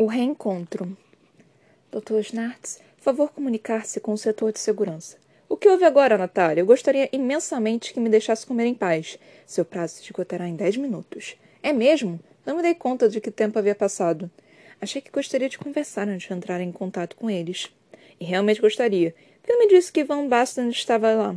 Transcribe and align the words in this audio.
O 0.00 0.06
reencontro. 0.06 0.96
Dr. 1.92 2.22
Schnartz, 2.22 2.80
favor 2.96 3.32
comunicar-se 3.32 4.00
com 4.00 4.14
o 4.14 4.16
setor 4.16 4.50
de 4.50 4.58
segurança. 4.58 5.18
O 5.46 5.58
que 5.58 5.68
houve 5.68 5.84
agora, 5.84 6.16
Natália? 6.16 6.62
Eu 6.62 6.66
gostaria 6.66 7.10
imensamente 7.12 7.92
que 7.92 8.00
me 8.00 8.08
deixasse 8.08 8.46
comer 8.46 8.64
em 8.64 8.72
paz. 8.72 9.18
Seu 9.44 9.62
prazo 9.62 9.96
se 9.96 10.04
esgotará 10.04 10.48
em 10.48 10.56
dez 10.56 10.74
minutos. 10.78 11.36
É 11.62 11.70
mesmo? 11.70 12.18
Não 12.46 12.56
me 12.56 12.62
dei 12.62 12.74
conta 12.74 13.10
de 13.10 13.20
que 13.20 13.30
tempo 13.30 13.58
havia 13.58 13.74
passado. 13.74 14.30
Achei 14.80 15.02
que 15.02 15.10
gostaria 15.10 15.50
de 15.50 15.58
conversar 15.58 16.08
antes 16.08 16.28
de 16.28 16.32
entrar 16.32 16.62
em 16.62 16.72
contato 16.72 17.14
com 17.14 17.28
eles. 17.28 17.70
E 18.18 18.24
realmente 18.24 18.62
gostaria. 18.62 19.14
Quem 19.42 19.58
me 19.58 19.68
disse 19.68 19.92
que 19.92 20.02
Van 20.02 20.26
Basten 20.26 20.70
estava 20.70 21.12
lá? 21.12 21.36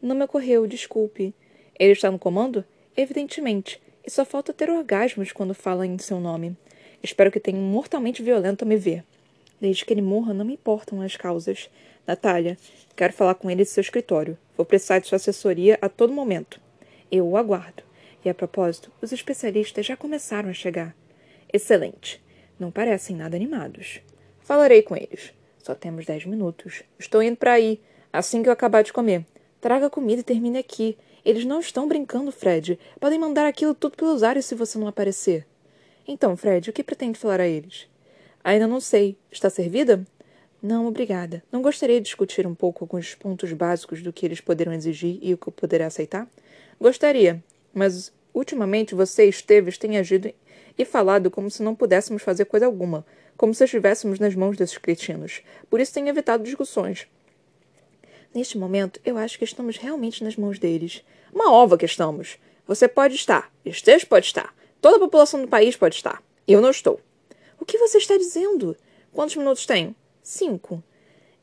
Não 0.00 0.14
me 0.14 0.26
ocorreu, 0.26 0.64
desculpe. 0.68 1.34
Ele 1.76 1.90
está 1.90 2.08
no 2.08 2.20
comando? 2.20 2.64
Evidentemente. 2.96 3.82
E 4.06 4.10
só 4.12 4.24
falta 4.24 4.52
ter 4.52 4.70
orgasmos 4.70 5.32
quando 5.32 5.54
fala 5.54 5.84
em 5.84 5.98
seu 5.98 6.20
nome. 6.20 6.56
Espero 7.02 7.30
que 7.30 7.40
tenha 7.40 7.58
um 7.58 7.70
mortalmente 7.70 8.22
violento 8.22 8.62
a 8.62 8.66
me 8.66 8.76
ver. 8.76 9.04
Desde 9.60 9.84
que 9.84 9.92
ele 9.92 10.02
morra, 10.02 10.34
não 10.34 10.44
me 10.44 10.54
importam 10.54 11.00
as 11.00 11.16
causas. 11.16 11.70
Natália, 12.06 12.58
quero 12.94 13.12
falar 13.12 13.34
com 13.34 13.50
ele 13.50 13.64
de 13.64 13.70
seu 13.70 13.80
escritório. 13.80 14.38
Vou 14.56 14.66
precisar 14.66 14.98
de 14.98 15.08
sua 15.08 15.16
assessoria 15.16 15.78
a 15.80 15.88
todo 15.88 16.12
momento. 16.12 16.60
Eu 17.10 17.26
o 17.26 17.36
aguardo. 17.36 17.82
E 18.24 18.28
a 18.28 18.34
propósito, 18.34 18.90
os 19.00 19.12
especialistas 19.12 19.86
já 19.86 19.96
começaram 19.96 20.50
a 20.50 20.54
chegar. 20.54 20.94
Excelente. 21.52 22.22
Não 22.58 22.70
parecem 22.70 23.16
nada 23.16 23.36
animados. 23.36 24.00
Falarei 24.40 24.82
com 24.82 24.96
eles. 24.96 25.32
Só 25.58 25.74
temos 25.74 26.06
dez 26.06 26.24
minutos. 26.24 26.82
Estou 26.98 27.22
indo 27.22 27.36
para 27.36 27.52
aí, 27.52 27.80
assim 28.12 28.42
que 28.42 28.48
eu 28.48 28.52
acabar 28.52 28.82
de 28.82 28.92
comer. 28.92 29.24
Traga 29.60 29.90
comida 29.90 30.20
e 30.20 30.24
termine 30.24 30.58
aqui. 30.58 30.96
Eles 31.24 31.44
não 31.44 31.60
estão 31.60 31.88
brincando, 31.88 32.30
Fred. 32.30 32.78
Podem 33.00 33.18
mandar 33.18 33.46
aquilo 33.46 33.74
tudo 33.74 33.96
pelos 33.96 34.22
ares 34.22 34.46
se 34.46 34.54
você 34.54 34.78
não 34.78 34.86
aparecer. 34.86 35.46
Então, 36.08 36.36
Fred, 36.36 36.70
o 36.70 36.72
que 36.72 36.84
pretende 36.84 37.18
falar 37.18 37.40
a 37.40 37.48
eles? 37.48 37.88
Ainda 38.44 38.66
não 38.66 38.80
sei. 38.80 39.16
Está 39.30 39.50
servida? 39.50 40.06
Não, 40.62 40.86
obrigada. 40.86 41.42
Não 41.50 41.60
gostaria 41.60 42.00
de 42.00 42.04
discutir 42.04 42.46
um 42.46 42.54
pouco 42.54 42.84
alguns 42.84 43.14
pontos 43.14 43.52
básicos 43.52 44.02
do 44.02 44.12
que 44.12 44.24
eles 44.24 44.40
poderão 44.40 44.72
exigir 44.72 45.18
e 45.20 45.34
o 45.34 45.38
que 45.38 45.48
eu 45.48 45.52
poderá 45.52 45.86
aceitar? 45.86 46.28
Gostaria, 46.80 47.42
mas 47.74 48.12
ultimamente 48.32 48.94
você 48.94 49.26
e 49.26 49.30
Esteves 49.30 49.78
têm 49.78 49.98
agido 49.98 50.32
e 50.78 50.84
falado 50.84 51.30
como 51.30 51.50
se 51.50 51.62
não 51.62 51.74
pudéssemos 51.74 52.22
fazer 52.22 52.44
coisa 52.44 52.66
alguma, 52.66 53.04
como 53.36 53.52
se 53.52 53.64
estivéssemos 53.64 54.18
nas 54.18 54.34
mãos 54.34 54.56
desses 54.56 54.78
cretinos. 54.78 55.42
Por 55.68 55.80
isso 55.80 55.92
tenho 55.92 56.08
evitado 56.08 56.44
discussões. 56.44 57.08
Neste 58.34 58.56
momento, 58.58 59.00
eu 59.04 59.16
acho 59.18 59.38
que 59.38 59.44
estamos 59.44 59.76
realmente 59.76 60.22
nas 60.22 60.36
mãos 60.36 60.58
deles. 60.58 61.02
Uma 61.32 61.52
ova 61.52 61.76
que 61.76 61.86
estamos. 61.86 62.38
Você 62.66 62.86
pode 62.86 63.14
estar. 63.14 63.50
Esteves 63.64 64.04
pode 64.04 64.26
estar. 64.26 64.55
Toda 64.86 64.98
a 64.98 65.00
população 65.00 65.42
do 65.42 65.48
país 65.48 65.74
pode 65.74 65.96
estar. 65.96 66.22
Eu 66.46 66.60
não 66.60 66.70
estou. 66.70 67.00
O 67.58 67.64
que 67.64 67.76
você 67.76 67.98
está 67.98 68.16
dizendo? 68.16 68.76
Quantos 69.12 69.34
minutos 69.34 69.66
tenho? 69.66 69.92
Cinco. 70.22 70.80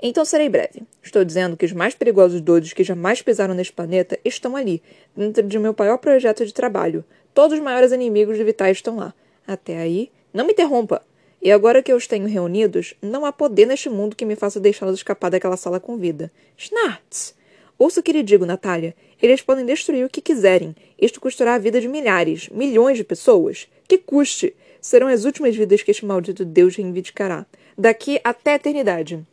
Então 0.02 0.24
serei 0.24 0.48
breve. 0.48 0.84
Estou 1.04 1.26
dizendo 1.26 1.58
que 1.58 1.66
os 1.66 1.74
mais 1.74 1.94
perigosos 1.94 2.40
doidos 2.40 2.72
que 2.72 2.86
jamais 2.86 3.22
pisaram 3.22 3.54
neste 3.54 3.74
planeta 3.74 4.18
estão 4.24 4.56
ali, 4.56 4.82
dentro 5.14 5.44
de 5.44 5.60
meu 5.60 5.76
maior 5.78 5.98
projeto 5.98 6.46
de 6.46 6.54
trabalho. 6.54 7.04
Todos 7.34 7.58
os 7.58 7.62
maiores 7.62 7.92
inimigos 7.92 8.38
de 8.38 8.46
Vitais 8.46 8.78
estão 8.78 8.96
lá. 8.96 9.14
Até 9.46 9.78
aí, 9.78 10.10
não 10.34 10.46
me 10.46 10.54
interrompa. 10.54 11.02
E 11.42 11.52
agora 11.52 11.84
que 11.84 11.92
eu 11.92 11.98
os 11.98 12.08
tenho 12.08 12.30
reunidos, 12.30 12.94
não 13.02 13.26
há 13.26 13.34
poder 13.34 13.66
neste 13.66 13.90
mundo 13.90 14.16
que 14.16 14.24
me 14.24 14.38
faça 14.38 14.58
deixá-los 14.58 14.96
escapar 14.96 15.30
daquela 15.30 15.58
sala 15.58 15.82
com 15.82 15.98
vida. 15.98 16.32
Schnartz! 16.56 17.36
Ouça 17.78 18.00
o 18.00 18.04
que 18.04 18.14
lhe 18.14 18.24
digo, 18.24 18.46
Natália. 18.46 18.96
Eles 19.22 19.42
podem 19.42 19.66
destruir 19.66 20.06
o 20.06 20.10
que 20.10 20.22
quiserem. 20.22 20.76
Isto 21.00 21.20
custará 21.20 21.56
a 21.56 21.58
vida 21.60 21.82
de 21.82 21.88
milhares, 21.88 22.50
milhões 22.50 22.98
de 22.98 23.04
pessoas. 23.04 23.68
Que 23.88 23.98
custe! 23.98 24.56
Serão 24.82 25.08
as 25.08 25.26
últimas 25.26 25.56
vidas 25.56 25.82
que 25.82 25.92
este 25.92 26.06
maldito 26.06 26.44
Deus 26.44 26.76
reivindicará. 26.76 27.46
Daqui 27.78 28.20
até 28.24 28.52
a 28.52 28.56
eternidade. 28.56 29.26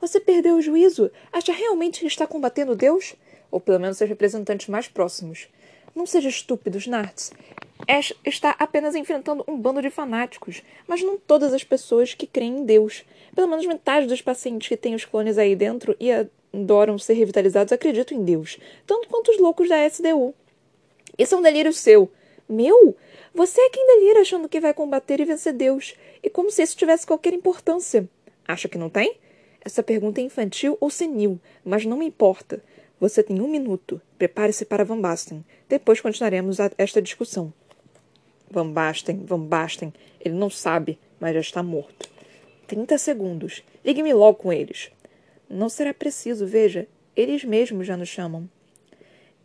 Você 0.00 0.18
perdeu 0.20 0.56
o 0.56 0.62
juízo? 0.62 1.10
Acha 1.32 1.52
realmente 1.52 2.00
que 2.00 2.06
está 2.06 2.26
combatendo 2.26 2.74
Deus? 2.74 3.14
Ou 3.50 3.60
pelo 3.60 3.80
menos 3.80 3.98
seus 3.98 4.08
representantes 4.08 4.68
mais 4.68 4.88
próximos. 4.88 5.48
Não 5.94 6.06
seja 6.06 6.28
estúpido, 6.28 6.78
Snartz. 6.78 7.32
Ash 7.86 8.12
está 8.24 8.54
apenas 8.58 8.94
enfrentando 8.94 9.44
um 9.46 9.56
bando 9.56 9.80
de 9.80 9.90
fanáticos, 9.90 10.62
mas 10.86 11.02
não 11.02 11.16
todas 11.16 11.52
as 11.52 11.64
pessoas 11.64 12.14
que 12.14 12.26
creem 12.26 12.58
em 12.58 12.64
Deus. 12.64 13.04
Pelo 13.34 13.48
menos 13.48 13.66
metade 13.66 14.06
dos 14.06 14.22
pacientes 14.22 14.68
que 14.68 14.76
têm 14.76 14.94
os 14.94 15.04
clones 15.04 15.38
aí 15.38 15.54
dentro 15.54 15.96
e 15.98 16.10
adoram 16.58 16.98
ser 16.98 17.14
revitalizados 17.14 17.72
acreditam 17.72 18.18
em 18.18 18.24
Deus, 18.24 18.58
tanto 18.86 19.08
quanto 19.08 19.30
os 19.30 19.38
loucos 19.38 19.68
da 19.68 19.86
SDU. 19.86 20.34
Isso 21.18 21.34
é 21.34 21.38
um 21.38 21.42
delírio 21.42 21.72
seu. 21.72 22.10
Meu? 22.48 22.96
Você 23.34 23.60
é 23.60 23.70
quem 23.70 23.86
delira 23.86 24.20
achando 24.20 24.48
que 24.48 24.60
vai 24.60 24.72
combater 24.74 25.20
e 25.20 25.24
vencer 25.24 25.52
Deus, 25.52 25.94
e 26.22 26.30
como 26.30 26.50
se 26.50 26.62
isso 26.62 26.76
tivesse 26.76 27.06
qualquer 27.06 27.32
importância. 27.32 28.08
Acha 28.46 28.68
que 28.68 28.78
não 28.78 28.88
tem? 28.88 29.16
Essa 29.64 29.82
pergunta 29.82 30.20
é 30.20 30.24
infantil 30.24 30.78
ou 30.80 30.88
senil, 30.88 31.38
mas 31.64 31.84
não 31.84 31.98
me 31.98 32.06
importa. 32.06 32.62
Você 33.00 33.22
tem 33.22 33.40
um 33.40 33.48
minuto. 33.48 34.00
Prepare-se 34.16 34.64
para 34.64 34.84
Van 34.84 35.00
Basten. 35.00 35.44
Depois 35.68 36.00
continuaremos 36.00 36.58
esta 36.76 37.02
discussão. 37.02 37.52
Van 38.50 38.70
Basten, 38.70 39.24
Van 39.24 39.40
Basten. 39.40 39.92
Ele 40.20 40.34
não 40.34 40.50
sabe, 40.50 40.98
mas 41.20 41.34
já 41.34 41.40
está 41.40 41.62
morto. 41.62 42.08
Trinta 42.66 42.98
segundos. 42.98 43.62
Ligue-me 43.84 44.12
logo 44.14 44.38
com 44.38 44.52
eles. 44.52 44.90
Não 45.48 45.68
será 45.68 45.94
preciso, 45.94 46.46
veja. 46.46 46.86
Eles 47.16 47.44
mesmos 47.44 47.86
já 47.86 47.96
nos 47.96 48.08
chamam. 48.08 48.48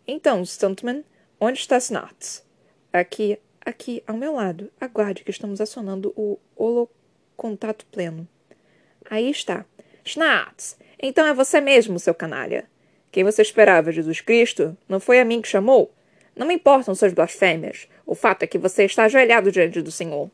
Então, 0.08 0.44
Stuntman, 0.46 1.04
onde 1.40 1.60
está 1.60 1.78
Snartz? 1.78 2.46
Aqui, 2.92 3.40
aqui, 3.66 4.04
ao 4.06 4.18
meu 4.18 4.34
lado. 4.34 4.72
Aguarde 4.80 5.24
que 5.24 5.32
estamos 5.32 5.62
acionando 5.62 6.14
o 6.16 6.38
holocontato 6.56 7.86
pleno. 7.86 8.28
Aí 9.10 9.30
está. 9.30 9.66
Snartz! 10.06 10.78
Então 11.00 11.26
é 11.26 11.34
você 11.34 11.60
mesmo, 11.62 12.00
seu 12.00 12.14
canalha. 12.14 12.66
Quem 13.12 13.24
você 13.24 13.42
esperava, 13.42 13.92
Jesus 13.92 14.22
Cristo? 14.22 14.78
Não 14.88 15.00
foi 15.00 15.20
a 15.20 15.26
mim 15.26 15.42
que 15.42 15.48
chamou? 15.48 15.94
Não 16.36 16.48
me 16.48 16.56
importam 16.56 16.96
suas 16.96 17.14
blasfêmias. 17.14 17.88
O 18.06 18.16
fato 18.16 18.44
é 18.44 18.48
que 18.48 18.58
você 18.58 18.86
está 18.86 19.04
ajoelhado 19.04 19.52
diante 19.52 19.82
do 19.82 19.92
Senhor. 19.92 20.30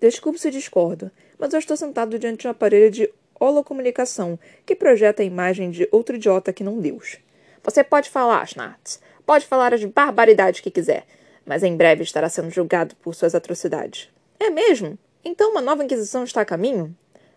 Desculpe 0.00 0.38
se 0.38 0.50
discordo, 0.50 1.10
mas 1.38 1.52
eu 1.52 1.58
estou 1.58 1.76
sentado 1.76 2.18
diante 2.18 2.40
de 2.40 2.48
um 2.48 2.50
aparelho 2.50 2.90
de 2.90 3.12
holocomunicação 3.42 4.38
que 4.64 4.76
projeta 4.76 5.22
a 5.22 5.26
imagem 5.26 5.70
de 5.70 5.88
outro 5.90 6.16
idiota 6.16 6.52
que 6.52 6.64
não 6.64 6.78
Deus. 6.78 7.18
Você 7.62 7.82
pode 7.82 8.08
falar, 8.10 8.46
Schnartz. 8.46 9.00
Pode 9.24 9.46
falar 9.46 9.72
as 9.72 9.84
barbaridades 9.84 10.60
que 10.60 10.70
quiser, 10.70 11.04
mas 11.44 11.62
em 11.62 11.76
breve 11.76 12.02
estará 12.02 12.28
sendo 12.28 12.50
julgado 12.50 12.94
por 12.96 13.14
suas 13.14 13.34
atrocidades. 13.34 14.08
É 14.38 14.50
mesmo? 14.50 14.98
Então 15.24 15.50
uma 15.50 15.60
nova 15.60 15.84
Inquisição 15.84 16.24
está 16.24 16.40
a 16.40 16.44
caminho? 16.44 16.94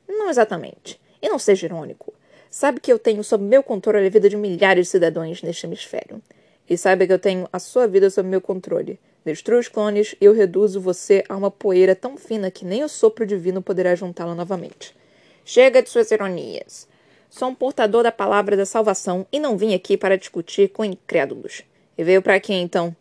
Não 0.07 0.29
exatamente. 0.29 0.99
E 1.21 1.29
não 1.29 1.39
seja 1.39 1.67
irônico. 1.67 2.13
Sabe 2.49 2.79
que 2.79 2.91
eu 2.91 2.97
tenho 2.97 3.23
sob 3.23 3.44
meu 3.44 3.61
controle 3.61 4.07
a 4.07 4.09
vida 4.09 4.29
de 4.29 4.38
milhares 4.38 4.88
de 4.88 4.91
cidadãos 4.91 5.41
neste 5.44 5.65
hemisfério. 5.65 6.21
E 6.69 6.77
saiba 6.77 7.05
que 7.05 7.13
eu 7.13 7.19
tenho 7.19 7.47
a 7.51 7.59
sua 7.59 7.88
vida 7.88 8.09
sob 8.09 8.27
meu 8.27 8.41
controle. 8.41 8.99
Destruo 9.23 9.59
os 9.59 9.67
clones 9.67 10.15
e 10.21 10.25
eu 10.25 10.33
reduzo 10.33 10.79
você 10.79 11.23
a 11.27 11.35
uma 11.35 11.51
poeira 11.51 11.95
tão 11.95 12.15
fina 12.15 12.49
que 12.49 12.63
nem 12.65 12.83
o 12.83 12.89
sopro 12.89 13.25
divino 13.25 13.61
poderá 13.61 13.94
juntá-la 13.95 14.33
novamente. 14.33 14.95
Chega 15.47 15.79
de 15.79 15.91
suas 15.91 16.09
ironias. 16.09 16.88
Sou 17.29 17.50
um 17.50 17.53
portador 17.53 18.01
da 18.01 18.11
palavra 18.11 18.57
da 18.57 18.66
salvação 18.66 19.28
e 19.31 19.39
não 19.39 19.56
vim 19.56 19.75
aqui 19.75 19.95
para 19.95 20.17
discutir 20.17 20.69
com 20.69 20.83
incrédulos. 20.83 21.61
E 21.95 22.03
veio 22.03 22.19
para 22.19 22.39
quê, 22.39 22.53
então? 22.53 22.95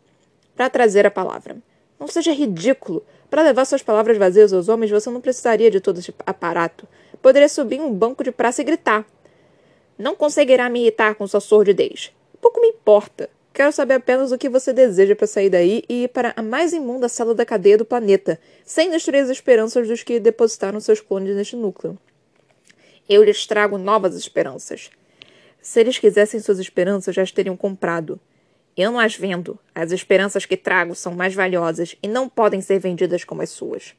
Para 0.55 0.69
trazer 0.69 1.07
a 1.07 1.11
palavra. 1.11 1.57
Não 1.99 2.07
seja 2.07 2.31
ridículo. 2.31 3.03
Para 3.31 3.41
levar 3.41 3.65
suas 3.65 3.81
palavras 3.81 4.15
vazias 4.19 4.53
aos 4.53 4.69
homens, 4.69 4.91
você 4.91 5.09
não 5.09 5.21
precisaria 5.21 5.71
de 5.71 5.79
todo 5.79 5.97
esse 5.97 6.13
aparato. 6.23 6.87
Poderia 7.19 7.49
subir 7.49 7.81
um 7.81 7.91
banco 7.91 8.23
de 8.23 8.31
praça 8.31 8.61
e 8.61 8.65
gritar. 8.65 9.03
Não 9.97 10.15
conseguirá 10.15 10.69
me 10.69 10.81
irritar 10.81 11.15
com 11.15 11.25
sua 11.25 11.39
sordidez. 11.39 12.13
Pouco 12.39 12.61
me 12.61 12.67
importa. 12.67 13.27
Quero 13.51 13.71
saber 13.71 13.95
apenas 13.95 14.31
o 14.31 14.37
que 14.37 14.49
você 14.49 14.71
deseja 14.71 15.15
para 15.15 15.25
sair 15.25 15.49
daí 15.49 15.83
e 15.89 16.03
ir 16.03 16.09
para 16.09 16.31
a 16.35 16.43
mais 16.43 16.73
imunda 16.73 17.09
cela 17.09 17.33
da 17.33 17.43
cadeia 17.43 17.79
do 17.79 17.85
planeta, 17.85 18.39
sem 18.63 18.91
destruir 18.91 19.23
as 19.23 19.29
esperanças 19.29 19.87
dos 19.87 20.03
que 20.03 20.19
depositaram 20.19 20.79
seus 20.79 21.01
clones 21.01 21.35
neste 21.35 21.55
núcleo. 21.55 21.97
Eu 23.07 23.23
lhes 23.23 23.45
trago 23.45 23.77
novas 23.77 24.15
esperanças. 24.15 24.89
Se 25.61 25.79
eles 25.79 25.97
quisessem 25.97 26.39
suas 26.39 26.59
esperanças, 26.59 27.15
já 27.15 27.21
as 27.21 27.31
teriam 27.31 27.57
comprado. 27.57 28.19
Eu 28.75 28.91
não 28.91 28.99
as 28.99 29.15
vendo. 29.15 29.57
As 29.73 29.91
esperanças 29.91 30.45
que 30.45 30.57
trago 30.57 30.95
são 30.95 31.13
mais 31.13 31.33
valiosas 31.33 31.95
e 32.01 32.07
não 32.07 32.27
podem 32.27 32.61
ser 32.61 32.79
vendidas 32.79 33.23
como 33.23 33.41
as 33.41 33.49
suas. 33.49 33.93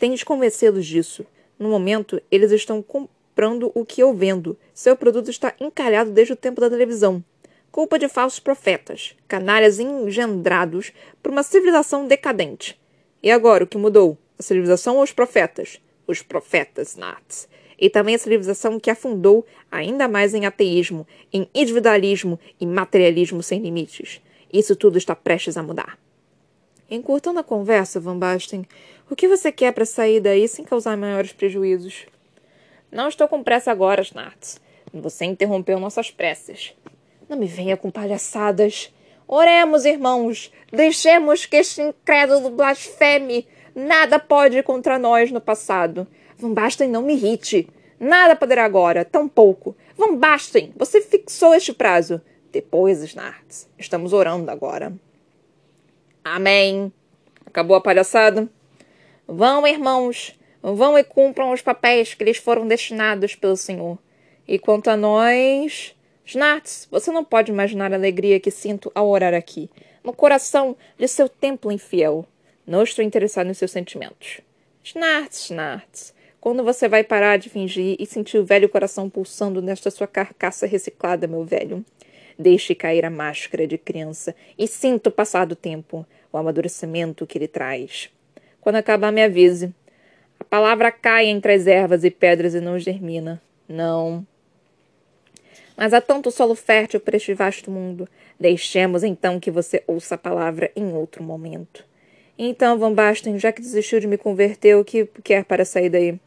De 0.00 0.24
convencê-los 0.24 0.86
disso. 0.86 1.26
No 1.58 1.68
momento, 1.68 2.20
eles 2.30 2.52
estão 2.52 2.82
comprando 2.82 3.70
o 3.74 3.84
que 3.84 4.02
eu 4.02 4.14
vendo. 4.14 4.58
Seu 4.72 4.96
produto 4.96 5.30
está 5.30 5.54
encalhado 5.60 6.10
desde 6.10 6.32
o 6.32 6.36
tempo 6.36 6.60
da 6.60 6.70
televisão 6.70 7.24
culpa 7.70 7.98
de 7.98 8.08
falsos 8.08 8.40
profetas, 8.40 9.14
canalhas 9.26 9.78
engendrados 9.78 10.92
por 11.22 11.30
uma 11.30 11.42
civilização 11.42 12.06
decadente. 12.06 12.76
E 13.22 13.30
agora, 13.30 13.64
o 13.64 13.66
que 13.66 13.78
mudou? 13.78 14.18
A 14.38 14.42
civilização 14.42 14.96
ou 14.96 15.02
os 15.02 15.12
profetas? 15.12 15.80
Os 16.06 16.22
profetas, 16.22 16.96
Nats. 16.96 17.48
E 17.78 17.88
também 17.88 18.14
a 18.14 18.18
civilização 18.18 18.78
que 18.80 18.90
afundou 18.90 19.46
ainda 19.70 20.08
mais 20.08 20.34
em 20.34 20.46
ateísmo, 20.46 21.06
em 21.32 21.48
individualismo 21.54 22.38
e 22.60 22.66
materialismo 22.66 23.42
sem 23.42 23.60
limites. 23.60 24.20
Isso 24.52 24.74
tudo 24.74 24.98
está 24.98 25.14
prestes 25.14 25.56
a 25.56 25.62
mudar. 25.62 25.98
Encurtando 26.90 27.38
a 27.38 27.44
conversa, 27.44 28.00
Van 28.00 28.18
Basten, 28.18 28.66
o 29.10 29.14
que 29.14 29.28
você 29.28 29.52
quer 29.52 29.72
para 29.72 29.84
sair 29.84 30.20
daí 30.20 30.48
sem 30.48 30.64
causar 30.64 30.96
maiores 30.96 31.32
prejuízos? 31.32 32.06
Não 32.90 33.08
estou 33.08 33.28
com 33.28 33.42
pressa 33.42 33.70
agora, 33.70 34.00
Snartz. 34.00 34.58
Você 34.92 35.26
interrompeu 35.26 35.78
nossas 35.78 36.10
preces. 36.10 36.74
Não 37.28 37.36
me 37.36 37.46
venha 37.46 37.76
com 37.76 37.90
palhaçadas. 37.90 38.92
Oremos, 39.26 39.84
irmãos. 39.84 40.50
Deixemos 40.72 41.44
que 41.44 41.56
este 41.56 41.82
incrédulo 41.82 42.48
blasfeme. 42.48 43.46
Nada 43.74 44.18
pode 44.18 44.62
contra 44.62 44.98
nós 44.98 45.30
no 45.30 45.40
passado. 45.40 46.06
Van 46.38 46.54
Basten 46.54 46.88
não 46.88 47.02
me 47.02 47.14
irrite. 47.14 47.68
Nada 47.98 48.36
poderá 48.36 48.64
agora, 48.64 49.04
tão 49.04 49.28
pouco. 49.28 49.76
Van 49.96 50.14
Basten, 50.14 50.72
você 50.76 51.00
fixou 51.00 51.52
este 51.52 51.72
prazo. 51.72 52.20
Depois, 52.52 53.02
Snartz. 53.02 53.68
Estamos 53.76 54.12
orando 54.12 54.50
agora. 54.50 54.92
Amém. 56.24 56.92
Acabou 57.44 57.76
a 57.76 57.80
palhaçada? 57.80 58.48
Vão, 59.26 59.66
irmãos. 59.66 60.38
Vão 60.62 60.96
e 60.96 61.02
cumpram 61.02 61.52
os 61.52 61.60
papéis 61.60 62.14
que 62.14 62.24
lhes 62.24 62.36
foram 62.36 62.66
destinados 62.66 63.34
pelo 63.34 63.56
Senhor. 63.56 63.98
E 64.46 64.58
quanto 64.58 64.88
a 64.90 64.96
nós. 64.96 65.94
Snartz, 66.24 66.86
você 66.90 67.10
não 67.10 67.24
pode 67.24 67.50
imaginar 67.50 67.92
a 67.92 67.96
alegria 67.96 68.38
que 68.38 68.50
sinto 68.50 68.92
ao 68.94 69.08
orar 69.08 69.32
aqui, 69.32 69.70
no 70.04 70.12
coração 70.12 70.76
de 70.98 71.08
seu 71.08 71.26
templo 71.26 71.72
infiel. 71.72 72.26
Não 72.66 72.82
estou 72.82 73.02
interessado 73.02 73.46
nos 73.46 73.56
seus 73.56 73.70
sentimentos. 73.70 74.42
Snartz, 74.84 75.44
Snartz, 75.46 76.14
quando 76.40 76.62
você 76.64 76.88
vai 76.88 77.04
parar 77.04 77.36
de 77.36 77.48
fingir 77.48 77.96
e 77.98 78.06
sentir 78.06 78.38
o 78.38 78.44
velho 78.44 78.68
coração 78.68 79.08
pulsando 79.10 79.60
nesta 79.60 79.90
sua 79.90 80.06
carcaça 80.06 80.66
reciclada, 80.66 81.26
meu 81.26 81.44
velho? 81.44 81.84
Deixe 82.38 82.74
cair 82.74 83.04
a 83.04 83.10
máscara 83.10 83.66
de 83.66 83.76
criança 83.76 84.34
e 84.56 84.66
sinta 84.66 85.08
o 85.08 85.12
passar 85.12 85.44
do 85.44 85.56
tempo, 85.56 86.06
o 86.32 86.38
amadurecimento 86.38 87.26
que 87.26 87.36
ele 87.38 87.48
traz. 87.48 88.10
Quando 88.60 88.76
acabar, 88.76 89.10
me 89.10 89.22
avise. 89.22 89.74
A 90.38 90.44
palavra 90.44 90.92
cai 90.92 91.26
entre 91.26 91.52
as 91.52 91.66
ervas 91.66 92.04
e 92.04 92.10
pedras 92.10 92.54
e 92.54 92.60
não 92.60 92.78
germina. 92.78 93.42
Não, 93.68 94.24
mas 95.78 95.94
há 95.94 96.00
tanto 96.00 96.32
solo 96.32 96.56
fértil 96.56 96.98
para 96.98 97.16
este 97.16 97.32
vasto 97.32 97.70
mundo. 97.70 98.08
Deixemos 98.38 99.04
então 99.04 99.38
que 99.38 99.48
você 99.48 99.80
ouça 99.86 100.16
a 100.16 100.18
palavra 100.18 100.72
em 100.74 100.92
outro 100.92 101.22
momento. 101.22 101.84
Então, 102.40 102.78
Van 102.78 102.92
Basten, 102.92 103.36
já 103.36 103.50
que 103.50 103.60
desistiu 103.60 103.98
de 103.98 104.06
me 104.06 104.16
converter, 104.16 104.76
o 104.76 104.84
que 104.84 105.06
quer 105.24 105.44
para 105.44 105.64
sair 105.64 105.90
daí? 105.90 106.20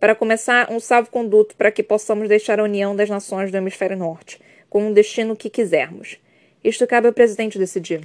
Para 0.00 0.12
começar, 0.12 0.68
um 0.68 0.80
salvo-conduto 0.80 1.54
para 1.54 1.70
que 1.70 1.80
possamos 1.80 2.28
deixar 2.28 2.58
a 2.58 2.64
união 2.64 2.96
das 2.96 3.08
nações 3.08 3.52
do 3.52 3.56
hemisfério 3.56 3.96
norte, 3.96 4.40
com 4.68 4.88
um 4.88 4.92
destino 4.92 5.36
que 5.36 5.48
quisermos. 5.48 6.18
Isto 6.64 6.88
cabe 6.88 7.06
ao 7.06 7.12
presidente 7.12 7.56
decidir. 7.56 8.02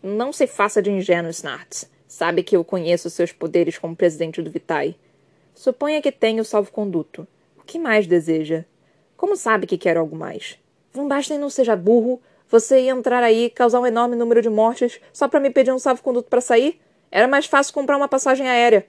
Não 0.00 0.32
se 0.32 0.46
faça 0.46 0.80
de 0.80 0.90
ingênuo, 0.90 1.30
Snartz. 1.30 1.90
Sabe 2.06 2.44
que 2.44 2.56
eu 2.56 2.62
conheço 2.62 3.10
seus 3.10 3.32
poderes 3.32 3.76
como 3.76 3.96
presidente 3.96 4.40
do 4.40 4.50
Vitae. 4.50 4.94
Suponha 5.56 6.00
que 6.00 6.12
tenha 6.12 6.40
o 6.40 6.44
salvo-conduto. 6.44 7.26
O 7.58 7.64
que 7.64 7.80
mais 7.80 8.06
deseja? 8.06 8.64
Como 9.16 9.36
sabe 9.36 9.66
que 9.66 9.76
quero 9.76 9.98
algo 9.98 10.14
mais? 10.14 10.56
Van 10.92 11.08
Basten 11.08 11.38
não 11.38 11.50
seja 11.50 11.74
burro. 11.74 12.20
Você 12.48 12.82
ia 12.82 12.92
entrar 12.92 13.22
aí, 13.22 13.50
causar 13.50 13.80
um 13.80 13.86
enorme 13.86 14.14
número 14.14 14.40
de 14.40 14.48
mortes, 14.48 15.00
só 15.12 15.26
para 15.26 15.40
me 15.40 15.50
pedir 15.50 15.72
um 15.72 15.78
salvo-conduto 15.78 16.28
para 16.28 16.40
sair? 16.40 16.80
Era 17.10 17.26
mais 17.26 17.46
fácil 17.46 17.74
comprar 17.74 17.96
uma 17.96 18.08
passagem 18.08 18.48
aérea. 18.48 18.86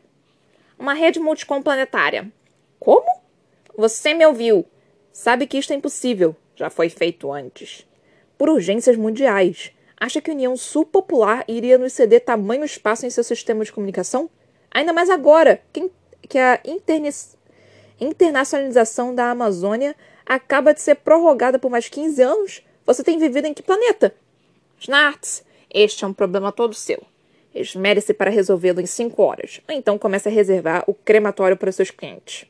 Uma 0.78 0.94
rede 0.94 1.20
multicom 1.20 1.62
planetária. 1.62 2.32
Como? 2.80 3.08
Você 3.76 4.14
me 4.14 4.26
ouviu. 4.26 4.66
Sabe 5.12 5.48
que 5.48 5.58
isto 5.58 5.74
é 5.74 5.76
impossível. 5.76 6.36
Já 6.56 6.70
foi 6.70 6.90
feito 6.90 7.32
antes. 7.32 7.88
Por 8.38 8.50
urgências 8.50 8.96
mundiais. 8.96 9.72
Acha 10.00 10.22
que 10.22 10.30
a 10.30 10.34
União 10.34 10.56
Subpopular 10.56 11.44
iria 11.48 11.80
nos 11.80 11.94
ceder 11.94 12.24
tamanho 12.24 12.64
espaço 12.64 13.08
em 13.08 13.10
seu 13.10 13.24
sistema 13.24 13.64
de 13.64 13.72
comunicação? 13.72 14.30
Ainda 14.70 14.94
mais 14.94 15.10
agora, 15.10 15.60
que, 15.74 15.90
que 16.30 16.38
a 16.38 16.60
internacionalização 18.00 19.16
da 19.16 19.32
Amazônia 19.32 19.96
acaba 20.24 20.76
de 20.76 20.82
ser 20.82 20.96
prorrogada 20.96 21.58
por 21.58 21.72
mais 21.72 21.90
15 21.90 22.22
anos? 22.22 22.67
Você 22.88 23.04
tem 23.04 23.20
vivido 23.20 23.46
em 23.46 23.54
que 23.54 23.62
planeta? 23.62 24.16
Snartz, 24.80 25.44
este 25.70 26.06
é 26.06 26.08
um 26.08 26.14
problema 26.14 26.54
todo 26.54 26.74
seu. 26.74 27.04
Esmere-se 27.54 28.14
para 28.14 28.32
resolvê-lo 28.32 28.80
em 28.80 28.86
cinco 28.86 29.24
horas. 29.24 29.60
Ou 29.68 29.76
então 29.76 29.98
comece 29.98 30.30
a 30.30 30.32
reservar 30.32 30.86
o 30.88 30.94
crematório 30.94 31.58
para 31.58 31.70
seus 31.70 31.92
clientes. 31.92 32.50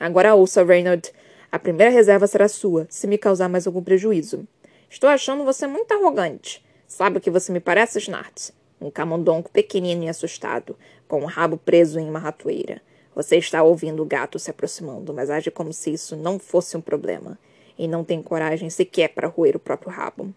Agora 0.00 0.34
ouça, 0.34 0.64
Reynolds. 0.64 1.12
A 1.52 1.58
primeira 1.60 1.92
reserva 1.92 2.26
será 2.26 2.48
sua, 2.48 2.88
se 2.90 3.06
me 3.06 3.16
causar 3.16 3.48
mais 3.48 3.64
algum 3.64 3.80
prejuízo. 3.80 4.44
Estou 4.90 5.08
achando 5.08 5.44
você 5.44 5.68
muito 5.68 5.92
arrogante. 5.92 6.64
Sabe 6.88 7.18
o 7.18 7.20
que 7.20 7.30
você 7.30 7.52
me 7.52 7.60
parece, 7.60 8.00
Snartz? 8.00 8.52
Um 8.80 8.90
camundongo 8.90 9.48
pequenino 9.50 10.02
e 10.02 10.08
assustado, 10.08 10.76
com 11.06 11.22
o 11.22 11.26
rabo 11.26 11.56
preso 11.56 12.00
em 12.00 12.08
uma 12.08 12.18
ratoeira. 12.18 12.82
Você 13.14 13.36
está 13.36 13.62
ouvindo 13.62 14.02
o 14.02 14.06
gato 14.06 14.36
se 14.36 14.50
aproximando, 14.50 15.14
mas 15.14 15.30
age 15.30 15.52
como 15.52 15.72
se 15.72 15.92
isso 15.92 16.16
não 16.16 16.40
fosse 16.40 16.76
um 16.76 16.80
problema. 16.80 17.38
E 17.78 17.88
não 17.88 18.04
tem 18.04 18.22
coragem 18.22 18.70
sequer 18.70 19.08
para 19.08 19.28
roer 19.28 19.56
o 19.56 19.60
próprio 19.60 19.90
rabo. 19.90 20.32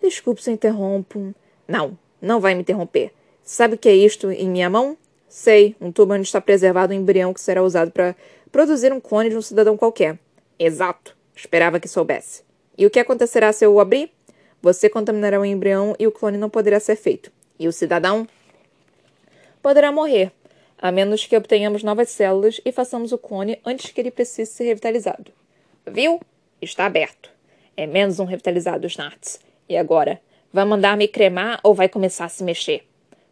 Desculpe 0.00 0.42
se 0.42 0.50
eu 0.50 0.54
interrompo. 0.54 1.34
Não, 1.66 1.96
não 2.20 2.40
vai 2.40 2.54
me 2.54 2.62
interromper. 2.62 3.12
Sabe 3.44 3.74
o 3.74 3.78
que 3.78 3.88
é 3.88 3.94
isto 3.94 4.30
em 4.30 4.48
minha 4.48 4.68
mão? 4.68 4.96
Sei, 5.28 5.74
um 5.80 5.90
tubo 5.90 6.14
onde 6.14 6.22
está 6.22 6.40
preservado 6.40 6.92
um 6.92 6.96
embrião 6.96 7.32
que 7.32 7.40
será 7.40 7.62
usado 7.62 7.90
para 7.90 8.14
produzir 8.50 8.92
um 8.92 9.00
clone 9.00 9.30
de 9.30 9.36
um 9.36 9.42
cidadão 9.42 9.76
qualquer. 9.76 10.18
Exato. 10.58 11.16
Esperava 11.34 11.80
que 11.80 11.88
soubesse. 11.88 12.42
E 12.76 12.84
o 12.84 12.90
que 12.90 13.00
acontecerá 13.00 13.52
se 13.52 13.64
eu 13.64 13.72
o 13.72 13.80
abrir? 13.80 14.10
Você 14.60 14.88
contaminará 14.88 15.40
o 15.40 15.44
embrião 15.44 15.94
e 15.98 16.06
o 16.06 16.12
clone 16.12 16.38
não 16.38 16.50
poderá 16.50 16.78
ser 16.78 16.96
feito. 16.96 17.32
E 17.58 17.66
o 17.66 17.72
cidadão? 17.72 18.26
Poderá 19.62 19.90
morrer, 19.90 20.32
a 20.78 20.92
menos 20.92 21.26
que 21.26 21.36
obtenhamos 21.36 21.82
novas 21.82 22.10
células 22.10 22.60
e 22.64 22.72
façamos 22.72 23.12
o 23.12 23.18
clone 23.18 23.58
antes 23.64 23.90
que 23.90 24.00
ele 24.00 24.10
precise 24.10 24.50
ser 24.50 24.64
revitalizado. 24.64 25.32
Viu? 25.86 26.20
Está 26.62 26.86
aberto. 26.86 27.28
É 27.76 27.86
menos 27.88 28.20
um 28.20 28.24
revitalizado, 28.24 28.86
Snartz. 28.86 29.40
E 29.68 29.76
agora? 29.76 30.20
Vai 30.52 30.64
mandar 30.64 30.96
me 30.96 31.08
cremar 31.08 31.58
ou 31.64 31.74
vai 31.74 31.88
começar 31.88 32.26
a 32.26 32.28
se 32.28 32.44
mexer? 32.44 32.86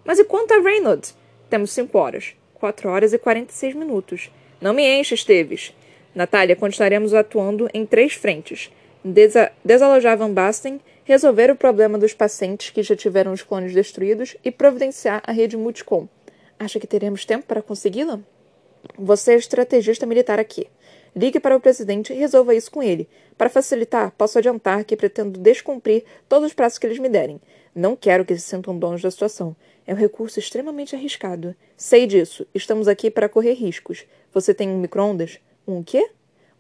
Mas 0.04 0.20
e 0.20 0.24
quanto 0.24 0.54
a 0.54 0.60
Reynolds? 0.60 1.16
Temos 1.50 1.72
cinco 1.72 1.98
horas. 1.98 2.34
Quatro 2.54 2.90
horas 2.90 3.14
e 3.14 3.18
quarenta 3.18 3.52
e 3.52 3.56
seis 3.56 3.76
minutos. 3.76 4.32
Não 4.60 4.74
me 4.74 4.84
enche, 4.84 5.16
Esteves. 5.16 5.76
Natália, 6.14 6.56
continuaremos 6.56 7.14
atuando 7.14 7.70
em 7.74 7.86
três 7.86 8.14
frentes. 8.14 8.72
Desa 9.04 9.52
desalojar 9.66 10.18
Van 10.18 10.32
Basten, 10.32 10.80
resolver 11.04 11.50
o 11.50 11.56
problema 11.56 11.98
dos 11.98 12.14
pacientes 12.14 12.70
que 12.70 12.84
já 12.84 12.96
tiveram 12.96 13.34
os 13.34 13.42
clones 13.42 13.74
destruídos 13.74 14.38
e 14.46 14.52
providenciar 14.52 15.24
a 15.26 15.32
rede 15.32 15.58
Multicom. 15.58 16.08
Acha 16.60 16.80
que 16.80 16.86
teremos 16.86 17.26
tempo 17.26 17.46
para 17.46 17.62
consegui-la? 17.62 18.20
Você 18.98 19.34
é 19.34 19.36
estrategista 19.36 20.06
militar 20.06 20.40
aqui. 20.40 20.68
Ligue 21.16 21.40
para 21.40 21.56
o 21.56 21.60
presidente 21.60 22.14
e 22.14 22.16
resolva 22.16 22.56
isso 22.56 22.72
com 22.72 22.82
ele. 22.82 23.10
Para 23.42 23.50
facilitar, 23.50 24.12
posso 24.12 24.38
adiantar 24.38 24.86
que 24.86 24.96
pretendo 24.96 25.40
descumprir 25.40 26.04
todos 26.30 26.50
os 26.50 26.54
prazos 26.54 26.78
que 26.78 26.86
eles 26.86 27.00
me 27.00 27.10
derem. 27.10 27.42
Não 27.74 27.96
quero 27.96 28.24
que 28.24 28.36
se 28.36 28.42
sintam 28.42 28.78
donos 28.78 29.02
da 29.02 29.10
situação. 29.10 29.56
É 29.84 29.96
um 29.96 29.98
recurso 29.98 30.38
extremamente 30.38 30.96
arriscado. 30.96 31.56
Sei 31.76 32.06
disso. 32.06 32.46
Estamos 32.54 32.88
aqui 32.88 33.10
para 33.10 33.28
correr 33.28 33.54
riscos. 33.54 34.06
Você 34.32 34.54
tem 34.54 34.70
um 34.70 34.78
micro-ondas? 34.78 35.40
Um 35.68 35.82
quê? 35.82 36.12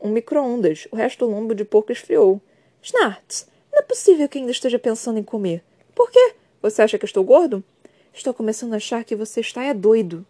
Um 0.02 0.10
micro-ondas. 0.10 0.88
O 0.92 0.96
resto 0.96 1.24
do 1.24 1.32
lombo 1.32 1.54
de 1.54 1.64
porco 1.64 1.92
esfriou. 1.92 2.42
Snartz, 2.82 3.48
não 3.72 3.78
é 3.78 3.84
possível 3.84 4.28
que 4.28 4.40
ainda 4.40 4.50
esteja 4.50 4.80
pensando 4.80 5.20
em 5.20 5.24
comer. 5.24 5.64
Por 5.94 6.10
quê? 6.10 6.34
Você 6.64 6.82
acha 6.82 6.98
que 6.98 7.06
estou 7.06 7.24
gordo? 7.24 7.64
Estou 8.12 8.34
começando 8.34 8.74
a 8.74 8.78
achar 8.78 9.04
que 9.04 9.16
você 9.16 9.40
está 9.40 9.64
é 9.64 9.72
doido. 9.76 10.26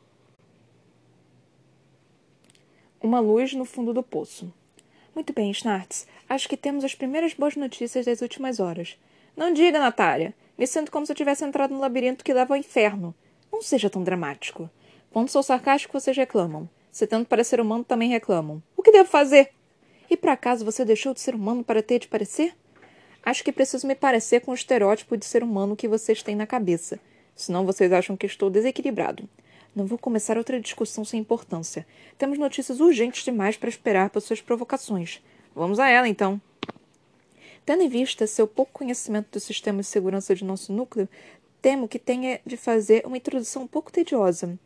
Uma 3.01 3.21
luz 3.21 3.53
no 3.53 3.63
fundo 3.63 3.93
do 3.93 4.03
poço. 4.03 4.51
Muito 5.13 5.33
bem, 5.33 5.51
Snartz. 5.51 6.07
Acho 6.29 6.47
que 6.47 6.55
temos 6.55 6.83
as 6.83 6.95
primeiras 6.95 7.33
boas 7.33 7.55
notícias 7.55 8.05
das 8.05 8.21
últimas 8.21 8.59
horas. 8.59 8.97
Não 9.35 9.51
diga, 9.53 9.79
Natália. 9.79 10.33
Me 10.57 10.65
sinto 10.65 10.91
como 10.91 11.05
se 11.05 11.11
eu 11.11 11.15
tivesse 11.15 11.43
entrado 11.43 11.73
no 11.73 11.79
labirinto 11.79 12.23
que 12.23 12.33
leva 12.33 12.53
ao 12.53 12.59
inferno. 12.59 13.13
Não 13.51 13.61
seja 13.61 13.89
tão 13.89 14.03
dramático. 14.03 14.69
Quando 15.11 15.29
sou 15.29 15.43
sarcástico, 15.43 15.99
vocês 15.99 16.15
reclamam. 16.15 16.69
Se 16.91 17.05
tento 17.05 17.27
parecer 17.27 17.59
humano, 17.59 17.83
também 17.83 18.09
reclamam. 18.09 18.63
O 18.77 18.81
que 18.81 18.91
devo 18.91 19.09
fazer? 19.09 19.51
E 20.09 20.15
por 20.15 20.29
acaso 20.29 20.63
você 20.63 20.85
deixou 20.85 21.13
de 21.13 21.19
ser 21.19 21.35
humano 21.35 21.63
para 21.63 21.83
ter 21.83 21.99
de 21.99 22.07
parecer? 22.07 22.55
Acho 23.23 23.43
que 23.43 23.51
preciso 23.51 23.85
me 23.85 23.95
parecer 23.95 24.41
com 24.41 24.51
o 24.51 24.55
estereótipo 24.55 25.17
de 25.17 25.25
ser 25.25 25.43
humano 25.43 25.75
que 25.75 25.87
vocês 25.87 26.23
têm 26.23 26.35
na 26.35 26.47
cabeça. 26.47 26.99
Senão 27.35 27.65
vocês 27.65 27.91
acham 27.91 28.15
que 28.15 28.25
estou 28.25 28.49
desequilibrado. 28.49 29.27
Não 29.73 29.85
vou 29.85 29.97
começar 29.97 30.37
outra 30.37 30.59
discussão 30.59 31.05
sem 31.05 31.19
importância. 31.19 31.87
Temos 32.17 32.37
notícias 32.37 32.81
urgentes 32.81 33.23
demais 33.23 33.55
para 33.55 33.69
esperar 33.69 34.09
por 34.09 34.21
suas 34.21 34.41
provocações. 34.41 35.21
Vamos 35.55 35.79
a 35.79 35.87
ela, 35.87 36.09
então. 36.09 36.41
Tendo 37.65 37.83
em 37.83 37.87
vista 37.87 38.27
seu 38.27 38.47
pouco 38.47 38.73
conhecimento 38.73 39.31
do 39.31 39.39
sistema 39.39 39.81
de 39.81 39.87
segurança 39.87 40.35
de 40.35 40.43
nosso 40.43 40.73
núcleo, 40.73 41.07
temo 41.61 41.87
que 41.87 41.99
tenha 41.99 42.41
de 42.45 42.57
fazer 42.57 43.05
uma 43.05 43.15
introdução 43.15 43.63
um 43.63 43.67
pouco 43.67 43.91
tediosa. 43.91 44.59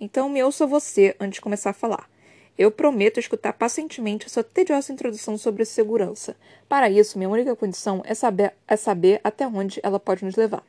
Então 0.00 0.28
me 0.28 0.42
ouça 0.42 0.66
você 0.66 1.14
antes 1.20 1.36
de 1.36 1.40
começar 1.42 1.70
a 1.70 1.74
falar. 1.74 2.08
Eu 2.56 2.70
prometo 2.70 3.20
escutar 3.20 3.52
pacientemente 3.52 4.30
sua 4.30 4.42
tediosa 4.42 4.90
introdução 4.90 5.36
sobre 5.36 5.66
segurança. 5.66 6.34
Para 6.66 6.88
isso, 6.88 7.18
minha 7.18 7.28
única 7.28 7.54
condição 7.54 8.02
é 8.06 8.14
saber, 8.14 8.54
é 8.66 8.76
saber 8.76 9.20
até 9.22 9.46
onde 9.46 9.80
ela 9.82 10.00
pode 10.00 10.24
nos 10.24 10.36
levar. 10.36 10.64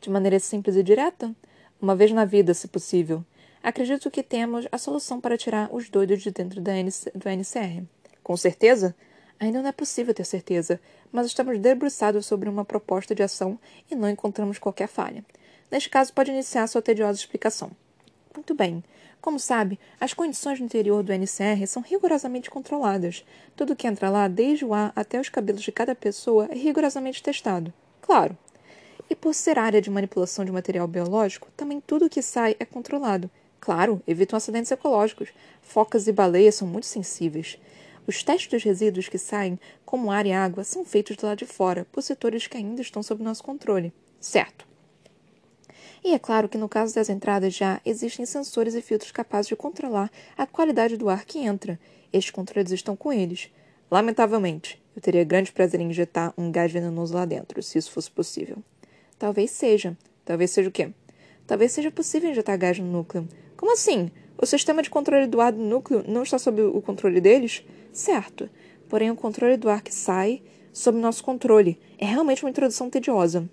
De 0.00 0.10
maneira 0.10 0.40
simples 0.40 0.74
e 0.74 0.82
direta? 0.82 1.32
Uma 1.80 1.94
vez 1.94 2.10
na 2.10 2.24
vida, 2.24 2.52
se 2.54 2.66
possível. 2.66 3.24
Acredito 3.62 4.10
que 4.10 4.22
temos 4.22 4.66
a 4.72 4.78
solução 4.78 5.20
para 5.20 5.38
tirar 5.38 5.68
os 5.72 5.88
doidos 5.88 6.22
de 6.22 6.30
dentro 6.30 6.60
da 6.60 6.72
NC, 6.76 7.12
do 7.14 7.28
NCR. 7.28 7.84
Com 8.22 8.36
certeza? 8.36 8.94
Ainda 9.38 9.62
não 9.62 9.68
é 9.68 9.72
possível 9.72 10.12
ter 10.12 10.24
certeza, 10.24 10.80
mas 11.12 11.26
estamos 11.26 11.58
debruçados 11.60 12.26
sobre 12.26 12.48
uma 12.48 12.64
proposta 12.64 13.14
de 13.14 13.22
ação 13.22 13.58
e 13.88 13.94
não 13.94 14.08
encontramos 14.08 14.58
qualquer 14.58 14.88
falha. 14.88 15.24
Neste 15.70 15.88
caso, 15.88 16.12
pode 16.12 16.32
iniciar 16.32 16.66
sua 16.66 16.82
tediosa 16.82 17.18
explicação. 17.18 17.70
Muito 18.34 18.54
bem. 18.54 18.82
Como 19.20 19.38
sabe, 19.38 19.78
as 20.00 20.14
condições 20.14 20.58
no 20.58 20.66
interior 20.66 21.02
do 21.02 21.12
NCR 21.12 21.66
são 21.66 21.82
rigorosamente 21.82 22.50
controladas. 22.50 23.24
Tudo 23.54 23.76
que 23.76 23.86
entra 23.86 24.10
lá, 24.10 24.26
desde 24.26 24.64
o 24.64 24.74
ar 24.74 24.92
até 24.96 25.20
os 25.20 25.28
cabelos 25.28 25.62
de 25.62 25.70
cada 25.70 25.94
pessoa, 25.94 26.48
é 26.50 26.54
rigorosamente 26.54 27.22
testado. 27.22 27.72
Claro. 28.00 28.36
E 29.10 29.14
por 29.14 29.34
ser 29.34 29.58
área 29.58 29.80
de 29.80 29.90
manipulação 29.90 30.44
de 30.44 30.52
material 30.52 30.86
biológico, 30.86 31.48
também 31.56 31.80
tudo 31.80 32.10
que 32.10 32.22
sai 32.22 32.56
é 32.58 32.64
controlado. 32.64 33.30
Claro, 33.60 34.02
evitam 34.06 34.36
acidentes 34.36 34.70
ecológicos. 34.70 35.30
Focas 35.62 36.06
e 36.06 36.12
baleias 36.12 36.54
são 36.54 36.68
muito 36.68 36.86
sensíveis. 36.86 37.58
Os 38.06 38.22
testes 38.22 38.50
dos 38.50 38.64
resíduos 38.64 39.08
que 39.08 39.18
saem, 39.18 39.58
como 39.84 40.10
ar 40.10 40.24
e 40.24 40.32
água, 40.32 40.64
são 40.64 40.84
feitos 40.84 41.16
do 41.16 41.26
lado 41.26 41.38
de 41.38 41.46
fora, 41.46 41.86
por 41.92 42.02
setores 42.02 42.46
que 42.46 42.56
ainda 42.56 42.80
estão 42.80 43.02
sob 43.02 43.22
nosso 43.22 43.42
controle. 43.42 43.92
Certo. 44.20 44.66
E 46.02 46.14
é 46.14 46.18
claro 46.18 46.48
que 46.48 46.56
no 46.56 46.68
caso 46.68 46.94
das 46.94 47.08
entradas 47.08 47.54
já 47.54 47.80
existem 47.84 48.24
sensores 48.24 48.74
e 48.74 48.80
filtros 48.80 49.10
capazes 49.10 49.48
de 49.48 49.56
controlar 49.56 50.10
a 50.36 50.46
qualidade 50.46 50.96
do 50.96 51.08
ar 51.08 51.24
que 51.24 51.40
entra. 51.40 51.78
Estes 52.12 52.30
controles 52.30 52.72
estão 52.72 52.96
com 52.96 53.12
eles. 53.12 53.50
Lamentavelmente, 53.90 54.80
eu 54.94 55.02
teria 55.02 55.24
grande 55.24 55.52
prazer 55.52 55.80
em 55.80 55.90
injetar 55.90 56.32
um 56.38 56.50
gás 56.50 56.70
venenoso 56.72 57.14
lá 57.14 57.24
dentro, 57.24 57.62
se 57.62 57.78
isso 57.78 57.90
fosse 57.90 58.10
possível. 58.10 58.62
Talvez 59.18 59.50
seja. 59.50 59.96
Talvez 60.24 60.50
seja 60.52 60.68
o 60.68 60.72
quê? 60.72 60.90
Talvez 61.46 61.72
seja 61.72 61.90
possível 61.90 62.30
injetar 62.30 62.56
gás 62.56 62.78
no 62.78 62.86
núcleo. 62.86 63.26
Como 63.56 63.72
assim? 63.72 64.10
O 64.40 64.46
sistema 64.46 64.82
de 64.82 64.90
controle 64.90 65.26
do 65.26 65.40
ar 65.40 65.50
do 65.50 65.58
núcleo 65.58 66.04
não 66.06 66.22
está 66.22 66.38
sob 66.38 66.62
o 66.62 66.80
controle 66.80 67.20
deles? 67.20 67.64
Certo. 67.92 68.48
Porém, 68.88 69.10
o 69.10 69.16
controle 69.16 69.56
do 69.56 69.68
ar 69.68 69.82
que 69.82 69.92
sai 69.92 70.40
sob 70.72 70.98
nosso 70.98 71.24
controle. 71.24 71.80
É 71.98 72.06
realmente 72.06 72.44
uma 72.44 72.50
introdução 72.50 72.88
tediosa. 72.88 73.48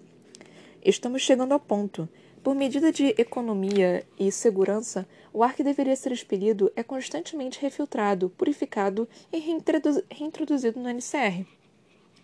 Estamos 0.84 1.24
chegando 1.24 1.54
ao 1.54 1.60
ponto. 1.60 2.08
Por 2.44 2.54
medida 2.54 2.92
de 2.92 3.16
economia 3.18 4.06
e 4.20 4.32
segurança, 4.32 5.08
o 5.34 5.42
ar 5.42 5.56
que 5.56 5.64
deveria 5.64 5.96
ser 5.96 6.12
expelido 6.12 6.72
é 6.76 6.84
constantemente 6.84 7.60
refiltrado, 7.60 8.30
purificado 8.30 9.10
e 9.34 9.40
reintroduzido 9.40 10.80
no 10.80 10.90
NCR. 10.90 11.44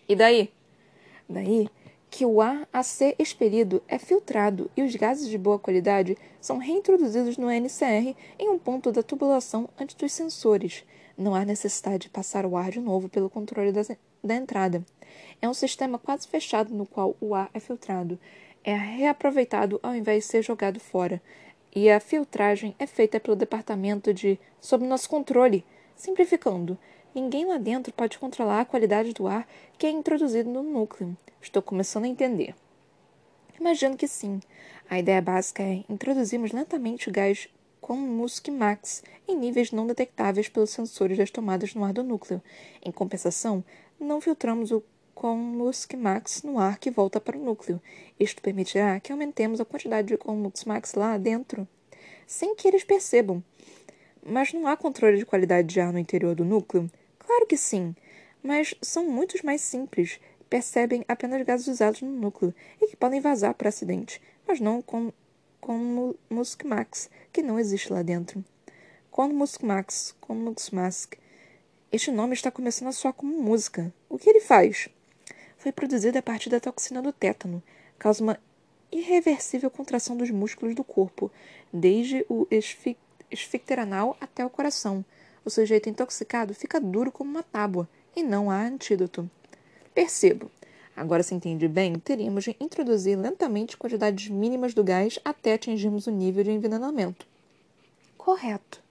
E 0.08 0.14
daí? 0.14 0.52
Daí 1.28 1.68
que 2.12 2.26
o 2.26 2.42
ar 2.42 2.68
a 2.70 2.82
ser 2.82 3.16
expelido 3.18 3.82
é 3.88 3.98
filtrado 3.98 4.70
e 4.76 4.82
os 4.82 4.94
gases 4.94 5.30
de 5.30 5.38
boa 5.38 5.58
qualidade 5.58 6.14
são 6.42 6.58
reintroduzidos 6.58 7.38
no 7.38 7.50
NCR 7.50 8.14
em 8.38 8.50
um 8.50 8.58
ponto 8.58 8.92
da 8.92 9.02
tubulação 9.02 9.66
antes 9.80 9.96
dos 9.96 10.12
sensores. 10.12 10.84
Não 11.16 11.34
há 11.34 11.42
necessidade 11.42 12.00
de 12.00 12.10
passar 12.10 12.44
o 12.44 12.54
ar 12.54 12.70
de 12.70 12.80
novo 12.80 13.08
pelo 13.08 13.30
controle 13.30 13.72
da, 13.72 13.80
da 14.22 14.34
entrada. 14.34 14.84
É 15.40 15.48
um 15.48 15.54
sistema 15.54 15.98
quase 15.98 16.28
fechado 16.28 16.74
no 16.74 16.84
qual 16.84 17.16
o 17.18 17.34
ar 17.34 17.48
é 17.54 17.58
filtrado 17.58 18.18
é 18.62 18.76
reaproveitado 18.76 19.80
ao 19.82 19.94
invés 19.94 20.24
de 20.24 20.30
ser 20.30 20.42
jogado 20.42 20.78
fora, 20.78 21.20
e 21.74 21.90
a 21.90 21.98
filtragem 21.98 22.76
é 22.78 22.86
feita 22.86 23.18
pelo 23.18 23.34
departamento 23.34 24.12
de 24.12 24.38
sob 24.60 24.86
nosso 24.86 25.08
controle. 25.08 25.64
Simplificando, 25.96 26.78
ninguém 27.14 27.44
lá 27.44 27.58
dentro 27.58 27.92
pode 27.92 28.18
controlar 28.18 28.60
a 28.60 28.64
qualidade 28.64 29.12
do 29.12 29.26
ar 29.26 29.46
que 29.78 29.86
é 29.86 29.90
introduzido 29.90 30.50
no 30.50 30.62
núcleo. 30.62 31.16
Estou 31.40 31.62
começando 31.62 32.04
a 32.04 32.08
entender. 32.08 32.54
Imagino 33.58 33.96
que 33.96 34.08
sim. 34.08 34.40
A 34.88 34.98
ideia 34.98 35.20
básica 35.22 35.62
é 35.62 35.84
introduzirmos 35.88 36.52
lentamente 36.52 37.08
o 37.08 37.12
gás 37.12 37.48
com 37.80 37.96
Musk 37.96 38.48
Max 38.48 39.02
em 39.26 39.36
níveis 39.36 39.72
não 39.72 39.86
detectáveis 39.86 40.48
pelos 40.48 40.70
sensores 40.70 41.18
das 41.18 41.30
tomadas 41.30 41.74
no 41.74 41.84
ar 41.84 41.92
do 41.92 42.02
núcleo. 42.02 42.42
Em 42.84 42.92
compensação, 42.92 43.64
não 43.98 44.20
filtramos 44.20 44.70
o 44.70 44.82
com 45.14 45.36
Musk 45.36 45.94
Max 45.94 46.42
no 46.42 46.58
ar 46.58 46.78
que 46.78 46.90
volta 46.90 47.20
para 47.20 47.38
o 47.38 47.44
núcleo. 47.44 47.80
Isto 48.18 48.42
permitirá 48.42 48.98
que 48.98 49.12
aumentemos 49.12 49.60
a 49.60 49.64
quantidade 49.64 50.08
de 50.08 50.16
Conmux 50.16 50.64
Max 50.64 50.94
lá 50.94 51.16
dentro, 51.16 51.68
sem 52.26 52.56
que 52.56 52.66
eles 52.66 52.82
percebam. 52.82 53.42
Mas 54.24 54.52
não 54.52 54.66
há 54.66 54.76
controle 54.76 55.18
de 55.18 55.26
qualidade 55.26 55.68
de 55.68 55.80
ar 55.80 55.92
no 55.92 55.98
interior 55.98 56.34
do 56.34 56.44
núcleo? 56.44 56.90
Claro 57.32 57.46
que 57.46 57.56
sim, 57.56 57.96
mas 58.42 58.74
são 58.82 59.08
muitos 59.08 59.40
mais 59.40 59.62
simples. 59.62 60.20
Percebem 60.50 61.02
apenas 61.08 61.40
gases 61.46 61.66
usados 61.66 62.02
no 62.02 62.10
núcleo 62.10 62.54
e 62.78 62.88
que 62.88 62.94
podem 62.94 63.22
vazar 63.22 63.54
por 63.54 63.66
acidente, 63.66 64.20
mas 64.46 64.60
não 64.60 64.82
com, 64.82 65.10
com 65.58 66.12
Musk 66.28 66.62
Max, 66.64 67.08
que 67.32 67.42
não 67.42 67.58
existe 67.58 67.90
lá 67.90 68.02
dentro. 68.02 68.44
Com 69.10 69.28
Musk 69.28 69.62
Max, 69.62 70.14
com 70.20 70.34
Mux 70.34 70.68
Mask. 70.72 71.14
Este 71.90 72.10
nome 72.10 72.34
está 72.34 72.50
começando 72.50 72.88
a 72.88 72.92
soar 72.92 73.14
como 73.14 73.42
música. 73.42 73.90
O 74.10 74.18
que 74.18 74.28
ele 74.28 74.40
faz? 74.40 74.90
foi 75.56 75.72
produzida 75.72 76.18
a 76.18 76.22
partir 76.22 76.50
da 76.50 76.60
toxina 76.60 77.00
do 77.00 77.14
tétano, 77.14 77.62
causa 77.98 78.22
uma 78.22 78.38
irreversível 78.90 79.70
contração 79.70 80.18
dos 80.18 80.30
músculos 80.30 80.74
do 80.74 80.84
corpo, 80.84 81.30
desde 81.72 82.26
o 82.28 82.46
esfíncter 83.30 83.78
anal 83.78 84.18
até 84.20 84.44
o 84.44 84.50
coração. 84.50 85.02
O 85.44 85.50
sujeito 85.50 85.88
intoxicado 85.88 86.54
fica 86.54 86.80
duro 86.80 87.10
como 87.10 87.30
uma 87.30 87.42
tábua 87.42 87.88
e 88.14 88.22
não 88.22 88.50
há 88.50 88.62
antídoto. 88.62 89.28
Percebo. 89.94 90.50
Agora 90.94 91.22
se 91.22 91.34
entende 91.34 91.66
bem, 91.66 91.98
teríamos 91.98 92.44
de 92.44 92.56
introduzir 92.60 93.18
lentamente 93.18 93.76
quantidades 93.76 94.28
mínimas 94.28 94.74
do 94.74 94.84
gás 94.84 95.18
até 95.24 95.54
atingirmos 95.54 96.06
o 96.06 96.10
nível 96.10 96.44
de 96.44 96.50
envenenamento. 96.50 97.26
Correto. 98.16 98.82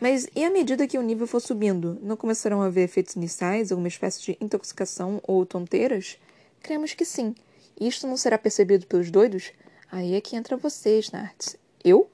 Mas 0.00 0.26
e 0.34 0.44
à 0.44 0.50
medida 0.50 0.86
que 0.86 0.98
o 0.98 1.02
nível 1.02 1.26
for 1.26 1.40
subindo, 1.40 1.98
não 2.02 2.16
começarão 2.16 2.62
a 2.62 2.66
haver 2.66 2.84
efeitos 2.84 3.14
iniciais, 3.16 3.70
alguma 3.70 3.88
espécie 3.88 4.22
de 4.22 4.38
intoxicação 4.40 5.20
ou 5.22 5.46
tonteiras? 5.46 6.18
Cremos 6.62 6.94
que 6.94 7.04
sim. 7.04 7.34
Isto 7.80 8.06
não 8.06 8.16
será 8.16 8.36
percebido 8.36 8.86
pelos 8.86 9.10
doidos? 9.10 9.52
Aí 9.90 10.14
é 10.14 10.20
que 10.20 10.36
entra 10.36 10.56
você, 10.56 10.98
Snartz. 10.98 11.56
Eu? 11.84 12.08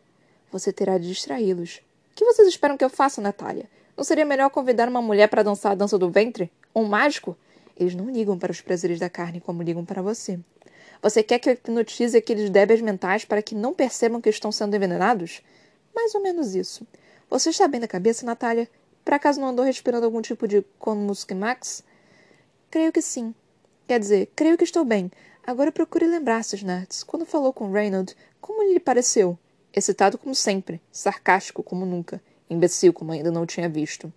Você 0.50 0.72
terá 0.72 0.98
de 0.98 1.08
distraí-los. 1.08 1.80
O 2.10 2.14
que 2.14 2.24
vocês 2.24 2.48
esperam 2.48 2.76
que 2.76 2.84
eu 2.84 2.90
faça, 2.90 3.20
Natália? 3.20 3.68
Não 3.96 4.04
seria 4.04 4.24
melhor 4.24 4.50
convidar 4.50 4.88
uma 4.88 5.02
mulher 5.02 5.28
para 5.28 5.42
dançar 5.42 5.72
a 5.72 5.74
dança 5.74 5.98
do 5.98 6.10
ventre? 6.10 6.50
Ou 6.72 6.84
um 6.84 6.88
mágico? 6.88 7.36
Eles 7.76 7.94
não 7.94 8.10
ligam 8.10 8.38
para 8.38 8.52
os 8.52 8.60
prazeres 8.60 8.98
da 8.98 9.08
carne 9.08 9.40
como 9.40 9.62
ligam 9.62 9.84
para 9.84 10.02
você. 10.02 10.38
Você 11.02 11.22
quer 11.22 11.38
que 11.38 11.48
eu 11.48 11.54
hipnotize 11.54 12.16
aqueles 12.16 12.50
débeis 12.50 12.82
mentais 12.82 13.24
para 13.24 13.40
que 13.40 13.54
não 13.54 13.72
percebam 13.72 14.20
que 14.20 14.28
estão 14.28 14.52
sendo 14.52 14.76
envenenados? 14.76 15.40
Mais 15.94 16.14
ou 16.14 16.20
menos 16.20 16.54
isso. 16.54 16.86
Você 17.30 17.50
está 17.50 17.66
bem 17.66 17.80
da 17.80 17.88
cabeça, 17.88 18.26
Natália? 18.26 18.68
Por 19.02 19.14
acaso 19.14 19.40
não 19.40 19.48
andou 19.48 19.64
respirando 19.64 20.04
algum 20.04 20.20
tipo 20.20 20.46
de 20.46 20.64
Max? 21.34 21.82
Creio 22.70 22.92
que 22.92 23.00
sim. 23.00 23.34
Quer 23.88 23.98
dizer, 23.98 24.30
creio 24.36 24.58
que 24.58 24.64
estou 24.64 24.84
bem. 24.84 25.10
Agora 25.46 25.72
procure 25.72 26.06
lembrar-se, 26.06 26.54
Snartz. 26.56 27.02
Quando 27.02 27.24
falou 27.24 27.52
com 27.52 27.72
Reynolds, 27.72 28.14
como 28.40 28.62
lhe 28.62 28.78
pareceu? 28.78 29.38
Excitado 29.72 30.18
como 30.18 30.34
sempre, 30.34 30.80
sarcástico 30.90 31.62
como 31.62 31.86
nunca, 31.86 32.20
imbecil 32.48 32.92
como 32.92 33.12
ainda 33.12 33.30
não 33.30 33.46
tinha 33.46 33.68
visto. 33.68 34.12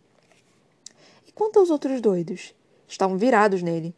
E 1.28 1.32
quanto 1.32 1.60
aos 1.60 1.70
outros 1.70 2.02
doidos? 2.02 2.56
Estavam 2.88 3.18
virados 3.18 3.62
nele. 3.62 3.94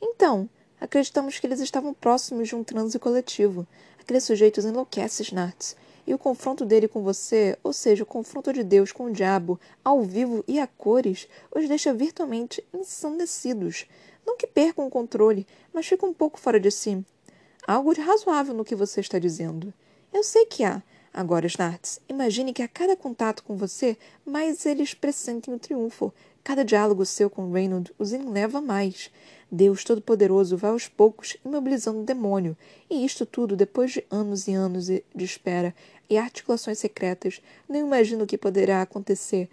Então, 0.00 0.48
acreditamos 0.80 1.40
que 1.40 1.46
eles 1.46 1.58
estavam 1.58 1.92
próximos 1.92 2.48
de 2.48 2.54
um 2.54 2.62
transe 2.62 2.98
coletivo. 3.00 3.66
Aqueles 4.00 4.22
sujeitos 4.22 4.64
enlouquecem, 4.64 5.24
Snartz. 5.24 5.76
E 6.06 6.14
o 6.14 6.18
confronto 6.18 6.64
dele 6.64 6.86
com 6.86 7.02
você, 7.02 7.56
ou 7.62 7.72
seja, 7.72 8.04
o 8.04 8.06
confronto 8.06 8.52
de 8.52 8.62
Deus 8.62 8.92
com 8.92 9.04
o 9.04 9.12
diabo, 9.12 9.58
ao 9.84 10.02
vivo 10.02 10.44
e 10.46 10.60
a 10.60 10.66
cores, 10.66 11.28
os 11.54 11.68
deixa 11.68 11.92
virtualmente 11.92 12.64
ensandecidos. 12.72 13.86
Não 14.24 14.36
que 14.36 14.46
percam 14.46 14.86
o 14.86 14.90
controle, 14.90 15.46
mas 15.72 15.86
ficam 15.86 16.10
um 16.10 16.14
pouco 16.14 16.38
fora 16.38 16.60
de 16.60 16.70
si. 16.70 17.04
Há 17.66 17.74
algo 17.74 17.94
de 17.94 18.00
razoável 18.00 18.54
no 18.54 18.64
que 18.64 18.74
você 18.74 19.00
está 19.00 19.18
dizendo. 19.18 19.72
Eu 20.12 20.24
sei 20.24 20.46
que 20.46 20.64
há. 20.64 20.82
Agora, 21.14 21.46
Snartz, 21.46 22.00
imagine 22.08 22.54
que 22.54 22.62
a 22.62 22.68
cada 22.68 22.96
contato 22.96 23.42
com 23.42 23.54
você, 23.54 23.98
mais 24.24 24.64
eles 24.64 24.94
pressentem 24.94 25.52
o 25.52 25.58
triunfo. 25.58 26.12
Cada 26.42 26.64
diálogo 26.64 27.04
seu 27.04 27.28
com 27.28 27.52
Reynolds 27.52 27.92
os 27.98 28.12
enleva 28.14 28.62
mais. 28.62 29.10
Deus 29.50 29.84
Todo-Poderoso 29.84 30.56
vai 30.56 30.70
aos 30.70 30.88
poucos 30.88 31.36
imobilizando 31.44 32.00
o 32.00 32.04
demônio, 32.04 32.56
e 32.88 33.04
isto 33.04 33.26
tudo 33.26 33.54
depois 33.54 33.92
de 33.92 34.04
anos 34.10 34.48
e 34.48 34.54
anos 34.54 34.86
de 34.86 35.02
espera 35.16 35.74
e 36.08 36.16
articulações 36.16 36.78
secretas. 36.78 37.42
Não 37.68 37.78
imagino 37.78 38.24
o 38.24 38.26
que 38.26 38.38
poderá 38.38 38.80
acontecer 38.80 39.50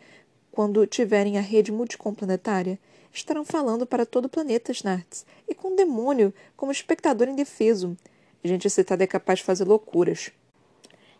quando 0.53 0.87
tiverem 0.87 1.37
a 1.37 1.41
rede 1.41 1.73
multicomplanetária. 1.73 2.79
Estarão 3.13 3.43
falando 3.43 3.85
para 3.85 4.05
todo 4.05 4.25
o 4.25 4.29
planeta, 4.29 4.71
Snartz, 4.71 5.25
e 5.47 5.53
com 5.53 5.73
o 5.73 5.75
demônio 5.75 6.33
como 6.55 6.71
espectador 6.71 7.27
indefeso. 7.27 7.97
Gente 8.41 8.65
excitada 8.65 9.03
é 9.03 9.07
capaz 9.07 9.39
de 9.39 9.45
fazer 9.45 9.65
loucuras. 9.65 10.31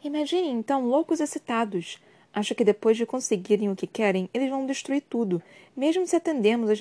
Imagine, 0.01 0.47
então, 0.47 0.85
loucos 0.85 1.19
excitados. 1.19 1.99
Acho 2.33 2.55
que 2.55 2.63
depois 2.63 2.95
de 2.95 3.05
conseguirem 3.05 3.69
o 3.69 3.75
que 3.75 3.85
querem, 3.85 4.29
eles 4.33 4.49
vão 4.49 4.65
destruir 4.65 5.03
tudo, 5.09 5.41
mesmo 5.75 6.07
se 6.07 6.15
atendermos 6.15 6.69
às 6.69 6.79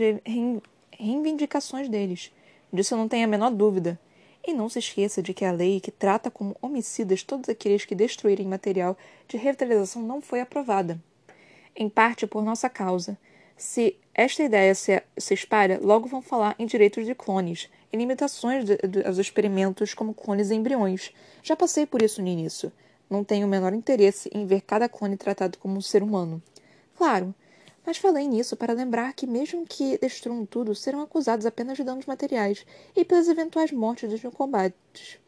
reivindicações 0.92 1.88
deles. 1.88 2.32
Disso 2.72 2.96
não 2.96 3.08
tenho 3.08 3.24
a 3.24 3.28
menor 3.28 3.50
dúvida. 3.50 3.98
E 4.46 4.54
não 4.54 4.68
se 4.68 4.78
esqueça 4.78 5.20
de 5.20 5.34
que 5.34 5.44
a 5.44 5.50
lei 5.50 5.80
que 5.80 5.90
trata 5.90 6.30
como 6.30 6.56
homicidas 6.62 7.24
todos 7.24 7.48
aqueles 7.48 7.84
que 7.84 7.94
destruírem 7.94 8.46
material 8.46 8.96
de 9.26 9.36
revitalização 9.36 10.00
não 10.00 10.20
foi 10.20 10.40
aprovada. 10.40 10.98
Em 11.74 11.88
parte 11.88 12.24
por 12.24 12.44
nossa 12.44 12.68
causa. 12.70 13.18
Se 13.56 13.96
esta 14.14 14.44
ideia 14.44 14.74
se, 14.76 15.02
se 15.16 15.34
espalha, 15.34 15.80
logo 15.82 16.06
vão 16.06 16.22
falar 16.22 16.54
em 16.56 16.66
direitos 16.66 17.04
de 17.04 17.16
clones, 17.16 17.68
e 17.92 17.96
limitações 17.96 18.64
de, 18.64 18.76
de, 18.76 19.04
aos 19.04 19.18
experimentos 19.18 19.92
como 19.92 20.14
clones 20.14 20.50
e 20.50 20.54
embriões. 20.54 21.12
Já 21.42 21.56
passei 21.56 21.84
por 21.84 22.00
isso 22.00 22.22
no 22.22 22.28
início 22.28 22.70
não 23.08 23.24
tenho 23.24 23.46
o 23.46 23.50
menor 23.50 23.72
interesse 23.72 24.30
em 24.32 24.46
ver 24.46 24.60
cada 24.62 24.88
clone 24.88 25.16
tratado 25.16 25.58
como 25.58 25.76
um 25.76 25.80
ser 25.80 26.02
humano. 26.02 26.42
Claro, 26.96 27.34
mas 27.86 27.96
falei 27.96 28.28
nisso 28.28 28.56
para 28.56 28.74
lembrar 28.74 29.14
que, 29.14 29.26
mesmo 29.26 29.64
que 29.66 29.96
destruam 29.98 30.44
tudo, 30.44 30.74
serão 30.74 31.00
acusados 31.00 31.46
apenas 31.46 31.76
de 31.76 31.84
danos 31.84 32.06
materiais 32.06 32.66
e 32.94 33.04
pelas 33.04 33.28
eventuais 33.28 33.72
mortes 33.72 34.10
dos 34.10 34.34
combates. 34.34 35.18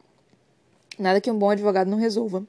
Nada 0.99 1.19
que 1.19 1.31
um 1.31 1.39
bom 1.39 1.49
advogado 1.49 1.89
não 1.89 1.97
resolva. 1.97 2.45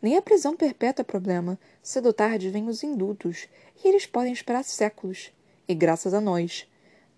Nem 0.00 0.16
a 0.16 0.22
prisão 0.22 0.56
perpétua 0.56 1.02
é 1.02 1.04
problema. 1.04 1.58
Cedo 1.82 2.06
ou 2.06 2.12
tarde 2.12 2.50
vêm 2.50 2.68
os 2.68 2.84
indultos, 2.84 3.48
e 3.82 3.88
eles 3.88 4.06
podem 4.06 4.32
esperar 4.32 4.62
séculos. 4.62 5.32
E 5.66 5.74
graças 5.74 6.14
a 6.14 6.20
nós. 6.20 6.68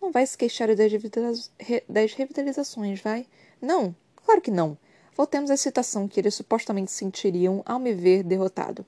Não 0.01 0.11
vai 0.11 0.27
se 0.27 0.39
queixar 0.39 0.69
das 0.75 2.15
revitalizações, 2.15 3.03
vai? 3.03 3.27
Não, 3.61 3.95
claro 4.25 4.41
que 4.41 4.51
não. 4.51 4.79
Voltemos 5.17 5.51
à 5.51 5.55
excitação 5.55 6.09
que 6.09 6.21
eles 6.21 6.35
supostamente 6.35 6.91
sentiriam 6.91 7.63
ao 7.67 7.79
me 7.79 7.93
ver 7.93 8.23
derrotado. 8.23 8.85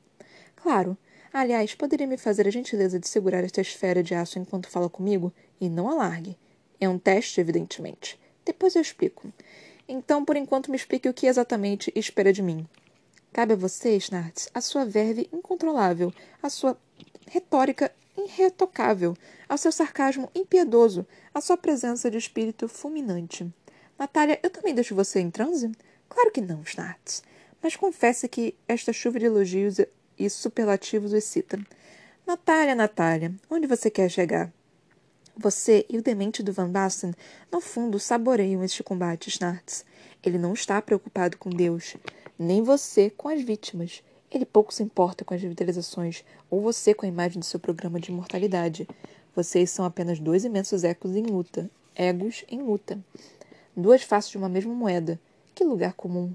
Claro. 0.56 0.96
Aliás, 1.32 1.74
poderia 1.74 2.06
me 2.06 2.18
fazer 2.18 2.46
a 2.46 2.50
gentileza 2.50 2.98
de 2.98 3.08
segurar 3.08 3.42
esta 3.42 3.61
esfera 3.61 4.02
de 4.02 4.14
aço 4.14 4.38
enquanto 4.38 4.68
fala 4.68 4.88
comigo? 4.88 5.32
E 5.61 5.68
não 5.68 5.88
alargue. 5.88 6.37
É 6.80 6.88
um 6.88 6.98
teste, 6.98 7.40
evidentemente. 7.40 8.20
Depois 8.44 8.74
eu 8.74 8.82
explico. 8.82 9.32
Então, 9.88 10.24
por 10.24 10.37
enquanto, 10.37 10.70
me 10.70 10.76
explique 10.76 11.08
o 11.08 11.14
que 11.14 11.26
exatamente 11.26 11.92
espera 11.94 12.32
de 12.32 12.42
mim. 12.42 12.66
Cabe 13.32 13.54
a 13.54 13.56
você, 13.56 13.96
Snartz, 13.96 14.50
a 14.52 14.61
sua 14.61 14.85
verve 14.85 15.28
incontrolável, 15.32 16.12
a 16.42 16.50
sua 16.50 16.76
retórica 17.28 17.90
irretocável, 18.16 19.16
ao 19.48 19.56
seu 19.56 19.72
sarcasmo 19.72 20.30
impiedoso, 20.35 21.06
a 21.32 21.40
sua 21.40 21.56
presença 21.56 22.11
de 22.11 22.18
espírito 22.18 22.68
fulminante. 22.68 23.50
Natália, 23.98 24.38
eu 24.42 24.50
também 24.50 24.74
deixo 24.74 24.94
você 24.94 25.20
em 25.20 25.30
transe? 25.30 25.72
Claro 26.12 26.31
que 26.31 26.42
não, 26.42 26.61
Snartz. 26.61 27.22
Mas 27.62 27.75
confesse 27.75 28.29
que 28.29 28.55
esta 28.68 28.92
chuva 28.92 29.18
de 29.18 29.25
elogios 29.25 29.79
e 30.18 30.29
superlativos 30.29 31.14
o 31.14 31.16
excita. 31.16 31.59
Natália, 32.27 32.75
Natália, 32.75 33.35
onde 33.48 33.66
você 33.66 33.90
quer 33.90 34.11
chegar? 34.11 34.53
Você 35.35 35.87
e 35.88 35.96
o 35.96 36.03
demente 36.03 36.42
do 36.42 36.53
Van 36.53 36.70
Basten, 36.70 37.14
no 37.51 37.62
fundo, 37.62 37.98
saboreiam 37.98 38.62
este 38.62 38.83
combate, 38.83 39.31
Snartz. 39.31 39.87
Ele 40.22 40.37
não 40.37 40.53
está 40.53 40.83
preocupado 40.83 41.38
com 41.38 41.48
Deus, 41.48 41.96
nem 42.38 42.62
você 42.62 43.09
com 43.09 43.31
as 43.31 43.40
vítimas. 43.40 44.03
Ele 44.31 44.44
pouco 44.44 44.75
se 44.75 44.83
importa 44.83 45.25
com 45.25 45.33
as 45.33 45.40
revitalizações, 45.40 46.27
ou 46.51 46.61
você 46.61 46.92
com 46.92 47.07
a 47.07 47.09
imagem 47.09 47.38
do 47.38 47.46
seu 47.46 47.59
programa 47.59 47.98
de 47.98 48.11
imortalidade. 48.12 48.87
Vocês 49.35 49.70
são 49.70 49.87
apenas 49.87 50.20
dois 50.20 50.44
imensos 50.44 50.85
ecos 50.85 51.16
em 51.16 51.22
luta, 51.22 51.70
egos 51.94 52.44
em 52.51 52.61
luta. 52.61 53.03
Duas 53.75 54.03
faces 54.03 54.31
de 54.31 54.37
uma 54.37 54.51
mesma 54.51 54.75
moeda. 54.75 55.18
Que 55.54 55.64
lugar 55.64 55.92
comum. 55.92 56.34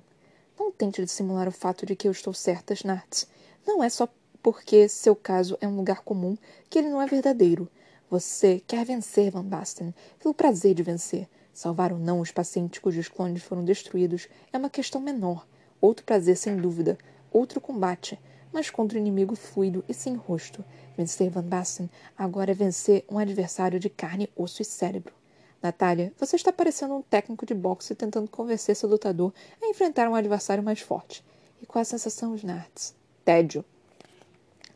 Não 0.60 0.72
tente 0.72 1.04
dissimular 1.04 1.48
o 1.48 1.52
fato 1.52 1.88
de 1.88 1.96
que 1.96 2.08
eu 2.08 2.12
estou 2.12 2.34
certa, 2.34 2.76
Snartz. 2.76 3.28
Não 3.66 3.84
é 3.84 3.90
só 3.90 4.08
porque 4.44 4.88
seu 4.88 5.16
caso 5.16 5.58
é 5.60 5.68
um 5.68 5.76
lugar 5.76 6.02
comum 6.02 6.38
que 6.70 6.78
ele 6.78 6.90
não 6.90 7.02
é 7.02 7.08
verdadeiro. 7.08 7.68
Você 8.12 8.62
quer 8.68 8.86
vencer, 8.86 9.32
Van 9.32 9.44
Basten, 9.44 9.94
pelo 10.20 10.36
prazer 10.36 10.76
de 10.76 10.84
vencer. 10.84 11.28
Salvar 11.52 11.92
ou 11.92 11.98
não 11.98 12.20
os 12.20 12.32
pacientes 12.32 12.80
cujos 12.80 13.08
clones 13.08 13.42
foram 13.42 13.66
destruídos 13.66 14.30
é 14.54 14.58
uma 14.58 14.70
questão 14.70 15.02
menor. 15.02 15.48
Outro 15.82 16.06
prazer, 16.06 16.38
sem 16.38 16.56
dúvida. 16.56 16.96
Outro 17.32 17.60
combate. 17.60 18.20
Mas 18.54 18.70
contra 18.70 19.00
um 19.00 19.02
inimigo 19.02 19.36
fluido 19.36 19.84
e 19.90 19.96
sem 19.96 20.16
rosto. 20.16 20.64
Vencer 20.96 21.32
Van 21.32 21.44
Basten 21.44 21.90
agora 22.16 22.52
é 22.52 22.54
vencer 22.54 23.04
um 23.10 23.18
adversário 23.18 23.80
de 23.80 23.90
carne, 23.90 24.30
osso 24.36 24.62
e 24.62 24.66
cérebro. 24.66 25.17
Natália, 25.62 26.14
você 26.20 26.36
está 26.36 26.52
parecendo 26.52 26.96
um 26.96 27.02
técnico 27.02 27.46
de 27.46 27.54
boxe 27.54 27.96
tentando 27.96 28.30
convencer 28.30 28.76
seu 28.76 28.88
lutador 28.88 29.34
a 29.62 29.68
enfrentar 29.68 30.10
um 30.10 30.16
adversário 30.16 30.64
mais 30.64 30.80
forte. 30.80 31.24
E 31.62 31.66
qual 31.66 31.82
a 31.82 31.86
sensação, 31.86 32.36
Snartz? 32.36 32.94
Tédio. 33.26 33.66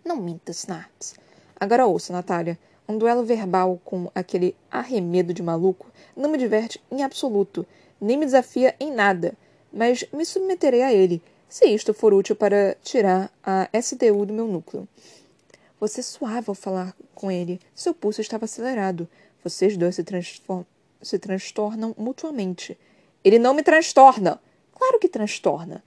Não 0.04 0.17
minta, 0.17 0.52
Snartz. 0.52 1.15
Agora 1.60 1.86
ouça, 1.86 2.12
Natália. 2.12 2.58
Um 2.88 2.98
duelo 2.98 3.24
verbal 3.24 3.80
com 3.86 4.12
aquele 4.13 4.56
arremedo 4.70 5.34
de 5.34 5.44
maluco 5.44 5.88
não 6.15 6.30
me 6.30 6.38
diverte 6.38 6.82
em 6.91 7.04
absoluto, 7.04 7.65
nem 8.00 8.17
me 8.17 8.26
desafia 8.26 8.76
em 8.80 8.91
nada, 8.91 9.34
mas 9.72 10.04
me 10.12 10.26
submeterei 10.26 10.82
a 10.82 10.91
ele, 10.91 11.22
se 11.48 11.65
isto 11.65 11.94
for 11.94 12.13
útil 12.13 12.36
para 12.36 12.76
tirar 12.84 13.32
a 13.44 13.70
SDU 13.74 14.26
do 14.26 14.34
meu 14.34 14.48
núcleo. 14.48 14.88
Você 15.80 16.04
suava 16.04 16.52
ao 16.52 16.56
falar 16.56 16.96
com 17.15 17.32
ele. 17.32 17.60
Seu 17.74 17.94
pulso 17.94 18.22
estava 18.22 18.46
acelerado. 18.46 19.08
Vocês 19.43 19.75
dois 19.75 19.95
se, 19.95 20.06
se 21.01 21.19
transtornam 21.19 21.95
mutuamente. 21.97 22.77
Ele 23.23 23.39
não 23.39 23.54
me 23.54 23.63
transtorna! 23.63 24.41
Claro 24.73 24.99
que 24.99 25.08
transtorna! 25.08 25.84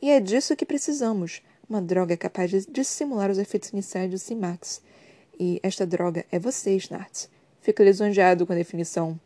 E 0.00 0.10
é 0.10 0.20
disso 0.20 0.56
que 0.56 0.66
precisamos. 0.66 1.42
Uma 1.68 1.80
droga 1.80 2.16
capaz 2.16 2.50
de 2.50 2.66
dissimular 2.66 3.30
os 3.30 3.38
efeitos 3.38 3.70
iniciais 3.70 4.10
do 4.10 4.18
Simax. 4.18 4.82
E 5.38 5.58
esta 5.62 5.86
droga 5.86 6.24
é 6.30 6.38
você, 6.38 6.76
Snartz. 6.76 7.30
Fico 7.60 7.82
lisonjeado 7.82 8.46
com 8.46 8.52
a 8.52 8.56
definição. 8.56 9.18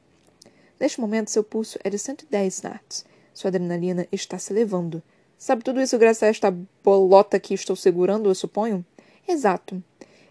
Neste 0.79 1.01
momento, 1.01 1.31
seu 1.31 1.43
pulso 1.43 1.79
é 1.83 1.91
de 1.91 1.99
110 1.99 2.55
Snartz. 2.55 3.05
Sua 3.35 3.49
adrenalina 3.49 4.07
está 4.13 4.39
se 4.39 4.53
elevando. 4.53 5.03
Sabe 5.37 5.63
tudo 5.63 5.81
isso 5.81 5.99
graças 5.99 6.23
a 6.25 6.27
esta 6.29 6.57
bolota 6.83 7.39
que 7.39 7.55
estou 7.55 7.77
segurando, 7.77 8.29
eu 8.29 8.35
suponho? 8.35 8.85
Exato. 9.27 9.83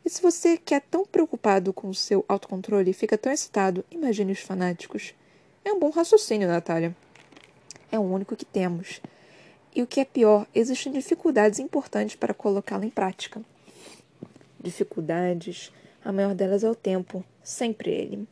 E 0.07 0.09
se 0.09 0.21
você, 0.21 0.55
que 0.55 0.73
é 0.73 0.79
tão 0.79 1.05
preocupado 1.05 1.73
com 1.73 1.89
o 1.89 1.93
seu 1.93 2.23
autocontrole, 2.29 2.93
fica 2.93 3.17
tão 3.17 3.29
excitado, 3.29 3.83
imagine 3.91 4.31
os 4.31 4.39
fanáticos. 4.39 5.13
É 5.65 5.73
um 5.73 5.79
bom 5.79 5.89
raciocínio, 5.89 6.47
Natália. 6.47 6.95
É 7.91 7.99
o 7.99 8.03
único 8.03 8.33
que 8.33 8.45
temos. 8.45 9.01
E 9.75 9.81
o 9.81 9.85
que 9.85 9.99
é 9.99 10.05
pior, 10.05 10.47
existem 10.55 10.93
dificuldades 10.93 11.59
importantes 11.59 12.15
para 12.15 12.33
colocá-lo 12.33 12.85
em 12.85 12.89
prática. 12.89 13.41
Dificuldades, 14.57 15.73
a 16.05 16.13
maior 16.13 16.33
delas 16.33 16.63
é 16.63 16.69
o 16.69 16.73
tempo, 16.73 17.21
sempre 17.43 17.91
ele. 17.91 18.25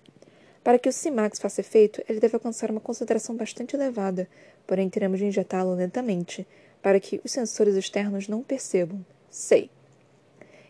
Para 0.64 0.80
que 0.80 0.88
o 0.88 0.94
CIMAX 0.94 1.40
faça 1.40 1.60
efeito, 1.60 2.02
ele 2.08 2.22
deve 2.22 2.36
alcançar 2.36 2.72
uma 2.72 2.80
concentração 2.80 3.36
bastante 3.36 3.76
elevada, 3.76 4.30
porém 4.66 4.90
teremos 4.90 5.20
de 5.20 5.26
injetá-lo 5.26 5.76
lentamente, 5.76 6.48
para 6.82 7.02
que 7.02 7.20
os 7.22 7.34
sensores 7.34 7.76
externos 7.76 8.30
não 8.30 8.42
percebam. 8.42 9.06
Sei. 9.30 9.75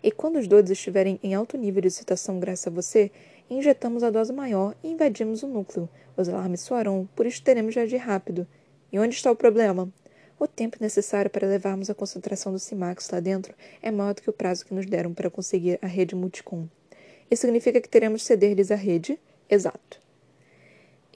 E 0.05 0.11
quando 0.11 0.37
os 0.37 0.47
doidos 0.47 0.69
estiverem 0.69 1.19
em 1.23 1.33
alto 1.33 1.57
nível 1.57 1.81
de 1.81 1.87
excitação 1.87 2.39
graças 2.39 2.67
a 2.67 2.69
você, 2.69 3.09
injetamos 3.49 4.03
a 4.03 4.11
dose 4.11 4.31
maior 4.31 4.75
e 4.83 4.91
invadimos 4.91 5.41
o 5.41 5.47
núcleo. 5.47 5.89
Os 6.15 6.29
alarmes 6.29 6.61
soarão, 6.61 7.09
por 7.15 7.25
isso 7.25 7.41
teremos 7.41 7.73
de 7.73 7.79
agir 7.79 7.97
rápido. 7.97 8.45
E 8.91 8.99
onde 8.99 9.15
está 9.15 9.31
o 9.31 9.35
problema? 9.35 9.91
O 10.39 10.45
tempo 10.45 10.77
necessário 10.79 11.31
para 11.31 11.47
levarmos 11.47 11.89
a 11.89 11.95
concentração 11.95 12.51
do 12.53 12.59
CIMAX 12.59 13.09
lá 13.09 13.19
dentro 13.19 13.55
é 13.81 13.89
maior 13.89 14.13
do 14.13 14.21
que 14.21 14.29
o 14.29 14.33
prazo 14.33 14.63
que 14.67 14.75
nos 14.75 14.85
deram 14.85 15.11
para 15.11 15.27
conseguir 15.27 15.79
a 15.81 15.87
rede 15.87 16.13
multicom. 16.13 16.67
Isso 17.31 17.41
significa 17.41 17.81
que 17.81 17.89
teremos 17.89 18.21
de 18.21 18.27
ceder-lhes 18.27 18.69
a 18.69 18.75
rede? 18.75 19.19
Exato. 19.49 19.99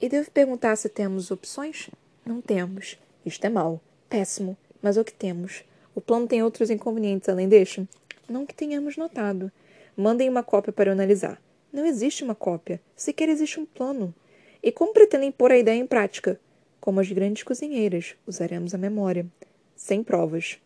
E 0.02 0.08
devo 0.08 0.28
perguntar 0.32 0.74
se 0.74 0.88
temos 0.88 1.30
opções? 1.30 1.90
Não 2.26 2.40
temos. 2.40 2.98
Isto 3.24 3.44
é 3.44 3.50
mau. 3.50 3.80
Péssimo. 4.08 4.56
Mas 4.82 4.96
o 4.96 5.04
que 5.04 5.14
temos? 5.14 5.62
O 5.94 6.00
plano 6.00 6.26
tem 6.26 6.42
outros 6.42 6.70
inconvenientes 6.70 7.28
além 7.28 7.48
deste? 7.48 7.88
Não 8.30 8.46
que 8.46 8.54
tenhamos 8.54 8.96
notado. 8.96 9.50
Mandem 9.96 10.28
uma 10.28 10.44
cópia 10.44 10.72
para 10.72 10.88
eu 10.88 10.92
analisar. 10.92 11.42
Não 11.72 11.84
existe 11.84 12.22
uma 12.22 12.32
cópia. 12.32 12.80
Sequer 12.94 13.28
existe 13.28 13.58
um 13.58 13.66
plano. 13.66 14.14
E 14.62 14.70
como 14.70 14.92
pretendem 14.92 15.32
pôr 15.32 15.50
a 15.50 15.58
ideia 15.58 15.76
em 15.76 15.84
prática? 15.84 16.38
Como 16.80 17.00
as 17.00 17.10
grandes 17.10 17.42
cozinheiras, 17.42 18.14
usaremos 18.24 18.72
a 18.72 18.78
memória. 18.78 19.26
Sem 19.74 20.04
provas. 20.04 20.60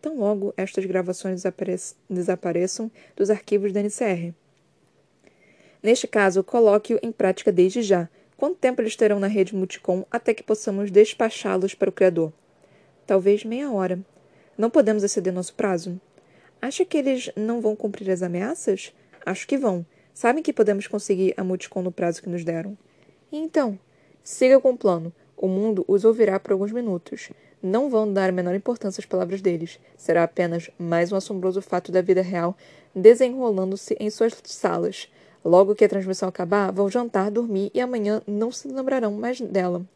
Tão 0.00 0.16
logo 0.16 0.54
estas 0.56 0.84
gravações 0.84 1.42
desapareçam 2.08 2.88
dos 3.16 3.30
arquivos 3.30 3.72
da 3.72 3.80
NCR. 3.80 4.32
Neste 5.82 6.06
caso, 6.06 6.44
coloque-o 6.44 7.00
em 7.02 7.10
prática 7.10 7.50
desde 7.50 7.82
já. 7.82 8.08
Quanto 8.36 8.58
tempo 8.58 8.80
eles 8.80 8.94
terão 8.94 9.18
na 9.18 9.26
rede 9.26 9.56
Multicom 9.56 10.04
até 10.08 10.32
que 10.32 10.44
possamos 10.44 10.88
despachá-los 10.88 11.74
para 11.74 11.90
o 11.90 11.92
Criador? 11.92 12.32
Talvez 13.08 13.42
meia 13.42 13.72
hora. 13.72 13.98
Não 14.56 14.70
podemos 14.70 15.02
exceder 15.02 15.32
nosso 15.32 15.54
prazo. 15.54 16.00
Acha 16.60 16.84
que 16.84 16.98
eles 16.98 17.30
não 17.36 17.60
vão 17.60 17.76
cumprir 17.76 18.10
as 18.10 18.22
ameaças? 18.22 18.92
Acho 19.24 19.46
que 19.46 19.56
vão. 19.56 19.86
Sabem 20.12 20.42
que 20.42 20.52
podemos 20.52 20.86
conseguir 20.88 21.32
a 21.36 21.44
Multicom 21.44 21.82
no 21.82 21.92
prazo 21.92 22.20
que 22.20 22.28
nos 22.28 22.44
deram. 22.44 22.76
E 23.30 23.36
então? 23.36 23.78
Siga 24.24 24.58
com 24.58 24.70
o 24.70 24.76
plano. 24.76 25.12
O 25.36 25.46
mundo 25.46 25.84
os 25.86 26.04
ouvirá 26.04 26.40
por 26.40 26.52
alguns 26.52 26.72
minutos. 26.72 27.30
Não 27.62 27.88
vão 27.88 28.12
dar 28.12 28.28
a 28.28 28.32
menor 28.32 28.54
importância 28.56 29.00
às 29.00 29.06
palavras 29.06 29.40
deles. 29.40 29.78
Será 29.96 30.24
apenas 30.24 30.68
mais 30.76 31.12
um 31.12 31.16
assombroso 31.16 31.62
fato 31.62 31.92
da 31.92 32.02
vida 32.02 32.22
real 32.22 32.56
desenrolando-se 32.94 33.96
em 34.00 34.10
suas 34.10 34.36
salas. 34.44 35.08
Logo 35.44 35.74
que 35.74 35.84
a 35.84 35.88
transmissão 35.88 36.28
acabar, 36.28 36.72
vão 36.72 36.90
jantar, 36.90 37.30
dormir 37.30 37.70
e 37.72 37.80
amanhã 37.80 38.20
não 38.26 38.50
se 38.50 38.66
lembrarão 38.66 39.12
mais 39.12 39.40
dela. 39.40 39.86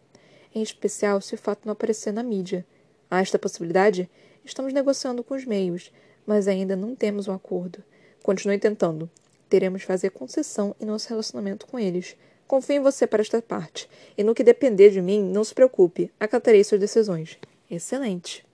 Em 0.54 0.62
especial 0.62 1.20
se 1.20 1.34
o 1.34 1.38
fato 1.38 1.62
não 1.64 1.72
aparecer 1.72 2.12
na 2.12 2.22
mídia. 2.22 2.64
Há 3.10 3.20
esta 3.20 3.38
possibilidade? 3.38 4.08
Estamos 4.44 4.72
negociando 4.72 5.24
com 5.24 5.34
os 5.34 5.44
meios, 5.44 5.92
mas 6.26 6.48
ainda 6.48 6.76
não 6.76 6.94
temos 6.94 7.28
um 7.28 7.32
acordo. 7.32 7.82
Continue 8.22 8.58
tentando. 8.58 9.10
Teremos 9.48 9.80
de 9.80 9.86
fazer 9.86 10.10
concessão 10.10 10.74
em 10.80 10.84
nosso 10.84 11.08
relacionamento 11.08 11.66
com 11.66 11.78
eles. 11.78 12.16
Confio 12.46 12.76
em 12.76 12.80
você 12.80 13.06
para 13.06 13.22
esta 13.22 13.40
parte. 13.40 13.88
E 14.16 14.22
no 14.22 14.34
que 14.34 14.44
depender 14.44 14.90
de 14.90 15.00
mim, 15.00 15.22
não 15.22 15.42
se 15.42 15.54
preocupe. 15.54 16.10
Acatarei 16.18 16.62
suas 16.62 16.80
decisões. 16.80 17.38
Excelente. 17.70 18.44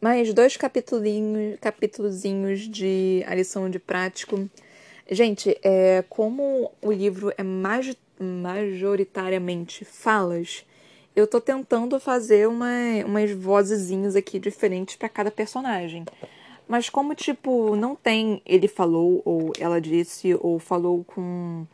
Mais 0.00 0.32
dois 0.32 0.56
capítulos, 0.56 1.04
capítulozinhos 1.60 2.60
de 2.60 3.24
a 3.26 3.34
lição 3.34 3.68
de 3.68 3.78
prático. 3.78 4.48
Gente, 5.10 5.58
é, 5.62 6.04
como 6.08 6.72
o 6.82 6.92
livro 6.92 7.32
é 7.36 7.42
mais, 7.42 7.96
majoritariamente 8.18 9.84
falas, 9.84 10.64
eu 11.16 11.26
tô 11.26 11.40
tentando 11.40 11.98
fazer 11.98 12.46
uma, 12.46 12.68
umas 13.06 13.32
vozezinhas 13.32 14.14
aqui 14.14 14.38
diferentes 14.38 14.96
para 14.96 15.08
cada 15.08 15.30
personagem. 15.30 16.04
Mas 16.68 16.90
como, 16.90 17.14
tipo, 17.14 17.74
não 17.74 17.96
tem 17.96 18.42
ele 18.44 18.68
falou, 18.68 19.22
ou 19.24 19.50
ela 19.58 19.80
disse, 19.80 20.36
ou 20.40 20.58
falou 20.58 21.04
com, 21.04 21.66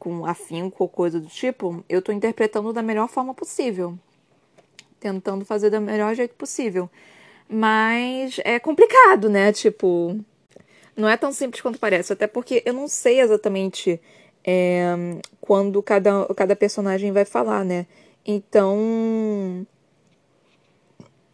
com 0.00 0.26
afinco 0.26 0.82
ou 0.82 0.88
coisa 0.88 1.20
do 1.20 1.28
tipo, 1.28 1.84
eu 1.88 2.02
tô 2.02 2.10
interpretando 2.10 2.72
da 2.72 2.82
melhor 2.82 3.08
forma 3.08 3.32
possível. 3.32 3.96
Tentando 4.98 5.44
fazer 5.44 5.70
do 5.70 5.80
melhor 5.80 6.12
jeito 6.16 6.34
possível. 6.34 6.90
Mas 7.48 8.40
é 8.44 8.58
complicado, 8.58 9.30
né? 9.30 9.52
Tipo, 9.52 10.18
não 10.96 11.08
é 11.08 11.16
tão 11.16 11.30
simples 11.30 11.62
quanto 11.62 11.78
parece. 11.78 12.12
Até 12.12 12.26
porque 12.26 12.62
eu 12.66 12.72
não 12.72 12.88
sei 12.88 13.20
exatamente 13.20 14.00
é, 14.44 14.92
quando 15.40 15.80
cada, 15.82 16.26
cada 16.34 16.56
personagem 16.56 17.12
vai 17.12 17.24
falar, 17.24 17.64
né? 17.64 17.86
Então. 18.30 19.66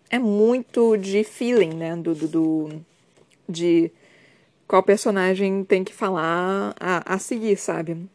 É 0.08 0.16
muito 0.16 0.96
de 0.96 1.24
feeling, 1.24 1.74
né? 1.74 1.96
Do, 1.96 2.14
do, 2.14 2.28
do 2.28 2.84
de 3.48 3.90
qual 4.68 4.80
personagem 4.80 5.64
tem 5.64 5.82
que 5.82 5.92
falar 5.92 6.72
a, 6.78 7.14
a 7.14 7.18
seguir, 7.18 7.56
sabe? 7.56 8.08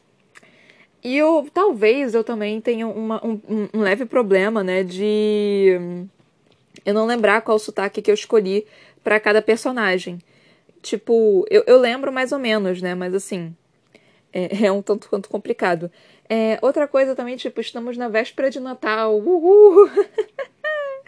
E 1.03 1.17
eu 1.17 1.45
talvez 1.53 2.13
eu 2.15 2.23
também 2.23 2.61
tenha 2.61 2.87
uma, 2.87 3.25
um, 3.25 3.39
um 3.73 3.81
leve 3.81 4.05
problema, 4.05 4.63
né? 4.63 4.81
De 4.81 6.07
eu 6.85 6.93
não 6.93 7.05
lembrar 7.05 7.41
qual 7.41 7.59
sotaque 7.59 8.01
que 8.01 8.09
eu 8.09 8.15
escolhi 8.15 8.65
para 9.03 9.19
cada 9.19 9.41
personagem. 9.41 10.19
Tipo, 10.81 11.45
eu, 11.49 11.63
eu 11.67 11.77
lembro 11.77 12.13
mais 12.13 12.31
ou 12.31 12.39
menos, 12.39 12.81
né? 12.81 12.95
Mas 12.95 13.13
assim, 13.13 13.53
é, 14.31 14.63
é 14.67 14.71
um 14.71 14.81
tanto 14.81 15.09
quanto 15.09 15.29
complicado. 15.29 15.91
É, 16.29 16.59
outra 16.61 16.87
coisa 16.87 17.15
também, 17.15 17.35
tipo, 17.35 17.59
estamos 17.59 17.97
na 17.97 18.07
véspera 18.07 18.51
de 18.51 18.59
Natal. 18.59 19.17
Uhul! 19.17 19.89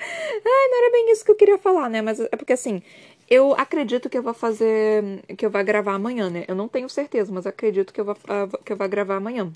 Ai, 0.03 0.67
não 0.69 0.77
era 0.83 0.91
bem 0.91 1.11
isso 1.11 1.23
que 1.23 1.29
eu 1.29 1.35
queria 1.35 1.59
falar, 1.59 1.87
né? 1.87 2.01
Mas 2.01 2.19
é 2.19 2.35
porque 2.35 2.53
assim, 2.53 2.81
eu 3.29 3.53
acredito 3.53 4.09
que 4.09 4.17
eu 4.17 4.23
vou 4.23 4.33
fazer. 4.33 5.23
que 5.37 5.45
eu 5.45 5.51
vou 5.51 5.63
gravar 5.63 5.93
amanhã, 5.93 6.29
né? 6.29 6.43
Eu 6.47 6.55
não 6.55 6.67
tenho 6.67 6.89
certeza, 6.89 7.31
mas 7.31 7.45
acredito 7.45 7.93
que 7.93 8.01
eu 8.01 8.05
vou, 8.05 8.17
que 8.65 8.73
eu 8.73 8.77
vou 8.77 8.89
gravar 8.89 9.17
amanhã. 9.17 9.51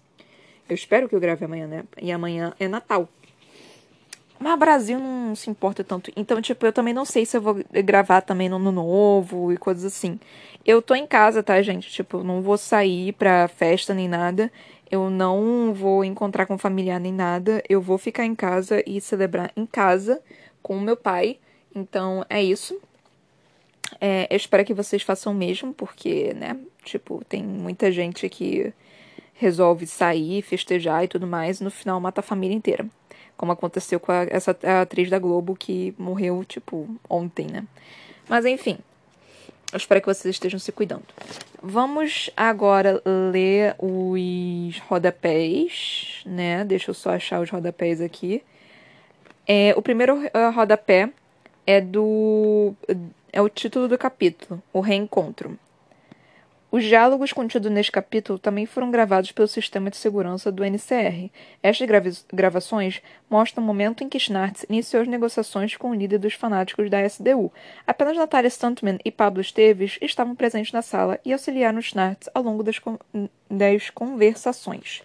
Eu 0.69 0.75
espero 0.75 1.09
que 1.09 1.15
eu 1.15 1.19
grave 1.19 1.45
amanhã, 1.45 1.67
né? 1.67 1.83
E 2.01 2.11
amanhã 2.11 2.53
é 2.59 2.67
Natal. 2.67 3.09
Mas 4.39 4.59
Brasil 4.59 4.99
não 4.99 5.35
se 5.35 5.49
importa 5.49 5.83
tanto. 5.83 6.11
Então, 6.15 6.41
tipo, 6.41 6.65
eu 6.65 6.73
também 6.73 6.93
não 6.93 7.05
sei 7.05 7.25
se 7.25 7.37
eu 7.37 7.41
vou 7.41 7.57
gravar 7.83 8.21
também 8.21 8.49
no 8.49 8.57
ano 8.57 8.71
novo 8.71 9.51
e 9.51 9.57
coisas 9.57 9.85
assim. 9.85 10.19
Eu 10.65 10.81
tô 10.81 10.95
em 10.95 11.05
casa, 11.05 11.43
tá, 11.43 11.61
gente? 11.61 11.89
Tipo, 11.89 12.23
não 12.23 12.41
vou 12.41 12.57
sair 12.57 13.13
pra 13.13 13.47
festa 13.47 13.93
nem 13.93 14.07
nada. 14.07 14.51
Eu 14.89 15.09
não 15.09 15.73
vou 15.73 16.03
encontrar 16.03 16.45
com 16.45 16.57
familiar 16.57 16.99
nem 16.99 17.13
nada. 17.13 17.63
Eu 17.67 17.81
vou 17.81 17.97
ficar 17.97 18.25
em 18.25 18.35
casa 18.35 18.83
e 18.85 19.01
celebrar 19.01 19.51
em 19.55 19.65
casa 19.65 20.21
com 20.61 20.77
o 20.77 20.81
meu 20.81 20.95
pai. 20.95 21.39
Então, 21.73 22.25
é 22.29 22.41
isso. 22.43 22.79
É, 23.99 24.27
eu 24.29 24.37
espero 24.37 24.65
que 24.65 24.73
vocês 24.73 25.01
façam 25.01 25.33
o 25.33 25.35
mesmo, 25.35 25.73
porque, 25.73 26.33
né? 26.33 26.57
Tipo, 26.83 27.23
tem 27.25 27.43
muita 27.43 27.91
gente 27.91 28.27
que 28.29 28.73
resolve 29.33 29.85
sair, 29.85 30.41
festejar 30.41 31.03
e 31.03 31.07
tudo 31.07 31.27
mais, 31.27 31.59
e 31.59 31.63
no 31.63 31.71
final 31.71 31.99
mata 31.99 32.21
a 32.21 32.23
família 32.23 32.55
inteira 32.55 32.87
como 33.37 33.51
aconteceu 33.51 33.99
com 33.99 34.11
a, 34.11 34.25
essa 34.29 34.57
a 34.63 34.81
atriz 34.81 35.09
da 35.09 35.19
Globo 35.19 35.55
que 35.55 35.93
morreu, 35.97 36.43
tipo, 36.45 36.87
ontem, 37.09 37.47
né? 37.51 37.65
Mas 38.27 38.45
enfim, 38.45 38.77
eu 39.75 39.77
espero 39.77 39.99
que 39.99 40.07
vocês 40.07 40.33
estejam 40.33 40.57
se 40.57 40.71
cuidando. 40.71 41.03
Vamos 41.61 42.29
agora 42.35 43.01
ler 43.31 43.75
os 43.77 44.79
rodapés, 44.87 46.21
né? 46.25 46.63
Deixa 46.63 46.91
eu 46.91 46.93
só 46.93 47.11
achar 47.11 47.41
os 47.41 47.49
rodapés 47.49 47.99
aqui. 47.99 48.41
É, 49.45 49.73
o 49.75 49.81
primeiro 49.81 50.15
uh, 50.15 50.51
rodapé 50.55 51.09
é 51.67 51.81
do. 51.81 52.73
é 53.33 53.41
o 53.41 53.49
título 53.49 53.89
do 53.89 53.97
capítulo, 53.97 54.63
O 54.71 54.79
Reencontro. 54.79 55.59
Os 56.71 56.83
diálogos 56.83 57.31
contidos 57.31 57.71
neste 57.71 57.91
capítulo 57.91 58.37
também 58.37 58.65
foram 58.65 58.91
gravados 58.91 59.31
pelo 59.31 59.47
sistema 59.47 59.89
de 59.89 59.97
segurança 59.97 60.51
do 60.51 60.63
NCR. 60.63 61.31
Estas 61.63 61.87
gravações 62.33 63.01
mostram 63.29 63.63
o 63.63 63.67
momento 63.67 64.03
em 64.03 64.09
que 64.09 64.19
Schnartz 64.19 64.65
iniciou 64.69 65.01
as 65.01 65.07
negociações 65.07 65.77
com 65.77 65.91
o 65.91 65.95
líder 65.95 66.17
dos 66.17 66.33
fanáticos 66.33 66.89
da 66.89 67.01
SDU. 67.05 67.51
Apenas 67.87 68.17
Natália 68.17 68.49
Stuntman 68.49 68.97
e 69.05 69.11
Pablo 69.11 69.39
Esteves 69.41 69.97
estavam 70.01 70.35
presentes 70.35 70.73
na 70.73 70.81
sala 70.81 71.19
e 71.23 71.31
auxiliaram 71.31 71.81
Schnartz 71.81 72.29
ao 72.33 72.43
longo 72.43 72.63
das, 72.63 72.79
con 72.79 72.97
das 73.49 73.89
conversações. 73.89 75.01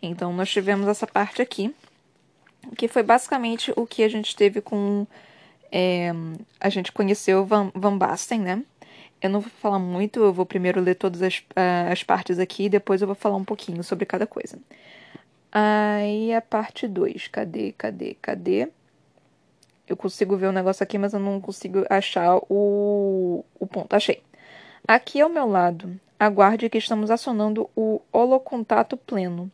Então, 0.00 0.32
nós 0.32 0.48
tivemos 0.48 0.86
essa 0.86 1.06
parte 1.06 1.42
aqui, 1.42 1.74
que 2.76 2.88
foi 2.88 3.02
basicamente 3.02 3.72
o 3.76 3.86
que 3.86 4.02
a 4.02 4.08
gente 4.08 4.34
teve 4.34 4.60
com. 4.60 5.06
É, 5.70 6.12
a 6.58 6.70
gente 6.70 6.92
conheceu 6.92 7.44
Van, 7.44 7.70
Van 7.74 7.98
Basten, 7.98 8.40
né? 8.40 8.62
Eu 9.20 9.30
não 9.30 9.40
vou 9.40 9.50
falar 9.50 9.78
muito, 9.78 10.20
eu 10.20 10.32
vou 10.32 10.46
primeiro 10.46 10.80
ler 10.80 10.94
todas 10.94 11.22
as, 11.22 11.38
uh, 11.38 11.90
as 11.90 12.02
partes 12.02 12.38
aqui 12.38 12.64
e 12.64 12.68
depois 12.68 13.00
eu 13.00 13.06
vou 13.06 13.16
falar 13.16 13.36
um 13.36 13.44
pouquinho 13.44 13.82
sobre 13.82 14.06
cada 14.06 14.26
coisa. 14.26 14.58
Aí 15.50 16.32
a 16.32 16.40
parte 16.40 16.86
2. 16.86 17.28
Cadê, 17.28 17.72
cadê, 17.72 18.14
cadê? 18.20 18.68
Eu 19.86 19.96
consigo 19.96 20.36
ver 20.36 20.46
o 20.46 20.52
negócio 20.52 20.82
aqui, 20.82 20.98
mas 20.98 21.14
eu 21.14 21.20
não 21.20 21.40
consigo 21.40 21.84
achar 21.88 22.38
o, 22.48 23.44
o 23.58 23.66
ponto. 23.66 23.94
Achei. 23.94 24.22
Aqui 24.86 25.20
ao 25.20 25.28
meu 25.28 25.46
lado, 25.46 25.98
aguarde 26.18 26.68
que 26.68 26.78
estamos 26.78 27.10
acionando 27.10 27.68
o 27.74 28.00
holocontato 28.12 28.96
pleno. 28.96 29.50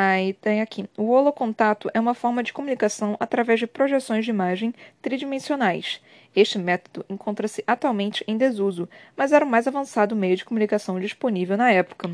Aí 0.00 0.32
tem 0.34 0.60
aqui. 0.60 0.88
O 0.96 1.10
holocontato 1.10 1.90
é 1.92 1.98
uma 1.98 2.14
forma 2.14 2.40
de 2.40 2.52
comunicação 2.52 3.16
através 3.18 3.58
de 3.58 3.66
projeções 3.66 4.24
de 4.24 4.30
imagem 4.30 4.72
tridimensionais. 5.02 6.00
Este 6.36 6.56
método 6.56 7.04
encontra-se 7.10 7.64
atualmente 7.66 8.22
em 8.28 8.36
desuso, 8.36 8.88
mas 9.16 9.32
era 9.32 9.44
o 9.44 9.48
mais 9.48 9.66
avançado 9.66 10.14
meio 10.14 10.36
de 10.36 10.44
comunicação 10.44 11.00
disponível 11.00 11.56
na 11.56 11.72
época. 11.72 12.08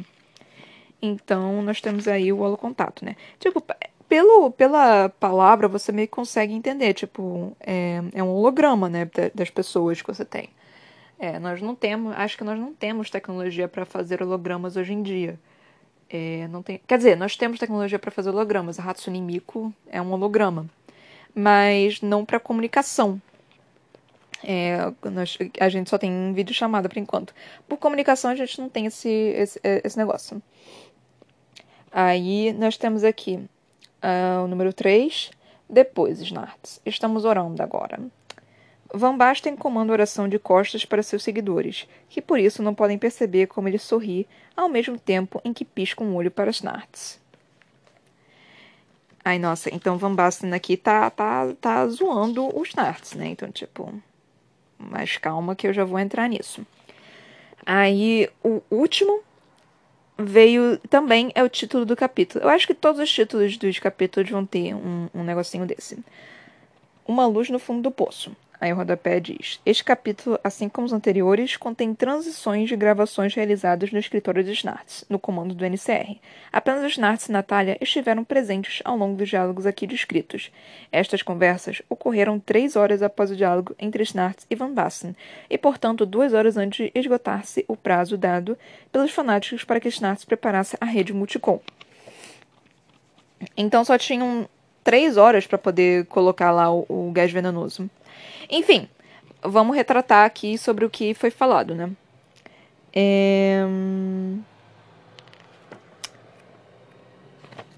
Então, 1.03 1.61
nós 1.61 1.83
temos 1.83 2.09
aí 2.09 2.33
o 2.33 2.39
holocontato, 2.39 3.05
né? 3.05 3.17
Tipo, 3.39 3.63
pelo, 4.09 4.51
pela 4.53 5.11
palavra 5.11 5.69
você 5.69 5.93
meio 5.93 6.09
que 6.09 6.15
consegue 6.15 6.55
entender, 6.55 6.95
tipo, 6.95 7.55
é, 7.61 8.01
é 8.15 8.23
um 8.23 8.31
holograma, 8.31 8.89
né, 8.89 9.07
das 9.35 9.51
pessoas 9.51 10.01
que 10.01 10.09
você 10.09 10.25
tem. 10.25 10.49
É, 11.19 11.39
nós 11.39 11.61
não 11.61 11.75
temos, 11.75 12.15
acho 12.17 12.39
que 12.39 12.45
nós 12.45 12.59
não 12.59 12.73
temos 12.73 13.11
tecnologia 13.11 13.69
para 13.69 13.85
fazer 13.85 14.23
hologramas 14.23 14.75
hoje 14.75 14.95
em 14.95 15.03
dia. 15.03 15.39
É, 16.09 16.47
não 16.49 16.63
tem, 16.63 16.81
quer 16.87 16.99
dizer, 16.99 17.17
nós 17.17 17.37
temos 17.37 17.59
tecnologia 17.59 17.99
para 17.99 18.11
fazer 18.11 18.31
hologramas. 18.31 18.79
A 18.79 18.91
Hatsune 18.91 19.21
Miku 19.21 19.73
é 19.89 20.01
um 20.01 20.13
holograma, 20.13 20.67
mas 21.35 22.01
não 22.01 22.25
para 22.25 22.39
comunicação. 22.39 23.21
É, 24.43 24.93
nós, 25.11 25.39
a 25.59 25.69
gente 25.69 25.89
só 25.89 25.97
tem 25.97 26.33
vídeo 26.35 26.55
chamada 26.55 26.89
por 26.89 26.99
enquanto. 26.99 27.35
Por 27.67 27.79
comunicação 27.79 28.31
a 28.31 28.35
gente 28.35 28.61
não 28.61 28.69
tem 28.69 28.87
esse, 28.87 29.09
esse, 29.09 29.61
esse 29.63 29.97
negócio. 29.97 30.43
Aí 31.91 32.53
nós 32.53 32.77
temos 32.77 33.05
aqui 33.05 33.37
uh, 34.03 34.45
o 34.45 34.49
número 34.49 34.73
3. 34.73 35.31
Depois, 35.69 36.21
Snarts. 36.21 36.81
Estamos 36.85 37.25
orando 37.25 37.63
agora. 37.63 37.99
Van 38.97 39.17
Basten 39.17 39.57
comanda 39.57 39.93
oração 39.93 40.29
de 40.29 40.39
costas 40.39 40.85
para 40.85 41.03
seus 41.03 41.25
seguidores, 41.25 41.89
que 42.09 42.23
por 42.23 42.39
isso 42.39 42.63
não 42.63 42.75
podem 42.75 42.97
perceber 42.97 43.49
como 43.49 43.67
ele 43.67 43.79
sorri 43.79 44.27
ao 44.57 44.69
mesmo 44.69 44.97
tempo 44.97 45.41
em 45.45 45.53
que 45.53 45.65
pisca 45.65 46.05
um 46.05 46.15
olho 46.15 46.31
para 46.31 46.51
Snarts. 46.51 47.21
Ai, 49.25 49.39
nossa, 49.39 49.75
então 49.75 49.99
Van 49.99 50.15
Basten 50.15 50.53
aqui 50.53 50.77
tá, 50.77 51.11
tá, 51.11 51.53
tá 51.61 51.89
zoando 51.89 52.57
os 52.57 52.69
Snarts, 52.69 53.15
né? 53.15 53.27
Então, 53.27 53.51
tipo, 53.51 53.93
mais 54.79 55.17
calma 55.17 55.57
que 55.57 55.67
eu 55.67 55.73
já 55.73 55.85
vou 55.85 55.99
entrar 55.99 56.29
nisso. 56.29 56.65
Aí, 57.67 58.29
o 58.45 58.63
último 58.71 59.23
veio 60.17 60.79
também 60.89 61.33
é 61.35 61.43
o 61.43 61.49
título 61.49 61.85
do 61.85 61.97
capítulo. 61.97 62.45
Eu 62.45 62.49
acho 62.49 62.67
que 62.67 62.75
todos 62.75 63.01
os 63.01 63.11
títulos 63.11 63.57
dos 63.57 63.79
capítulos 63.81 64.31
vão 64.31 64.47
ter 64.47 64.73
um, 64.73 65.09
um 65.13 65.25
negocinho 65.25 65.67
desse. 65.67 65.99
Uma 67.05 67.27
luz 67.27 67.51
no 67.51 67.59
fundo 67.59 67.83
do 67.83 67.91
poço. 67.91 68.37
Aí 68.61 68.73
o 68.73 68.77
rodapé 68.77 69.21
diz: 69.21 69.61
Este 69.67 69.85
capítulo, 69.85 70.39
assim 70.43 70.69
como 70.69 70.87
os 70.87 70.93
anteriores, 70.93 71.57
contém 71.57 71.95
transições 71.95 72.69
de 72.69 72.77
gravações 72.77 73.35
realizadas 73.35 73.91
no 73.93 73.99
escritório 73.99 74.45
de 74.45 74.53
Snartz, 74.53 75.05
no 75.09 75.19
comando 75.19 75.55
do 75.55 75.65
NCR. 75.65 76.19
Apenas 76.53 76.93
Snartz 76.93 77.29
e 77.29 77.33
Natália 77.33 77.77
estiveram 77.81 78.25
presentes 78.25 78.81
ao 78.85 78.97
longo 78.97 79.17
dos 79.17 79.29
diálogos 79.29 79.67
aqui 79.67 79.87
descritos. 79.87 80.51
Estas 80.93 81.23
conversas 81.23 81.83
ocorreram 81.89 82.39
três 82.39 82.77
horas 82.77 83.03
após 83.03 83.31
o 83.31 83.37
diálogo 83.37 83.75
entre 83.79 84.03
Snartz 84.05 84.47
e 84.49 84.55
Van 84.55 84.73
Bassen, 84.73 85.17
e, 85.51 85.59
portanto, 85.59 86.07
duas 86.07 86.33
horas 86.33 86.57
antes 86.57 86.87
de 86.87 86.99
esgotar-se 86.99 87.65
o 87.69 87.77
prazo 87.77 88.17
dado 88.17 88.57
pelos 88.93 89.11
fanáticos 89.11 89.65
para 89.65 89.81
que 89.81 89.89
Snartz 89.89 90.25
preparasse 90.25 90.77
a 90.81 90.85
rede 90.85 91.13
Multicom. 91.13 91.61
Então 93.57 93.85
só 93.85 93.99
tinham 93.99 94.49
três 94.83 95.17
horas 95.17 95.47
para 95.47 95.59
poder 95.59 96.07
colocar 96.07 96.51
lá 96.51 96.73
o, 96.73 96.87
o 96.89 97.11
gás 97.13 97.33
venenoso. 97.33 97.91
Enfim, 98.51 98.89
vamos 99.43 99.77
retratar 99.77 100.25
aqui 100.25 100.57
sobre 100.57 100.85
o 100.85 100.91
que 100.91 101.15
foi 101.15 101.31
falado, 101.31 101.75
né? 101.75 101.91
É... 102.93 103.65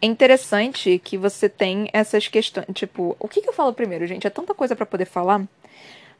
é 0.00 0.06
interessante 0.06 1.00
que 1.02 1.16
você 1.16 1.48
tem 1.48 1.88
essas 1.92 2.28
questões. 2.28 2.66
Tipo, 2.74 3.16
o 3.18 3.28
que, 3.28 3.40
que 3.40 3.48
eu 3.48 3.52
falo 3.52 3.72
primeiro, 3.72 4.06
gente? 4.06 4.26
É 4.26 4.30
tanta 4.30 4.54
coisa 4.54 4.76
para 4.76 4.86
poder 4.86 5.06
falar, 5.06 5.42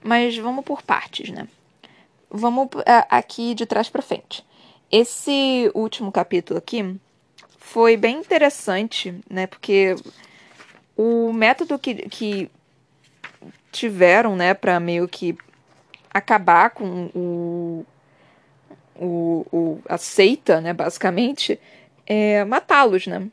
mas 0.02 0.36
vamos 0.36 0.64
por 0.64 0.82
partes, 0.82 1.30
né? 1.30 1.46
Vamos 2.30 2.68
é, 2.84 3.06
aqui 3.08 3.54
de 3.54 3.66
trás 3.66 3.88
para 3.88 4.02
frente. 4.02 4.44
Esse 4.90 5.70
último 5.74 6.10
capítulo 6.10 6.58
aqui 6.58 6.96
foi 7.58 7.96
bem 7.96 8.18
interessante, 8.18 9.14
né? 9.28 9.46
Porque 9.46 9.94
o 10.96 11.32
método 11.32 11.78
que, 11.78 11.94
que 12.08 12.50
tiveram, 13.72 14.36
né, 14.36 14.54
para 14.54 14.78
meio 14.80 15.08
que 15.08 15.36
acabar 16.12 16.70
com 16.70 17.10
o, 17.14 17.86
o, 18.94 19.46
o 19.52 19.78
a 19.88 19.98
seita, 19.98 20.60
né, 20.60 20.72
basicamente, 20.72 21.60
é 22.06 22.44
matá-los, 22.44 23.06
né? 23.06 23.28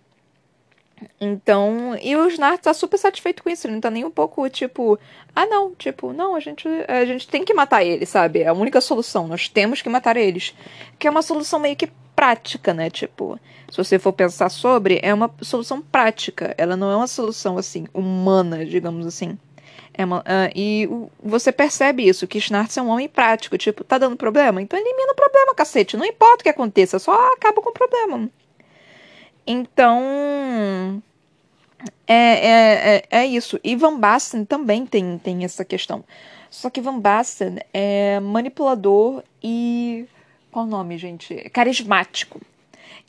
Então, 1.20 1.98
e 2.02 2.16
o 2.16 2.28
Snart 2.28 2.62
tá 2.62 2.74
super 2.74 2.98
satisfeito 2.98 3.44
com 3.44 3.50
isso, 3.50 3.68
ele 3.68 3.74
não 3.74 3.82
tá 3.82 3.90
nem 3.90 4.06
um 4.06 4.12
pouco 4.12 4.50
tipo, 4.50 4.98
ah 5.36 5.46
não, 5.46 5.74
tipo, 5.76 6.14
não, 6.14 6.36
a 6.36 6.40
gente, 6.40 6.68
a 6.88 7.06
gente 7.06 7.28
tem 7.28 7.44
que 7.44 7.54
matar 7.54 7.84
ele, 7.84 8.06
sabe? 8.06 8.42
É 8.42 8.48
a 8.48 8.54
única 8.54 8.80
solução, 8.82 9.28
nós 9.28 9.48
temos 9.48 9.82
que 9.82 9.90
matar 9.90 10.18
eles. 10.18 10.56
Que 10.98 11.08
é 11.08 11.12
uma 11.12 11.22
solução 11.22 11.60
meio 11.60 11.76
que 11.76 11.90
prática, 12.16 12.74
né? 12.74 12.90
Tipo, 12.90 13.40
se 13.70 13.78
você 13.78 14.00
for 14.00 14.14
pensar 14.14 14.50
sobre, 14.50 15.00
é 15.02 15.14
uma 15.14 15.34
solução 15.42 15.82
prática, 15.82 16.54
ela 16.58 16.78
não 16.78 16.92
é 16.92 16.96
uma 16.96 17.08
solução 17.08 17.58
assim, 17.58 17.86
humana, 17.94 18.66
digamos 18.66 19.06
assim. 19.06 19.38
É 19.94 20.04
uma, 20.04 20.20
uh, 20.22 20.52
e 20.56 20.90
você 21.22 21.52
percebe 21.52 22.08
isso, 22.08 22.28
que 22.28 22.42
Schnartz 22.42 22.76
é 22.78 22.82
um 22.82 22.90
homem 22.90 23.08
prático, 23.08 23.58
tipo, 23.58 23.84
tá 23.84 23.98
dando 23.98 24.18
problema? 24.18 24.62
Então 24.62 24.80
elimina 24.80 25.12
o 25.12 25.16
problema, 25.16 25.54
cacete. 25.54 25.96
Não 25.96 26.06
importa 26.06 26.42
o 26.42 26.44
que 26.44 26.50
aconteça, 26.50 26.98
só 26.98 27.34
acaba 27.34 27.62
com 27.62 27.70
o 27.70 27.74
problema. 27.74 28.30
Então. 29.46 31.02
É, 32.08 32.14
é, 32.14 32.96
é, 32.96 33.04
é 33.12 33.26
isso. 33.26 33.60
E 33.64 33.76
Van 33.76 34.00
Basten 34.00 34.46
também 34.46 34.86
tem, 34.86 35.18
tem 35.18 35.44
essa 35.44 35.64
questão. 35.64 36.04
Só 36.50 36.70
que 36.70 36.82
Van 36.82 37.00
Basten 37.00 37.60
é 37.74 38.20
manipulador 38.20 39.24
e. 39.44 40.06
Qual 40.52 40.66
o 40.66 40.70
nome, 40.70 40.98
gente? 40.98 41.36
Carismático. 41.50 42.40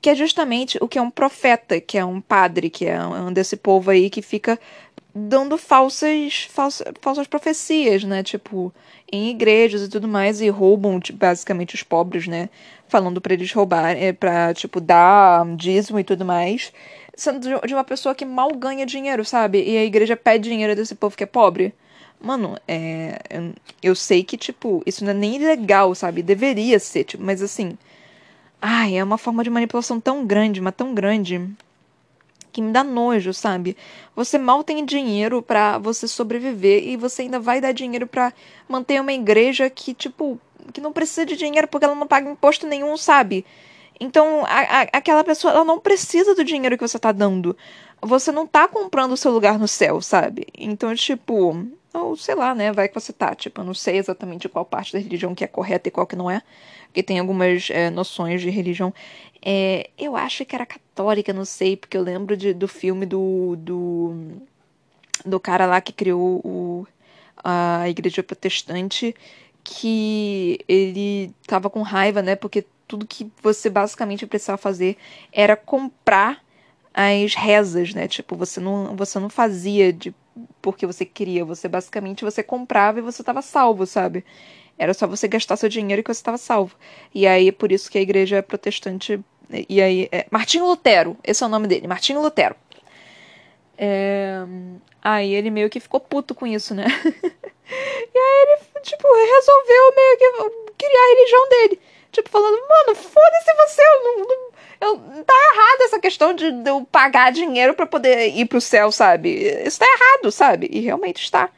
Que 0.00 0.10
é 0.10 0.14
justamente 0.14 0.78
o 0.80 0.88
que 0.88 0.98
é 0.98 1.02
um 1.02 1.10
profeta, 1.10 1.80
que 1.80 1.96
é 1.96 2.04
um 2.04 2.20
padre, 2.20 2.68
que 2.68 2.86
é 2.86 3.02
um 3.04 3.32
desse 3.32 3.56
povo 3.56 3.90
aí 3.90 4.10
que 4.10 4.22
fica 4.22 4.58
dando 5.14 5.56
falsas, 5.56 6.48
falsas, 6.50 6.86
falsas 7.00 7.26
profecias, 7.26 8.02
né? 8.04 8.22
Tipo, 8.22 8.74
em 9.10 9.30
igrejas 9.30 9.82
e 9.82 9.88
tudo 9.88 10.08
mais, 10.08 10.40
e 10.40 10.48
roubam 10.48 10.98
tipo, 10.98 11.18
basicamente 11.18 11.74
os 11.74 11.82
pobres, 11.82 12.26
né? 12.26 12.48
Falando 12.88 13.20
para 13.20 13.34
eles 13.34 13.52
roubarem, 13.52 14.02
é, 14.02 14.12
pra, 14.12 14.52
tipo, 14.52 14.80
dar 14.80 15.46
dízimo 15.56 16.00
e 16.00 16.04
tudo 16.04 16.24
mais. 16.24 16.72
Sendo 17.16 17.60
de 17.64 17.74
uma 17.74 17.84
pessoa 17.84 18.14
que 18.14 18.24
mal 18.24 18.50
ganha 18.54 18.84
dinheiro, 18.84 19.24
sabe? 19.24 19.62
E 19.62 19.76
a 19.78 19.84
igreja 19.84 20.16
pede 20.16 20.48
dinheiro 20.48 20.74
desse 20.74 20.94
povo 20.94 21.16
que 21.16 21.22
é 21.22 21.26
pobre. 21.26 21.72
Mano, 22.20 22.56
é. 22.66 23.18
Eu 23.82 23.94
sei 23.94 24.24
que, 24.24 24.36
tipo, 24.36 24.82
isso 24.86 25.04
não 25.04 25.10
é 25.12 25.14
nem 25.14 25.38
legal, 25.38 25.94
sabe? 25.94 26.22
Deveria 26.22 26.78
ser, 26.78 27.04
tipo, 27.04 27.22
mas 27.22 27.42
assim. 27.42 27.78
Ai, 28.60 28.96
é 28.98 29.04
uma 29.04 29.18
forma 29.18 29.44
de 29.44 29.50
manipulação 29.50 30.00
tão 30.00 30.26
grande, 30.26 30.60
mas 30.60 30.74
tão 30.74 30.94
grande 30.94 31.40
que 32.54 32.62
me 32.62 32.70
dá 32.70 32.84
nojo, 32.84 33.34
sabe? 33.34 33.76
Você 34.14 34.38
mal 34.38 34.62
tem 34.62 34.84
dinheiro 34.84 35.42
para 35.42 35.76
você 35.76 36.06
sobreviver 36.06 36.86
e 36.86 36.96
você 36.96 37.22
ainda 37.22 37.40
vai 37.40 37.60
dar 37.60 37.72
dinheiro 37.72 38.06
para 38.06 38.32
manter 38.68 39.00
uma 39.00 39.12
igreja 39.12 39.68
que, 39.68 39.92
tipo, 39.92 40.40
que 40.72 40.80
não 40.80 40.92
precisa 40.92 41.26
de 41.26 41.36
dinheiro 41.36 41.66
porque 41.66 41.84
ela 41.84 41.96
não 41.96 42.06
paga 42.06 42.30
imposto 42.30 42.64
nenhum, 42.66 42.96
sabe? 42.96 43.44
Então, 43.98 44.44
a, 44.46 44.60
a, 44.60 44.80
aquela 44.92 45.24
pessoa, 45.24 45.52
ela 45.52 45.64
não 45.64 45.80
precisa 45.80 46.34
do 46.34 46.44
dinheiro 46.44 46.78
que 46.78 46.86
você 46.86 46.98
tá 46.98 47.10
dando. 47.10 47.56
Você 48.00 48.30
não 48.30 48.46
tá 48.46 48.68
comprando 48.68 49.12
o 49.12 49.16
seu 49.16 49.32
lugar 49.32 49.58
no 49.58 49.66
céu, 49.66 50.00
sabe? 50.00 50.46
Então, 50.56 50.94
tipo, 50.94 51.66
ou 51.94 52.16
sei 52.16 52.34
lá, 52.34 52.54
né? 52.54 52.72
Vai 52.72 52.88
que 52.88 52.94
você 52.94 53.12
tá. 53.12 53.34
Tipo, 53.34 53.60
eu 53.60 53.64
não 53.64 53.74
sei 53.74 53.96
exatamente 53.96 54.48
qual 54.48 54.64
parte 54.64 54.92
da 54.92 54.98
religião 54.98 55.34
que 55.34 55.44
é 55.44 55.46
correta 55.46 55.88
e 55.88 55.92
qual 55.92 56.06
que 56.06 56.16
não 56.16 56.30
é. 56.30 56.42
Porque 56.86 57.02
tem 57.02 57.18
algumas 57.18 57.68
é, 57.70 57.90
noções 57.90 58.40
de 58.40 58.50
religião 58.50 58.92
é, 59.44 59.90
eu 59.98 60.16
acho 60.16 60.44
que 60.46 60.54
era 60.54 60.64
católica, 60.64 61.30
não 61.32 61.44
sei, 61.44 61.76
porque 61.76 61.98
eu 61.98 62.02
lembro 62.02 62.34
de, 62.34 62.54
do 62.54 62.66
filme 62.66 63.04
do, 63.04 63.56
do, 63.56 64.40
do 65.24 65.38
cara 65.38 65.66
lá 65.66 65.82
que 65.82 65.92
criou 65.92 66.40
o, 66.42 66.86
a 67.44 67.86
igreja 67.90 68.22
protestante, 68.22 69.14
que 69.62 70.58
ele 70.66 71.34
tava 71.46 71.68
com 71.68 71.82
raiva, 71.82 72.22
né? 72.22 72.34
Porque 72.34 72.64
tudo 72.88 73.06
que 73.06 73.30
você 73.42 73.68
basicamente 73.68 74.26
precisava 74.26 74.56
fazer 74.56 74.96
era 75.30 75.56
comprar 75.56 76.42
as 76.94 77.34
rezas, 77.34 77.92
né? 77.92 78.08
Tipo, 78.08 78.36
você 78.36 78.60
não, 78.60 78.96
você 78.96 79.18
não 79.18 79.28
fazia 79.28 79.92
de 79.92 80.14
porque 80.60 80.86
você 80.86 81.04
queria, 81.04 81.44
você 81.44 81.68
basicamente 81.68 82.24
você 82.24 82.42
comprava 82.42 82.98
e 82.98 83.02
você 83.02 83.22
estava 83.22 83.42
salvo, 83.42 83.86
sabe? 83.86 84.24
Era 84.76 84.92
só 84.92 85.06
você 85.06 85.28
gastar 85.28 85.56
seu 85.56 85.68
dinheiro 85.68 86.02
que 86.02 86.12
você 86.12 86.20
estava 86.20 86.38
salvo. 86.38 86.74
E 87.14 87.26
aí, 87.26 87.52
por 87.52 87.70
isso 87.70 87.90
que 87.90 87.98
a 87.98 88.02
igreja 88.02 88.42
protestante 88.42 89.22
e 89.68 89.80
aí, 89.80 90.08
é, 90.10 90.26
Martinho 90.30 90.66
Lutero, 90.66 91.16
esse 91.22 91.42
é 91.42 91.46
o 91.46 91.50
nome 91.50 91.68
dele, 91.68 91.86
Martinho 91.86 92.20
Lutero. 92.20 92.56
É, 93.76 94.38
aí 95.02 95.34
ele 95.34 95.50
meio 95.50 95.68
que 95.68 95.80
ficou 95.80 96.00
puto 96.00 96.34
com 96.34 96.46
isso, 96.46 96.74
né? 96.74 96.84
e 97.04 98.18
aí 98.18 98.46
ele, 98.46 98.80
tipo, 98.82 99.06
resolveu 99.06 99.94
meio 99.96 100.18
que 100.18 100.76
criar 100.78 101.00
a 101.00 101.14
religião 101.14 101.48
dele. 101.48 101.80
Tipo, 102.12 102.30
falando, 102.30 102.56
mano, 102.56 102.94
foda-se 102.94 103.54
você, 103.54 103.82
eu 103.82 104.04
não, 104.04 104.18
não, 104.18 104.50
eu, 104.84 105.24
tá 105.24 105.34
errada 105.52 105.84
essa, 105.84 105.98
questão 105.98 106.34
de, 106.34 106.50
de 106.50 106.70
eu 106.70 106.86
pagar 106.90 107.32
dinheiro 107.32 107.74
para 107.74 107.86
poder 107.86 108.28
ir 108.28 108.46
pro 108.46 108.60
céu, 108.60 108.92
sabe? 108.92 109.30
Isso 109.66 109.78
tá 109.78 109.86
errado, 109.86 110.30
sabe? 110.30 110.68
E 110.70 110.80
realmente 110.80 111.22
está. 111.22 111.50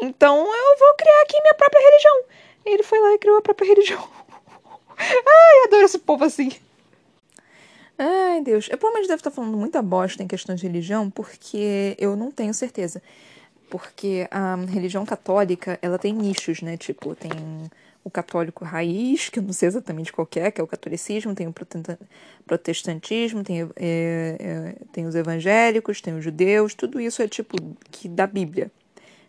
Então 0.00 0.38
eu 0.38 0.78
vou 0.78 0.94
criar 0.96 1.22
aqui 1.22 1.40
minha 1.40 1.54
própria 1.54 1.80
religião. 1.80 2.22
E 2.66 2.70
ele 2.70 2.82
foi 2.82 3.00
lá 3.00 3.14
e 3.14 3.18
criou 3.18 3.38
a 3.38 3.42
própria 3.42 3.68
religião. 3.68 4.08
Ai, 4.98 5.64
adoro 5.66 5.84
esse 5.84 5.98
povo 5.98 6.24
assim. 6.24 6.52
Ai, 7.98 8.40
Deus. 8.42 8.68
Eu 8.70 8.78
provavelmente 8.78 9.08
devo 9.08 9.18
estar 9.18 9.30
falando 9.30 9.56
muita 9.56 9.82
bosta 9.82 10.22
em 10.22 10.28
questão 10.28 10.54
de 10.54 10.62
religião, 10.62 11.10
porque 11.10 11.96
eu 11.98 12.14
não 12.14 12.30
tenho 12.30 12.54
certeza. 12.54 13.02
Porque 13.68 14.26
a 14.30 14.54
religião 14.54 15.04
católica, 15.04 15.78
ela 15.82 15.98
tem 15.98 16.12
nichos, 16.12 16.62
né? 16.62 16.76
Tipo, 16.76 17.14
tem 17.14 17.30
o 18.08 18.10
católico 18.10 18.64
raiz, 18.64 19.28
que 19.28 19.38
eu 19.38 19.42
não 19.42 19.52
sei 19.52 19.68
exatamente 19.68 20.12
qual 20.12 20.28
é, 20.36 20.50
que 20.50 20.60
é 20.60 20.64
o 20.64 20.66
catolicismo, 20.66 21.34
tem 21.34 21.46
o 21.46 21.54
protestantismo, 22.46 23.44
tem, 23.44 23.62
é, 23.76 24.36
é, 24.40 24.74
tem 24.90 25.06
os 25.06 25.14
evangélicos, 25.14 26.00
tem 26.00 26.14
os 26.16 26.24
judeus, 26.24 26.74
tudo 26.74 27.00
isso 27.00 27.22
é 27.22 27.28
tipo 27.28 27.56
que 27.90 28.08
da 28.08 28.26
Bíblia. 28.26 28.70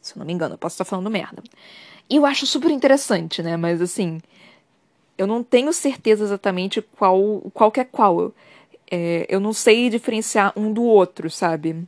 Se 0.02 0.16
eu 0.16 0.20
não 0.20 0.26
me 0.26 0.34
engano, 0.34 0.56
eu 0.56 0.58
posso 0.58 0.76
estar 0.76 0.86
falando 0.86 1.10
merda. 1.10 1.44
E 2.10 2.16
eu 2.16 2.26
acho 2.26 2.48
super 2.48 2.72
interessante, 2.72 3.44
né? 3.44 3.56
Mas 3.58 3.82
assim, 3.82 4.20
eu 5.18 5.28
não 5.28 5.44
tenho 5.44 5.72
certeza 5.74 6.24
exatamente 6.24 6.82
qual, 6.82 7.42
qual 7.54 7.72
que 7.72 7.82
é 7.82 7.86
qual. 7.86 8.34
É, 8.90 9.28
eu 9.30 9.40
não 9.40 9.54
sei 9.54 9.90
diferenciar 9.90 10.54
um 10.56 10.74
do 10.74 10.84
outro, 10.84 11.30
sabe? 11.30 11.86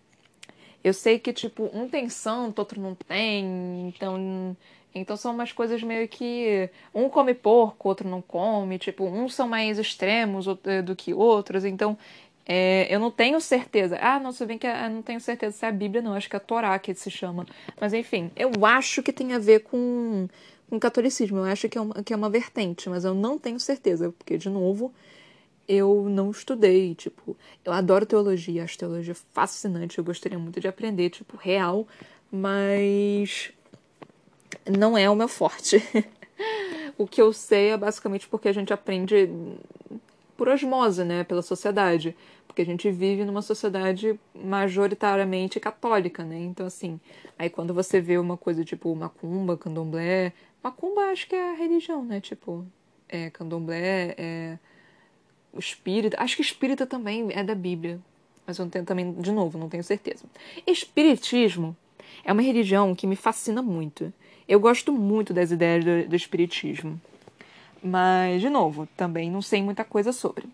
Eu 0.84 0.93
sei 0.93 1.17
que, 1.19 1.32
tipo, 1.32 1.69
um 1.73 1.88
tem 1.88 2.10
santo, 2.10 2.60
outro 2.60 2.82
não 2.82 2.95
tem, 2.95 3.88
então 3.88 4.56
então 4.93 5.15
são 5.15 5.34
umas 5.34 5.51
coisas 5.51 5.82
meio 5.82 6.08
que 6.08 6.69
um 6.93 7.10
come 7.10 7.34
porco, 7.34 7.88
outro 7.88 8.08
não 8.10 8.21
come, 8.21 8.77
tipo, 8.77 9.06
uns 9.06 9.34
são 9.34 9.47
mais 9.47 9.80
extremos 9.80 10.45
eh, 10.65 10.82
do 10.82 10.95
que 10.95 11.13
outros, 11.13 11.63
então 11.63 11.97
é, 12.45 12.93
eu 12.93 12.99
não 12.99 13.10
tenho 13.12 13.39
certeza. 13.39 13.97
Ah, 14.01 14.19
não, 14.19 14.32
se 14.32 14.45
bem 14.45 14.58
que 14.58 14.67
eu 14.67 14.71
ah, 14.71 14.89
não 14.89 15.01
tenho 15.01 15.21
certeza 15.21 15.58
se 15.58 15.65
é 15.65 15.69
a 15.69 15.71
Bíblia, 15.71 16.01
não, 16.01 16.13
acho 16.13 16.30
que 16.30 16.36
é 16.36 16.38
a 16.38 16.39
Torá 16.39 16.77
que 16.80 16.93
se 16.93 17.10
chama. 17.10 17.45
Mas 17.80 17.93
enfim, 17.93 18.32
eu 18.36 18.51
acho 18.65 19.01
que 19.01 19.13
tem 19.13 19.34
a 19.34 19.39
ver 19.39 19.62
com, 19.62 20.27
com 20.69 20.75
o 20.75 20.80
catolicismo, 20.80 21.38
eu 21.38 21.45
acho 21.45 21.69
que 21.69 21.77
é, 21.77 21.82
uma, 21.82 22.04
que 22.04 22.13
é 22.13 22.15
uma 22.15 22.30
vertente, 22.30 22.89
mas 22.89 23.06
eu 23.06 23.13
não 23.13 23.39
tenho 23.39 23.60
certeza, 23.60 24.12
porque, 24.17 24.38
de 24.38 24.49
novo, 24.49 24.93
eu 25.67 26.08
não 26.10 26.32
estudei, 26.32 26.93
tipo, 26.95 27.38
eu 27.63 27.71
adoro 27.71 28.06
teologia, 28.06 28.63
acho 28.65 28.77
teologia 28.77 29.15
fascinante, 29.15 29.97
eu 29.97 30.04
gostaria 30.04 30.38
muito 30.38 30.60
de 30.60 30.67
aprender, 30.67 31.10
tipo, 31.10 31.38
real, 31.38 31.88
mas 32.30 33.54
não 34.69 34.97
é 34.97 35.09
o 35.09 35.15
meu 35.15 35.27
forte. 35.27 35.83
o 36.97 37.07
que 37.07 37.21
eu 37.21 37.33
sei 37.33 37.69
é 37.69 37.77
basicamente 37.77 38.27
porque 38.27 38.49
a 38.49 38.53
gente 38.53 38.73
aprende 38.73 39.29
por 40.37 40.49
osmose, 40.49 41.03
né, 41.03 41.23
pela 41.23 41.41
sociedade, 41.41 42.15
porque 42.47 42.63
a 42.63 42.65
gente 42.65 42.89
vive 42.91 43.23
numa 43.23 43.41
sociedade 43.41 44.19
majoritariamente 44.33 45.59
católica, 45.59 46.23
né? 46.23 46.39
Então 46.39 46.65
assim, 46.65 46.99
aí 47.37 47.49
quando 47.49 47.73
você 47.73 48.01
vê 48.01 48.17
uma 48.17 48.35
coisa 48.35 48.63
tipo 48.65 48.93
macumba, 48.95 49.55
candomblé, 49.55 50.33
macumba 50.63 51.01
acho 51.11 51.27
que 51.27 51.35
é 51.35 51.51
a 51.51 51.53
religião, 51.53 52.03
né? 52.03 52.19
Tipo, 52.19 52.65
é 53.07 53.29
candomblé, 53.29 54.15
é 54.17 54.57
o 55.53 55.59
espírita, 55.59 56.17
acho 56.19 56.35
que 56.35 56.41
espírita 56.41 56.85
também 56.85 57.27
é 57.31 57.43
da 57.43 57.53
Bíblia, 57.53 57.99
mas 58.45 58.57
eu 58.57 58.65
não 58.65 58.69
tenho 58.69 58.85
também, 58.85 59.13
de 59.13 59.31
novo, 59.31 59.57
não 59.57 59.69
tenho 59.69 59.83
certeza. 59.83 60.25
Espiritismo 60.65 61.75
é 62.23 62.31
uma 62.31 62.41
religião 62.41 62.95
que 62.95 63.05
me 63.05 63.15
fascina 63.15 63.61
muito. 63.61 64.13
Eu 64.51 64.59
gosto 64.59 64.91
muito 64.91 65.33
das 65.33 65.49
ideias 65.49 65.85
do, 65.85 66.09
do 66.09 66.13
espiritismo. 66.13 66.99
Mas, 67.81 68.41
de 68.41 68.49
novo, 68.49 68.85
também 68.97 69.31
não 69.31 69.41
sei 69.41 69.63
muita 69.63 69.85
coisa 69.85 70.11
sobre. 70.11 70.45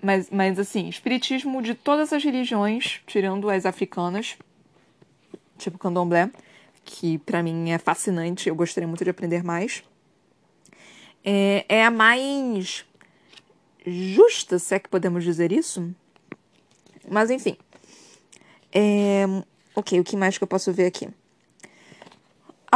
Mas, 0.00 0.30
mas, 0.30 0.56
assim, 0.56 0.88
espiritismo 0.88 1.60
de 1.60 1.74
todas 1.74 2.12
as 2.12 2.22
religiões, 2.22 3.00
tirando 3.08 3.50
as 3.50 3.66
africanas, 3.66 4.36
tipo 5.58 5.76
candomblé, 5.78 6.30
que 6.84 7.18
para 7.18 7.42
mim 7.42 7.72
é 7.72 7.78
fascinante, 7.78 8.48
eu 8.48 8.54
gostaria 8.54 8.86
muito 8.86 9.02
de 9.02 9.10
aprender 9.10 9.42
mais. 9.42 9.82
É, 11.24 11.64
é 11.68 11.84
a 11.84 11.90
mais 11.90 12.86
justa, 13.84 14.60
se 14.60 14.76
é 14.76 14.78
que 14.78 14.88
podemos 14.88 15.24
dizer 15.24 15.50
isso. 15.50 15.92
Mas, 17.10 17.30
enfim. 17.30 17.56
É, 18.72 19.24
ok, 19.74 19.98
o 19.98 20.04
que 20.04 20.16
mais 20.16 20.38
que 20.38 20.44
eu 20.44 20.48
posso 20.48 20.72
ver 20.72 20.86
aqui? 20.86 21.08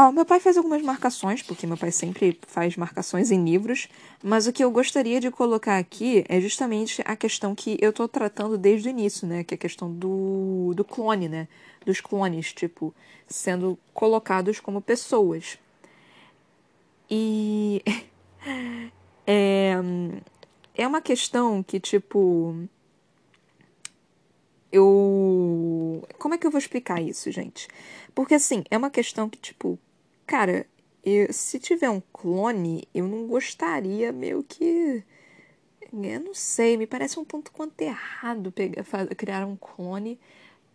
Ah, 0.01 0.13
meu 0.13 0.25
pai 0.25 0.39
faz 0.39 0.57
algumas 0.57 0.81
marcações, 0.81 1.43
porque 1.43 1.67
meu 1.67 1.77
pai 1.77 1.91
sempre 1.91 2.39
faz 2.47 2.77
marcações 2.77 3.33
em 3.33 3.45
livros, 3.45 3.89
mas 4.23 4.47
o 4.47 4.53
que 4.53 4.63
eu 4.63 4.71
gostaria 4.71 5.19
de 5.19 5.29
colocar 5.29 5.77
aqui 5.77 6.25
é 6.29 6.41
justamente 6.41 7.03
a 7.05 7.17
questão 7.17 7.53
que 7.53 7.77
eu 7.81 7.93
tô 7.93 8.07
tratando 8.07 8.57
desde 8.57 8.89
o 8.89 8.91
início, 8.91 9.27
né? 9.27 9.43
Que 9.43 9.55
é 9.55 9.57
a 9.57 9.59
questão 9.59 9.93
do, 9.93 10.73
do 10.77 10.85
clone, 10.85 11.29
né? 11.29 11.49
Dos 11.85 12.01
clones, 12.01 12.53
tipo, 12.53 12.95
sendo 13.27 13.77
colocados 13.93 14.61
como 14.61 14.81
pessoas. 14.81 15.59
E. 17.11 17.83
é, 19.27 19.75
é 20.77 20.87
uma 20.87 21.01
questão 21.01 21.61
que, 21.61 21.81
tipo. 21.81 22.69
Eu. 24.71 26.07
Como 26.21 26.35
é 26.35 26.39
que 26.39 26.47
eu 26.47 26.53
vou 26.53 26.59
explicar 26.61 27.03
isso, 27.03 27.33
gente? 27.33 27.67
Porque, 28.15 28.35
assim, 28.35 28.63
é 28.71 28.79
uma 28.79 28.91
questão 28.91 29.29
que, 29.29 29.39
tipo, 29.39 29.77
Cara, 30.29 30.67
eu, 31.03 31.33
se 31.33 31.59
tiver 31.59 31.89
um 31.89 32.03
clone, 32.13 32.87
eu 32.95 33.09
não 33.09 33.27
gostaria 33.27 34.13
meio 34.13 34.45
que. 34.45 35.03
Eu 35.93 36.21
não 36.21 36.35
sei, 36.35 36.77
me 36.77 36.87
parece 36.87 37.19
um 37.19 37.25
tanto 37.25 37.51
quanto 37.51 37.81
errado 37.81 38.53
pegar, 38.53 38.85
criar 39.17 39.47
um 39.47 39.57
clone 39.57 40.21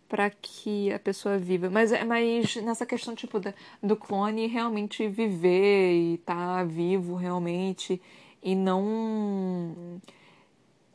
para 0.08 0.30
que 0.30 0.92
a 0.92 0.98
pessoa 0.98 1.38
viva. 1.38 1.70
Mas, 1.70 1.92
mas 2.06 2.56
nessa 2.56 2.86
questão, 2.86 3.14
tipo, 3.14 3.40
da, 3.40 3.54
do 3.82 3.96
clone 3.96 4.48
realmente 4.48 5.08
viver 5.08 5.94
e 5.94 6.18
tá 6.18 6.64
vivo 6.64 7.14
realmente 7.16 8.02
e 8.42 8.56
não 8.56 10.00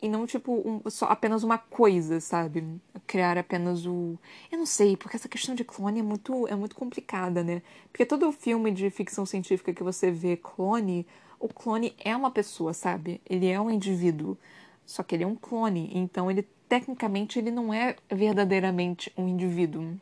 e 0.02 0.10
não 0.10 0.26
tipo 0.26 0.54
um, 0.54 0.90
só 0.90 1.06
apenas 1.06 1.44
uma 1.44 1.58
coisa, 1.58 2.20
sabe? 2.20 2.64
Criar 3.08 3.38
apenas 3.38 3.86
o, 3.86 4.18
eu 4.52 4.58
não 4.58 4.66
sei, 4.66 4.96
porque 4.96 5.16
essa 5.16 5.30
questão 5.30 5.56
de 5.56 5.64
clone 5.64 6.00
é 6.00 6.04
muito 6.04 6.48
é 6.48 6.56
muito 6.56 6.76
complicada, 6.76 7.44
né? 7.44 7.62
Porque 7.92 8.06
todo 8.06 8.32
filme 8.32 8.72
de 8.72 8.90
ficção 8.90 9.26
científica 9.26 9.74
que 9.74 9.84
você 9.84 10.12
vê 10.12 10.38
clone, 10.38 11.06
o 11.40 11.48
clone 11.48 11.96
é 12.00 12.16
uma 12.16 12.32
pessoa, 12.32 12.74
sabe? 12.74 13.22
Ele 13.26 13.48
é 13.48 13.60
um 13.60 13.70
indivíduo, 13.70 14.38
só 14.86 15.04
que 15.04 15.16
ele 15.16 15.24
é 15.24 15.28
um 15.28 15.36
clone, 15.36 15.92
então 15.94 16.30
ele 16.30 16.48
tecnicamente 16.68 17.40
ele 17.40 17.52
não 17.52 17.74
é 17.74 17.96
verdadeiramente 18.10 19.12
um 19.18 19.28
indivíduo. 19.28 20.00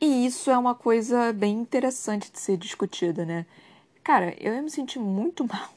E 0.00 0.26
isso 0.26 0.50
é 0.50 0.58
uma 0.58 0.74
coisa 0.74 1.32
bem 1.32 1.58
interessante 1.58 2.30
de 2.30 2.38
ser 2.38 2.58
discutida, 2.58 3.24
né? 3.24 3.46
Cara, 4.04 4.34
eu 4.38 4.54
ia 4.54 4.62
me 4.62 4.70
sentir 4.70 4.98
muito 4.98 5.44
mal 5.48 5.75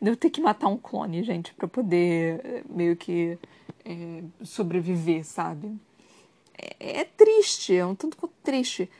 de 0.00 0.10
eu 0.10 0.16
ter 0.16 0.30
que 0.30 0.40
matar 0.40 0.68
um 0.68 0.76
clone, 0.76 1.22
gente, 1.22 1.54
para 1.54 1.66
poder 1.66 2.40
eh, 2.44 2.62
meio 2.68 2.96
que 2.96 3.38
é, 3.84 4.22
sobreviver, 4.44 5.24
sabe? 5.24 5.72
É, 6.58 7.00
é, 7.00 7.04
triste, 7.04 7.74
é 7.74 7.84
um 7.84 7.94
tanto 7.94 8.16
quanto 8.16 8.34
triste. 8.42 8.90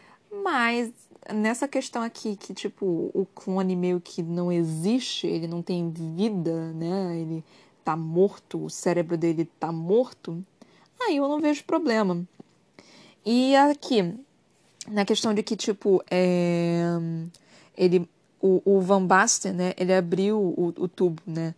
Mas 0.42 0.92
nessa 1.32 1.66
questão 1.66 2.02
aqui, 2.02 2.36
que 2.36 2.54
tipo, 2.54 3.10
o 3.12 3.26
clone 3.34 3.76
meio 3.76 4.00
que 4.00 4.22
não 4.22 4.50
existe, 4.50 5.26
ele 5.26 5.46
não 5.46 5.62
tem 5.62 5.90
vida, 5.90 6.72
né? 6.72 7.18
Ele 7.18 7.44
tá 7.84 7.96
morto, 7.96 8.64
o 8.64 8.70
cérebro 8.70 9.16
dele 9.16 9.48
tá 9.60 9.70
morto, 9.70 10.44
aí 11.00 11.16
eu 11.16 11.28
não 11.28 11.40
vejo 11.40 11.64
problema. 11.64 12.26
E 13.24 13.54
aqui, 13.56 14.14
na 14.88 15.04
questão 15.04 15.34
de 15.34 15.42
que, 15.42 15.56
tipo, 15.56 16.02
é, 16.10 16.84
ele 17.76 18.08
o, 18.46 18.62
o 18.64 18.80
Van 18.80 19.04
Basten, 19.04 19.52
né, 19.52 19.74
ele 19.76 19.92
abriu 19.92 20.38
o, 20.38 20.72
o 20.78 20.88
tubo, 20.88 21.22
né? 21.26 21.54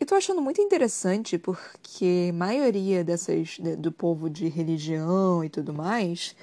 E 0.00 0.04
tô 0.04 0.14
achando 0.14 0.40
muito 0.40 0.60
interessante 0.60 1.38
porque 1.38 2.28
a 2.30 2.32
maioria 2.32 3.02
dessas 3.02 3.58
né, 3.58 3.74
do 3.74 3.90
povo 3.90 4.30
de 4.30 4.48
religião 4.48 5.42
e 5.42 5.48
tudo 5.48 5.74
mais 5.74 6.36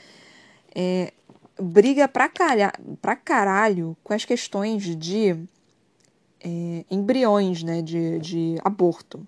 é, 0.75 1.13
briga 1.57 2.05
pra, 2.07 2.27
calha, 2.27 2.73
pra 3.01 3.15
caralho 3.15 3.95
com 4.03 4.13
as 4.13 4.25
questões 4.25 4.83
de 4.97 5.37
é, 6.41 6.85
embriões, 6.91 7.63
né, 7.63 7.81
de, 7.81 8.19
de 8.19 8.55
aborto. 8.63 9.25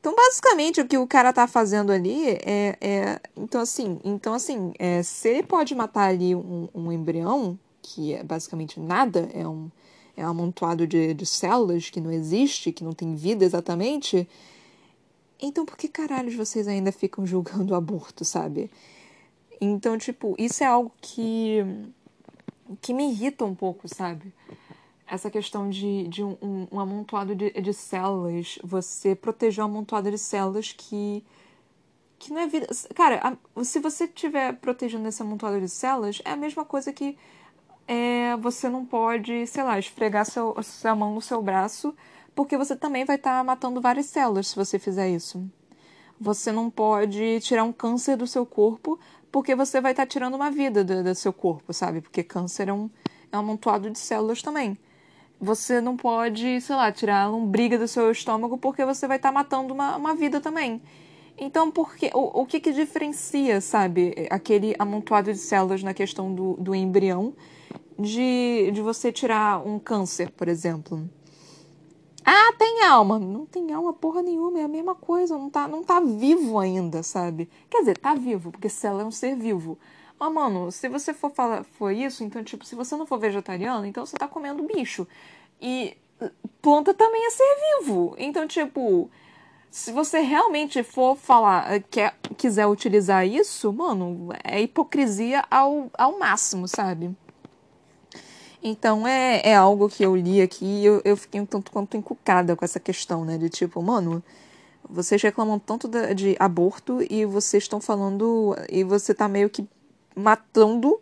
Então, 0.00 0.14
basicamente, 0.14 0.80
o 0.80 0.86
que 0.86 0.96
o 0.96 1.06
cara 1.06 1.32
tá 1.32 1.48
fazendo 1.48 1.90
ali 1.90 2.28
é, 2.44 2.76
é 2.80 3.20
então 3.36 3.60
assim, 3.60 3.98
então 4.04 4.32
assim, 4.32 4.72
é, 4.78 5.02
se 5.02 5.28
ele 5.28 5.42
pode 5.42 5.74
matar 5.74 6.08
ali 6.08 6.34
um, 6.34 6.68
um 6.74 6.92
embrião, 6.92 7.58
que 7.82 8.14
é 8.14 8.22
basicamente 8.22 8.80
nada, 8.80 9.28
é 9.32 9.46
um, 9.46 9.70
é 10.16 10.24
um 10.24 10.30
amontoado 10.30 10.86
de, 10.86 11.14
de 11.14 11.26
células 11.26 11.90
que 11.90 12.00
não 12.00 12.10
existe, 12.10 12.72
que 12.72 12.84
não 12.84 12.92
tem 12.92 13.14
vida 13.14 13.44
exatamente. 13.44 14.28
Então 15.40 15.64
por 15.64 15.76
que 15.76 15.88
caralhos 15.88 16.34
vocês 16.34 16.66
ainda 16.68 16.92
ficam 16.92 17.26
julgando 17.26 17.72
o 17.72 17.76
aborto, 17.76 18.24
sabe? 18.24 18.70
Então, 19.60 19.98
tipo, 19.98 20.36
isso 20.38 20.62
é 20.62 20.66
algo 20.66 20.92
que, 21.00 21.64
que 22.80 22.94
me 22.94 23.10
irrita 23.10 23.44
um 23.44 23.54
pouco, 23.54 23.88
sabe? 23.88 24.32
essa 25.10 25.30
questão 25.30 25.70
de, 25.70 26.06
de 26.08 26.22
um, 26.22 26.68
um, 26.70 26.78
amontoado 26.78 27.34
de, 27.34 27.50
de 27.50 27.72
células, 27.72 28.58
você 28.62 29.14
proteger 29.14 29.64
um 29.64 29.66
amontoado 29.66 30.10
de 30.10 30.18
células 30.18 30.72
que 30.72 31.24
que 32.18 32.32
não 32.32 32.40
é 32.40 32.48
vida. 32.48 32.66
Cara, 32.96 33.38
se 33.62 33.78
você 33.78 34.04
estiver 34.04 34.52
protegendo 34.54 35.06
esse 35.06 35.22
amontoado 35.22 35.60
de 35.60 35.68
células, 35.68 36.20
é 36.24 36.32
a 36.32 36.36
mesma 36.36 36.64
coisa 36.64 36.92
que 36.92 37.16
é, 37.88 38.36
você 38.36 38.68
não 38.68 38.84
pode, 38.84 39.46
sei 39.46 39.64
lá, 39.64 39.78
esfregar 39.78 40.26
seu, 40.26 40.54
sua 40.62 40.94
mão 40.94 41.14
no 41.14 41.22
seu 41.22 41.40
braço, 41.40 41.94
porque 42.34 42.58
você 42.58 42.76
também 42.76 43.06
vai 43.06 43.16
estar 43.16 43.38
tá 43.38 43.44
matando 43.44 43.80
várias 43.80 44.06
células 44.06 44.48
se 44.48 44.56
você 44.56 44.78
fizer 44.78 45.08
isso. 45.08 45.42
Você 46.20 46.52
não 46.52 46.68
pode 46.68 47.40
tirar 47.40 47.64
um 47.64 47.72
câncer 47.72 48.16
do 48.16 48.26
seu 48.26 48.44
corpo, 48.44 48.98
porque 49.32 49.54
você 49.54 49.80
vai 49.80 49.92
estar 49.92 50.02
tá 50.02 50.06
tirando 50.06 50.34
uma 50.34 50.50
vida 50.50 50.84
do, 50.84 51.02
do, 51.02 51.14
seu 51.14 51.32
corpo, 51.32 51.72
sabe? 51.72 52.02
Porque 52.02 52.22
câncer 52.22 52.68
é 52.68 52.72
um, 52.72 52.90
é 53.32 53.36
um 53.36 53.40
amontoado 53.40 53.90
de 53.90 53.98
células 53.98 54.42
também. 54.42 54.76
Você 55.40 55.80
não 55.80 55.96
pode, 55.96 56.60
sei 56.60 56.76
lá, 56.76 56.92
tirar 56.92 57.22
a 57.22 57.28
lombriga 57.28 57.78
do 57.78 57.88
seu 57.88 58.10
estômago, 58.10 58.58
porque 58.58 58.84
você 58.84 59.06
vai 59.08 59.16
estar 59.16 59.30
tá 59.30 59.32
matando 59.32 59.72
uma, 59.72 59.96
uma 59.96 60.14
vida 60.14 60.40
também. 60.40 60.82
Então, 61.38 61.70
porque, 61.70 62.10
o, 62.14 62.42
o 62.42 62.46
que, 62.46 62.58
que 62.58 62.72
diferencia, 62.72 63.60
sabe, 63.60 64.26
aquele 64.28 64.74
amontoado 64.78 65.32
de 65.32 65.38
células 65.38 65.82
na 65.82 65.94
questão 65.94 66.34
do, 66.34 66.54
do 66.54 66.74
embrião 66.74 67.32
de, 67.98 68.70
de 68.72 68.80
você 68.80 69.12
tirar 69.12 69.64
um 69.64 69.78
câncer, 69.78 70.30
por 70.32 70.48
exemplo? 70.48 71.08
Ah, 72.24 72.52
tem 72.58 72.84
alma. 72.84 73.18
Não 73.18 73.46
tem 73.46 73.72
alma 73.72 73.92
porra 73.92 74.20
nenhuma, 74.20 74.58
é 74.60 74.64
a 74.64 74.68
mesma 74.68 74.94
coisa, 74.94 75.38
não 75.38 75.48
tá, 75.48 75.68
não 75.68 75.82
tá 75.84 76.00
vivo 76.00 76.58
ainda, 76.58 77.02
sabe? 77.02 77.48
Quer 77.70 77.80
dizer, 77.80 77.98
tá 77.98 78.14
vivo, 78.14 78.50
porque 78.50 78.68
célula 78.68 79.02
é 79.02 79.06
um 79.06 79.10
ser 79.10 79.36
vivo. 79.36 79.78
Mas, 80.18 80.32
mano, 80.32 80.72
se 80.72 80.88
você 80.88 81.14
for 81.14 81.30
falar 81.30 81.64
for 81.64 81.92
isso, 81.92 82.24
então, 82.24 82.42
tipo, 82.42 82.64
se 82.64 82.74
você 82.74 82.96
não 82.96 83.06
for 83.06 83.18
vegetariano, 83.18 83.86
então 83.86 84.04
você 84.04 84.16
tá 84.16 84.26
comendo 84.26 84.64
bicho. 84.64 85.06
E 85.60 85.96
planta 86.60 86.92
também 86.92 87.24
é 87.26 87.30
ser 87.30 87.56
vivo. 87.78 88.14
Então, 88.18 88.46
tipo, 88.46 89.08
se 89.70 89.92
você 89.92 90.20
realmente 90.20 90.82
for 90.82 91.16
falar, 91.16 91.72
eh, 91.72 91.80
quer, 91.80 92.16
quiser 92.36 92.66
utilizar 92.66 93.26
isso, 93.26 93.72
mano, 93.72 94.30
é 94.42 94.60
hipocrisia 94.60 95.44
ao, 95.50 95.90
ao 95.96 96.18
máximo, 96.18 96.66
sabe? 96.66 97.14
Então 98.62 99.06
é, 99.06 99.40
é 99.44 99.54
algo 99.54 99.88
que 99.88 100.02
eu 100.04 100.16
li 100.16 100.42
aqui 100.42 100.64
e 100.64 100.86
eu, 100.86 101.00
eu 101.04 101.16
fiquei 101.16 101.40
um 101.40 101.46
tanto 101.46 101.70
quanto 101.70 101.96
encucada 101.96 102.56
com 102.56 102.64
essa 102.64 102.80
questão, 102.80 103.24
né? 103.24 103.38
De 103.38 103.48
tipo, 103.48 103.80
mano, 103.82 104.22
vocês 104.88 105.22
reclamam 105.22 105.58
tanto 105.58 105.86
de, 105.86 106.14
de 106.14 106.36
aborto 106.38 106.98
e 107.08 107.24
vocês 107.24 107.64
estão 107.64 107.80
falando. 107.80 108.56
E 108.70 108.82
você 108.82 109.14
tá 109.14 109.28
meio 109.28 109.50
que 109.50 109.68
matando, 110.14 111.00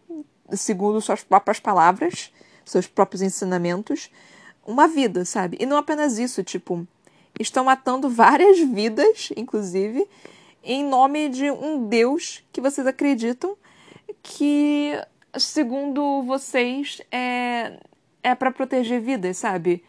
segundo 0.52 1.00
suas 1.00 1.22
próprias 1.24 1.58
palavras, 1.60 2.32
seus 2.64 2.86
próprios 2.86 3.22
ensinamentos, 3.22 4.10
uma 4.66 4.86
vida, 4.86 5.24
sabe? 5.24 5.56
E 5.60 5.64
não 5.64 5.76
apenas 5.76 6.18
isso, 6.18 6.42
tipo 6.44 6.86
estão 7.38 7.64
matando 7.64 8.08
várias 8.08 8.58
vidas, 8.58 9.30
inclusive, 9.36 10.06
em 10.62 10.84
nome 10.84 11.28
de 11.28 11.50
um 11.50 11.86
Deus 11.86 12.42
que 12.52 12.60
vocês 12.60 12.86
acreditam 12.86 13.56
que, 14.22 14.92
segundo 15.38 16.22
vocês, 16.22 17.00
é, 17.10 17.78
é 18.22 18.34
para 18.34 18.50
proteger 18.50 19.00
vidas, 19.00 19.36
sabe? 19.36 19.84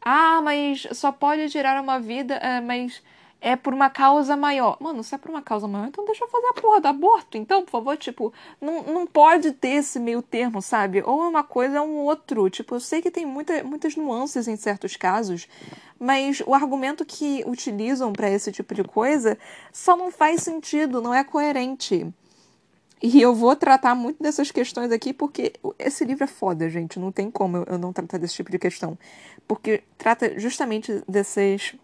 Ah, 0.00 0.40
mas 0.42 0.86
só 0.92 1.10
pode 1.10 1.48
tirar 1.48 1.80
uma 1.82 1.98
vida, 1.98 2.34
é, 2.34 2.60
mas 2.60 3.02
é 3.44 3.56
por 3.56 3.74
uma 3.74 3.90
causa 3.90 4.34
maior. 4.38 4.78
Mano, 4.80 5.04
se 5.04 5.14
é 5.14 5.18
por 5.18 5.30
uma 5.30 5.42
causa 5.42 5.68
maior, 5.68 5.86
então 5.88 6.02
deixa 6.06 6.24
eu 6.24 6.28
fazer 6.30 6.46
a 6.46 6.54
porra 6.54 6.80
do 6.80 6.88
aborto. 6.88 7.36
Então, 7.36 7.62
por 7.62 7.72
favor, 7.72 7.94
tipo, 7.94 8.32
não, 8.58 8.82
não 8.84 9.06
pode 9.06 9.52
ter 9.52 9.68
esse 9.68 10.00
meio 10.00 10.22
termo, 10.22 10.62
sabe? 10.62 11.02
Ou 11.04 11.22
é 11.22 11.28
uma 11.28 11.44
coisa 11.44 11.82
ou 11.82 11.86
um 11.86 11.96
outro. 11.98 12.48
Tipo, 12.48 12.76
eu 12.76 12.80
sei 12.80 13.02
que 13.02 13.10
tem 13.10 13.26
muita, 13.26 13.62
muitas 13.62 13.96
nuances 13.96 14.48
em 14.48 14.56
certos 14.56 14.96
casos, 14.96 15.46
mas 16.00 16.42
o 16.46 16.54
argumento 16.54 17.04
que 17.04 17.44
utilizam 17.46 18.14
para 18.14 18.30
esse 18.30 18.50
tipo 18.50 18.74
de 18.74 18.82
coisa 18.82 19.36
só 19.70 19.94
não 19.94 20.10
faz 20.10 20.40
sentido, 20.40 21.02
não 21.02 21.12
é 21.12 21.22
coerente. 21.22 22.10
E 23.02 23.20
eu 23.20 23.34
vou 23.34 23.54
tratar 23.54 23.94
muito 23.94 24.22
dessas 24.22 24.50
questões 24.50 24.90
aqui 24.90 25.12
porque 25.12 25.52
esse 25.78 26.02
livro 26.06 26.24
é 26.24 26.26
foda, 26.26 26.70
gente. 26.70 26.98
Não 26.98 27.12
tem 27.12 27.30
como 27.30 27.58
eu 27.58 27.78
não 27.78 27.92
tratar 27.92 28.16
desse 28.16 28.36
tipo 28.36 28.50
de 28.50 28.58
questão. 28.58 28.96
Porque 29.46 29.82
trata 29.98 30.38
justamente 30.40 31.02
desses 31.06 31.76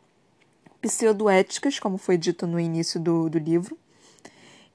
pseudoéticas, 0.80 1.78
como 1.78 1.98
foi 1.98 2.16
dito 2.16 2.46
no 2.46 2.58
início 2.58 3.00
do, 3.00 3.28
do 3.28 3.38
livro. 3.38 3.76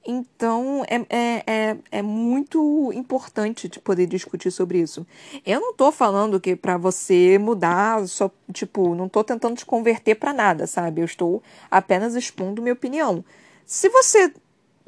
Então, 0.08 0.84
é, 0.86 1.04
é, 1.10 1.42
é, 1.46 1.76
é, 1.90 2.02
muito 2.02 2.92
importante 2.94 3.68
de 3.68 3.80
poder 3.80 4.06
discutir 4.06 4.52
sobre 4.52 4.78
isso. 4.78 5.04
Eu 5.44 5.60
não 5.60 5.72
estou 5.72 5.90
falando 5.90 6.38
que 6.38 6.54
para 6.54 6.76
você 6.76 7.36
mudar, 7.38 8.06
só, 8.06 8.30
tipo, 8.52 8.94
não 8.94 9.06
estou 9.06 9.24
tentando 9.24 9.56
te 9.56 9.66
converter 9.66 10.14
para 10.14 10.32
nada, 10.32 10.66
sabe? 10.68 11.00
Eu 11.00 11.06
estou 11.06 11.42
apenas 11.68 12.14
expondo 12.14 12.62
minha 12.62 12.72
opinião. 12.72 13.24
Se 13.64 13.88
você 13.88 14.32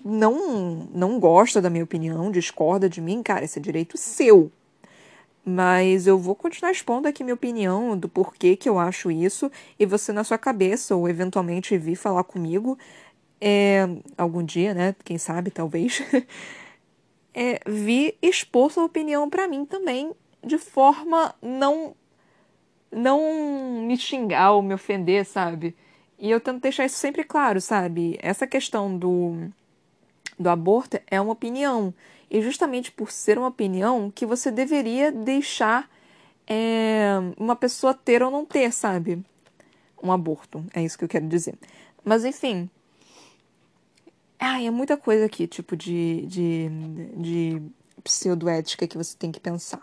não, 0.04 0.88
não 0.94 1.18
gosta 1.18 1.60
da 1.60 1.68
minha 1.68 1.82
opinião, 1.82 2.30
discorda 2.30 2.88
de 2.88 3.00
mim, 3.00 3.20
cara, 3.20 3.44
esse 3.44 3.58
é 3.58 3.62
direito 3.62 3.96
seu. 3.98 4.52
Mas 5.44 6.06
eu 6.06 6.18
vou 6.18 6.34
continuar 6.34 6.72
expondo 6.72 7.08
aqui 7.08 7.24
minha 7.24 7.34
opinião 7.34 7.96
do 7.96 8.08
porquê 8.08 8.56
que 8.56 8.68
eu 8.68 8.78
acho 8.78 9.10
isso, 9.10 9.50
e 9.78 9.86
você 9.86 10.12
na 10.12 10.24
sua 10.24 10.38
cabeça, 10.38 10.94
ou 10.94 11.08
eventualmente 11.08 11.76
vir 11.78 11.96
falar 11.96 12.24
comigo, 12.24 12.78
é, 13.40 13.88
algum 14.16 14.42
dia, 14.42 14.74
né? 14.74 14.94
Quem 15.04 15.16
sabe, 15.18 15.50
talvez, 15.50 16.02
é, 17.32 17.60
vir 17.66 18.16
expor 18.20 18.70
sua 18.70 18.84
opinião 18.84 19.30
para 19.30 19.48
mim 19.48 19.64
também, 19.64 20.12
de 20.44 20.58
forma 20.58 21.34
não 21.42 21.94
não 22.90 23.82
me 23.86 23.96
xingar 23.96 24.52
ou 24.52 24.62
me 24.62 24.74
ofender, 24.74 25.24
sabe? 25.24 25.76
E 26.18 26.30
eu 26.30 26.40
tento 26.40 26.62
deixar 26.62 26.86
isso 26.86 26.96
sempre 26.96 27.22
claro, 27.22 27.60
sabe? 27.60 28.18
Essa 28.20 28.46
questão 28.46 28.96
do, 28.96 29.50
do 30.38 30.48
aborto 30.48 30.98
é 31.06 31.20
uma 31.20 31.32
opinião 31.32 31.94
e 32.30 32.42
justamente 32.42 32.92
por 32.92 33.10
ser 33.10 33.38
uma 33.38 33.48
opinião 33.48 34.10
que 34.10 34.26
você 34.26 34.50
deveria 34.50 35.10
deixar 35.10 35.88
é, 36.46 37.12
uma 37.36 37.56
pessoa 37.56 37.94
ter 37.94 38.22
ou 38.22 38.30
não 38.30 38.44
ter, 38.44 38.72
sabe? 38.72 39.24
Um 40.02 40.12
aborto, 40.12 40.64
é 40.74 40.82
isso 40.82 40.96
que 40.98 41.04
eu 41.04 41.08
quero 41.08 41.26
dizer. 41.26 41.54
Mas 42.04 42.24
enfim. 42.24 42.70
Ai, 44.38 44.66
é 44.66 44.70
muita 44.70 44.96
coisa 44.96 45.24
aqui, 45.24 45.46
tipo, 45.46 45.76
de, 45.76 46.24
de, 46.26 46.68
de 47.16 47.62
pseudoética 48.04 48.86
que 48.86 48.96
você 48.96 49.16
tem 49.16 49.32
que 49.32 49.40
pensar. 49.40 49.82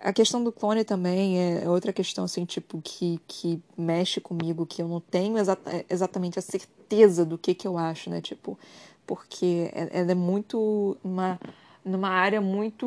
A 0.00 0.12
questão 0.12 0.44
do 0.44 0.52
clone 0.52 0.84
também 0.84 1.40
é 1.40 1.68
outra 1.68 1.92
questão, 1.92 2.24
assim, 2.24 2.44
tipo, 2.44 2.80
que, 2.82 3.18
que 3.26 3.60
mexe 3.76 4.20
comigo, 4.20 4.66
que 4.66 4.80
eu 4.80 4.86
não 4.86 5.00
tenho 5.00 5.38
exa 5.38 5.58
exatamente 5.88 6.38
a 6.38 6.42
certeza 6.42 7.24
do 7.24 7.36
que, 7.36 7.54
que 7.54 7.66
eu 7.66 7.76
acho, 7.76 8.10
né? 8.10 8.20
Tipo, 8.20 8.58
porque 9.06 9.70
ela 9.72 10.12
é 10.12 10.14
muito 10.14 10.96
uma 11.02 11.38
numa 11.84 12.08
área 12.08 12.40
muito 12.40 12.86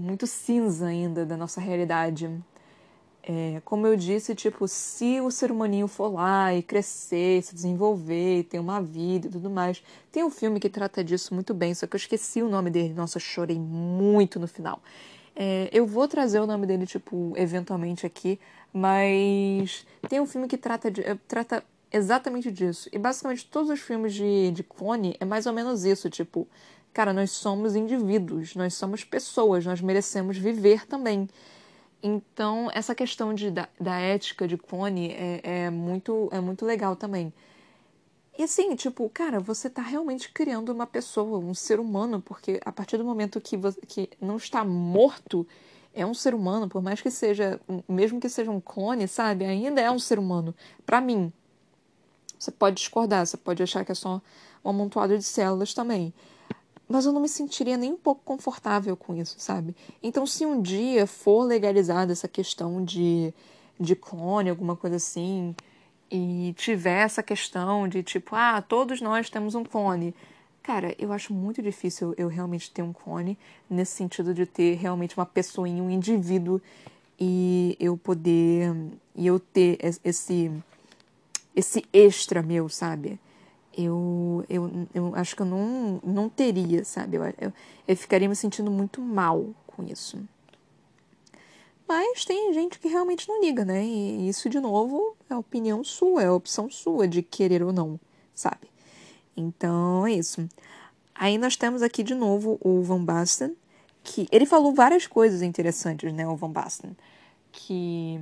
muito 0.00 0.26
cinza 0.26 0.86
ainda 0.86 1.24
da 1.24 1.36
nossa 1.36 1.60
realidade. 1.60 2.28
É, 3.24 3.62
como 3.64 3.86
eu 3.86 3.96
disse, 3.96 4.34
tipo, 4.34 4.66
se 4.66 5.20
o 5.20 5.30
ser 5.30 5.52
humaninho 5.52 5.86
for 5.86 6.12
lá 6.12 6.52
e 6.52 6.60
crescer, 6.60 7.40
se 7.42 7.54
desenvolver, 7.54 8.44
ter 8.44 8.58
uma 8.58 8.82
vida 8.82 9.28
e 9.28 9.30
tudo 9.30 9.48
mais. 9.48 9.80
Tem 10.10 10.24
um 10.24 10.30
filme 10.30 10.58
que 10.58 10.68
trata 10.68 11.04
disso 11.04 11.32
muito 11.32 11.54
bem, 11.54 11.72
só 11.72 11.86
que 11.86 11.94
eu 11.94 11.98
esqueci 11.98 12.42
o 12.42 12.48
nome 12.48 12.68
dele. 12.68 12.92
Nossa, 12.92 13.20
chorei 13.20 13.58
muito 13.60 14.40
no 14.40 14.48
final. 14.48 14.82
É, 15.36 15.68
eu 15.72 15.86
vou 15.86 16.08
trazer 16.08 16.40
o 16.40 16.46
nome 16.46 16.66
dele, 16.66 16.84
tipo, 16.84 17.32
eventualmente 17.36 18.04
aqui, 18.04 18.40
mas 18.72 19.86
tem 20.08 20.20
um 20.20 20.26
filme 20.26 20.48
que 20.48 20.58
trata, 20.58 20.90
de, 20.90 21.02
trata 21.28 21.64
exatamente 21.92 22.50
disso. 22.50 22.88
E 22.92 22.98
basicamente 22.98 23.46
todos 23.46 23.70
os 23.70 23.80
filmes 23.80 24.14
de, 24.14 24.50
de 24.52 24.62
clone 24.62 25.16
é 25.20 25.24
mais 25.24 25.46
ou 25.46 25.52
menos 25.52 25.84
isso, 25.84 26.08
tipo, 26.10 26.48
cara, 26.92 27.12
nós 27.12 27.30
somos 27.30 27.74
indivíduos, 27.76 28.54
nós 28.54 28.74
somos 28.74 29.04
pessoas, 29.04 29.64
nós 29.64 29.80
merecemos 29.80 30.36
viver 30.36 30.86
também. 30.86 31.28
Então, 32.02 32.68
essa 32.74 32.94
questão 32.94 33.32
de, 33.32 33.50
da, 33.50 33.68
da 33.80 33.98
ética 33.98 34.48
de 34.48 34.56
clone 34.56 35.12
é, 35.12 35.40
é, 35.42 35.70
muito, 35.70 36.28
é 36.32 36.40
muito 36.40 36.64
legal 36.66 36.96
também. 36.96 37.32
E 38.36 38.42
assim, 38.44 38.74
tipo, 38.74 39.08
cara, 39.10 39.38
você 39.38 39.68
tá 39.68 39.82
realmente 39.82 40.32
criando 40.32 40.70
uma 40.70 40.86
pessoa, 40.86 41.38
um 41.38 41.54
ser 41.54 41.78
humano, 41.78 42.20
porque 42.20 42.60
a 42.64 42.72
partir 42.72 42.96
do 42.96 43.04
momento 43.04 43.40
que, 43.40 43.56
você, 43.56 43.80
que 43.82 44.08
não 44.20 44.36
está 44.36 44.64
morto, 44.64 45.46
é 45.94 46.04
um 46.04 46.14
ser 46.14 46.34
humano, 46.34 46.68
por 46.68 46.82
mais 46.82 47.00
que 47.00 47.10
seja, 47.10 47.60
mesmo 47.86 48.18
que 48.18 48.28
seja 48.28 48.50
um 48.50 48.60
clone, 48.60 49.06
sabe? 49.06 49.44
Ainda 49.44 49.80
é 49.80 49.90
um 49.90 49.98
ser 49.98 50.18
humano. 50.18 50.54
Para 50.86 51.00
mim, 51.00 51.32
você 52.42 52.50
pode 52.50 52.74
discordar, 52.76 53.24
você 53.24 53.36
pode 53.36 53.62
achar 53.62 53.84
que 53.84 53.92
é 53.92 53.94
só 53.94 54.20
um 54.64 54.70
amontoado 54.70 55.16
de 55.16 55.22
células 55.22 55.72
também. 55.72 56.12
Mas 56.88 57.06
eu 57.06 57.12
não 57.12 57.20
me 57.20 57.28
sentiria 57.28 57.76
nem 57.76 57.92
um 57.92 57.96
pouco 57.96 58.20
confortável 58.24 58.96
com 58.96 59.14
isso, 59.14 59.36
sabe? 59.38 59.76
Então, 60.02 60.26
se 60.26 60.44
um 60.44 60.60
dia 60.60 61.06
for 61.06 61.44
legalizada 61.44 62.10
essa 62.10 62.26
questão 62.26 62.84
de, 62.84 63.32
de 63.78 63.94
clone, 63.94 64.50
alguma 64.50 64.74
coisa 64.74 64.96
assim, 64.96 65.54
e 66.10 66.52
tiver 66.58 67.04
essa 67.04 67.22
questão 67.22 67.86
de 67.86 68.02
tipo, 68.02 68.34
ah, 68.34 68.60
todos 68.60 69.00
nós 69.00 69.30
temos 69.30 69.54
um 69.54 69.62
clone. 69.62 70.12
Cara, 70.64 70.96
eu 70.98 71.12
acho 71.12 71.32
muito 71.32 71.62
difícil 71.62 72.12
eu 72.18 72.26
realmente 72.26 72.72
ter 72.72 72.82
um 72.82 72.92
clone, 72.92 73.38
nesse 73.70 73.92
sentido 73.92 74.34
de 74.34 74.46
ter 74.46 74.74
realmente 74.74 75.16
uma 75.16 75.26
pessoinha, 75.26 75.80
um 75.80 75.90
indivíduo 75.90 76.60
e 77.20 77.76
eu 77.78 77.96
poder 77.96 78.74
e 79.14 79.28
eu 79.28 79.38
ter 79.38 79.78
esse 80.02 80.50
esse 81.54 81.84
extra 81.92 82.42
meu, 82.42 82.68
sabe? 82.68 83.20
Eu, 83.76 84.44
eu, 84.48 84.88
eu 84.92 85.14
acho 85.14 85.34
que 85.34 85.42
eu 85.42 85.46
não, 85.46 86.00
não 86.04 86.28
teria, 86.28 86.84
sabe? 86.84 87.16
Eu, 87.16 87.24
eu, 87.40 87.52
eu 87.88 87.96
ficaria 87.96 88.28
me 88.28 88.36
sentindo 88.36 88.70
muito 88.70 89.00
mal 89.00 89.46
com 89.66 89.82
isso. 89.82 90.18
Mas 91.88 92.24
tem 92.24 92.52
gente 92.54 92.78
que 92.78 92.88
realmente 92.88 93.28
não 93.28 93.40
liga, 93.40 93.64
né? 93.64 93.84
E 93.84 94.28
isso, 94.28 94.48
de 94.48 94.60
novo, 94.60 95.16
é 95.28 95.36
opinião 95.36 95.82
sua, 95.84 96.22
é 96.22 96.30
opção 96.30 96.70
sua 96.70 97.06
de 97.06 97.22
querer 97.22 97.62
ou 97.62 97.72
não, 97.72 97.98
sabe? 98.34 98.70
Então 99.36 100.06
é 100.06 100.12
isso. 100.12 100.48
Aí 101.14 101.36
nós 101.38 101.56
temos 101.56 101.82
aqui 101.82 102.02
de 102.02 102.14
novo 102.14 102.58
o 102.62 102.82
Van 102.82 103.04
Basten, 103.04 103.56
que 104.02 104.26
ele 104.32 104.46
falou 104.46 104.74
várias 104.74 105.06
coisas 105.06 105.42
interessantes, 105.42 106.12
né? 106.12 106.26
O 106.26 106.36
Van 106.36 106.50
Basten, 106.50 106.96
que 107.50 108.18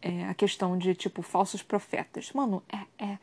é 0.00 0.24
a 0.24 0.34
questão 0.34 0.76
de 0.76 0.94
tipo 0.94 1.22
falsos 1.22 1.62
profetas. 1.62 2.32
Mano, 2.32 2.62
é, 2.68 3.04
é, 3.04 3.18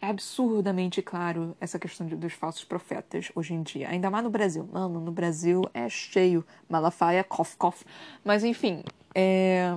é 0.00 0.06
absurdamente 0.08 1.00
claro 1.02 1.56
essa 1.60 1.78
questão 1.78 2.06
de, 2.06 2.16
dos 2.16 2.32
falsos 2.32 2.64
profetas 2.64 3.30
hoje 3.34 3.54
em 3.54 3.62
dia, 3.62 3.88
ainda 3.88 4.10
mais 4.10 4.24
no 4.24 4.30
Brasil. 4.30 4.68
Mano, 4.72 5.00
no 5.00 5.12
Brasil 5.12 5.62
é 5.72 5.88
cheio 5.88 6.44
Malafaia, 6.68 7.24
cough, 7.24 7.56
cough. 7.56 7.84
Mas 8.24 8.44
enfim, 8.44 8.82
é... 9.14 9.74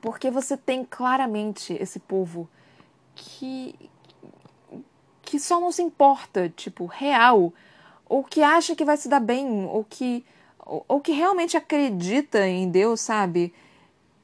porque 0.00 0.30
você 0.30 0.56
tem 0.56 0.84
claramente 0.84 1.72
esse 1.74 1.98
povo 1.98 2.48
que 3.14 3.74
que 5.30 5.38
só 5.38 5.60
não 5.60 5.70
se 5.70 5.80
importa, 5.80 6.48
tipo, 6.48 6.86
real, 6.86 7.54
ou 8.08 8.24
que 8.24 8.42
acha 8.42 8.74
que 8.74 8.84
vai 8.84 8.96
se 8.96 9.08
dar 9.08 9.20
bem, 9.20 9.64
ou 9.66 9.84
que, 9.88 10.24
ou, 10.58 10.84
ou 10.88 11.00
que 11.00 11.12
realmente 11.12 11.56
acredita 11.56 12.48
em 12.48 12.68
Deus, 12.68 13.00
sabe? 13.00 13.54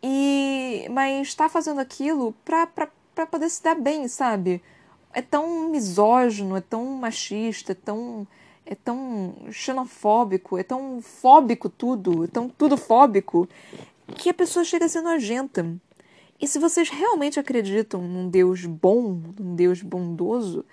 E 0.08 0.86
mas 0.88 1.26
está 1.26 1.48
fazendo 1.48 1.80
aquilo 1.80 2.32
pra, 2.44 2.64
pra, 2.64 2.88
pra 3.12 3.26
poder 3.26 3.50
se 3.50 3.60
dar 3.60 3.74
bem, 3.74 4.06
sabe? 4.06 4.62
É 5.12 5.20
tão 5.20 5.68
misógino, 5.68 6.56
é 6.56 6.60
tão 6.60 6.84
machista, 6.84 7.72
é 7.72 7.74
tão 7.74 8.24
é 8.64 8.76
tão 8.76 9.34
xenofóbico, 9.50 10.56
é 10.58 10.62
tão 10.62 11.00
fóbico 11.00 11.68
tudo, 11.68 12.22
é 12.22 12.28
tão 12.28 12.48
tudo 12.48 12.76
fóbico, 12.76 13.48
que 14.16 14.30
a 14.30 14.34
pessoa 14.34 14.64
chega 14.64 14.84
a 14.86 14.88
ser 14.88 15.00
nojenta. 15.00 15.76
E 16.40 16.46
se 16.46 16.60
vocês 16.60 16.88
realmente 16.88 17.40
acreditam 17.40 18.02
num 18.02 18.28
Deus 18.28 18.64
bom, 18.64 19.20
num 19.38 19.56
Deus 19.56 19.82
bondoso, 19.82 20.64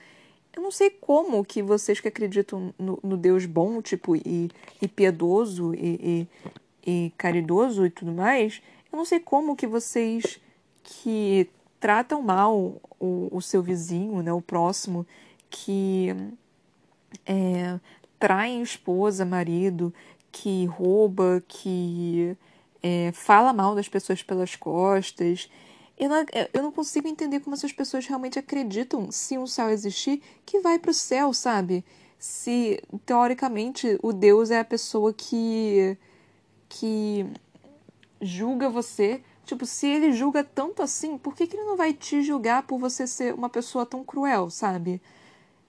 eu 0.56 0.62
não 0.62 0.70
sei 0.70 0.92
como 0.92 1.44
que 1.44 1.64
vocês 1.64 2.00
que 2.00 2.08
acreditam 2.08 2.72
no, 2.78 3.00
no 3.02 3.18
Deus 3.18 3.48
bom, 3.48 3.82
tipo, 3.82 4.16
e, 4.16 4.52
e 4.80 4.88
piedoso, 4.88 5.74
e, 5.74 6.28
e, 6.86 6.96
e, 7.08 7.14
caridoso 7.18 7.86
e 7.86 7.90
tudo 7.90 8.12
mais, 8.12 8.62
eu 8.94 8.98
não 8.98 9.06
sei 9.06 9.20
como 9.20 9.56
que 9.56 9.68
vocês 9.68 10.40
que 10.84 11.50
tratam 11.80 12.22
mal 12.22 12.80
o, 13.00 13.28
o 13.32 13.42
seu 13.42 13.62
vizinho, 13.62 14.22
né, 14.22 14.32
o 14.32 14.42
próximo, 14.42 15.06
que 15.50 16.16
é, 17.26 17.80
traem 18.20 18.62
esposa, 18.62 19.26
marido, 19.26 19.94
que 20.32 20.66
rouba, 20.66 21.44
que 21.48 22.38
é, 22.82 23.12
fala 23.14 23.52
mal 23.52 23.76
das 23.76 23.90
pessoas 23.90 24.24
pelas 24.24 24.56
costas, 24.56 25.50
eu 25.98 26.10
não, 26.10 26.26
eu 26.54 26.64
não 26.64 26.72
consigo 26.72 27.08
entender 27.08 27.40
como 27.40 27.56
essas 27.56 27.72
pessoas 27.72 28.06
realmente 28.06 28.40
acreditam, 28.40 29.12
se 29.12 29.38
um 29.38 29.48
céu 29.48 29.70
existir, 29.70 30.22
que 30.46 30.60
vai 30.60 30.80
para 30.80 30.92
o 30.92 30.94
céu, 30.94 31.34
sabe? 31.34 31.84
Se, 32.18 32.82
teoricamente, 33.06 33.98
o 34.02 34.12
Deus 34.14 34.52
é 34.52 34.60
a 34.60 34.66
pessoa 34.66 35.14
que. 35.14 35.98
que 36.70 37.26
julga 38.26 38.70
você. 38.70 39.22
Tipo, 39.46 39.66
se 39.66 39.88
ele 39.88 40.12
julga 40.12 40.44
tanto 40.44 40.82
assim, 40.82 41.18
por 41.18 41.36
que, 41.36 41.46
que 41.46 41.58
ele 41.58 41.66
não 41.66 41.76
vai 41.76 41.94
te 41.94 42.22
julgar 42.22 42.64
por 42.64 42.80
você 42.80 43.06
ser 43.06 43.34
uma 43.34 43.50
pessoa 43.50 43.86
tão 43.86 44.04
cruel, 44.04 44.50
sabe? 44.50 45.02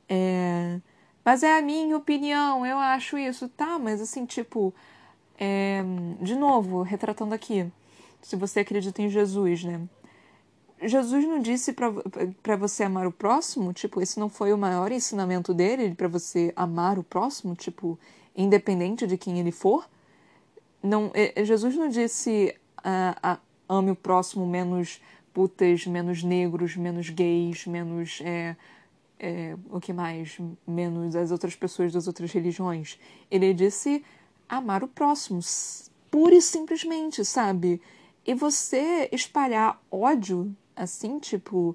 É... 0.09 0.81
Mas 1.25 1.43
é 1.43 1.59
a 1.59 1.63
minha 1.63 1.97
opinião, 1.97 2.65
eu 2.67 2.79
acho 2.79 3.19
isso. 3.19 3.49
Tá, 3.49 3.79
mas 3.79 4.01
assim, 4.01 4.27
tipo. 4.27 4.75
É... 5.39 5.83
De 6.21 6.37
novo, 6.37 6.83
retratando 6.83 7.35
aqui. 7.35 7.71
Se 8.23 8.37
você 8.37 8.61
acredita 8.61 9.03
em 9.03 9.09
Jesus, 9.09 9.65
né? 9.65 9.81
Jesus 10.83 11.27
não 11.27 11.39
disse 11.39 11.73
para 11.73 12.57
você 12.57 12.85
amar 12.85 13.07
o 13.07 13.13
próximo? 13.13 13.73
Tipo, 13.73 14.01
esse 14.01 14.19
não 14.21 14.29
foi 14.29 14.53
o 14.53 14.59
maior 14.59 14.93
ensinamento 14.93 15.55
dele 15.55 15.95
para 15.95 16.09
você 16.09 16.53
amar 16.57 16.99
o 16.99 17.05
próximo? 17.05 17.55
Tipo, 17.55 17.99
independente 18.37 19.07
de 19.07 19.17
quem 19.17 19.39
ele 19.39 19.53
for? 19.53 19.89
Não, 20.85 21.11
é, 21.15 21.33
é, 21.41 21.45
Jesus 21.47 21.75
não 21.77 21.89
disse 21.89 22.55
uh, 22.81 23.33
uh, 23.33 23.41
ame 23.67 23.91
o 23.91 23.97
próximo 23.97 24.47
menos 24.47 25.01
putas, 25.33 25.87
menos 25.87 26.23
negros, 26.23 26.77
menos 26.77 27.09
gays, 27.09 27.67
menos. 27.67 28.21
É, 28.23 28.55
é, 29.19 29.57
o 29.71 29.81
que 29.81 29.95
mais? 29.95 30.37
Menos 30.67 31.17
as 31.17 31.31
outras 31.31 31.57
pessoas 31.57 31.91
das 31.91 32.07
outras 32.07 32.31
religiões. 32.33 32.99
Ele 33.31 33.55
disse 33.55 34.05
amar 34.47 34.85
o 34.85 34.89
próximo, 34.89 35.41
pura 36.11 36.35
e 36.35 36.43
simplesmente, 36.43 37.25
sabe? 37.25 37.81
E 38.27 38.35
você 38.35 39.09
espalhar 39.11 39.83
ódio 39.91 40.55
assim, 40.77 41.19
tipo, 41.19 41.75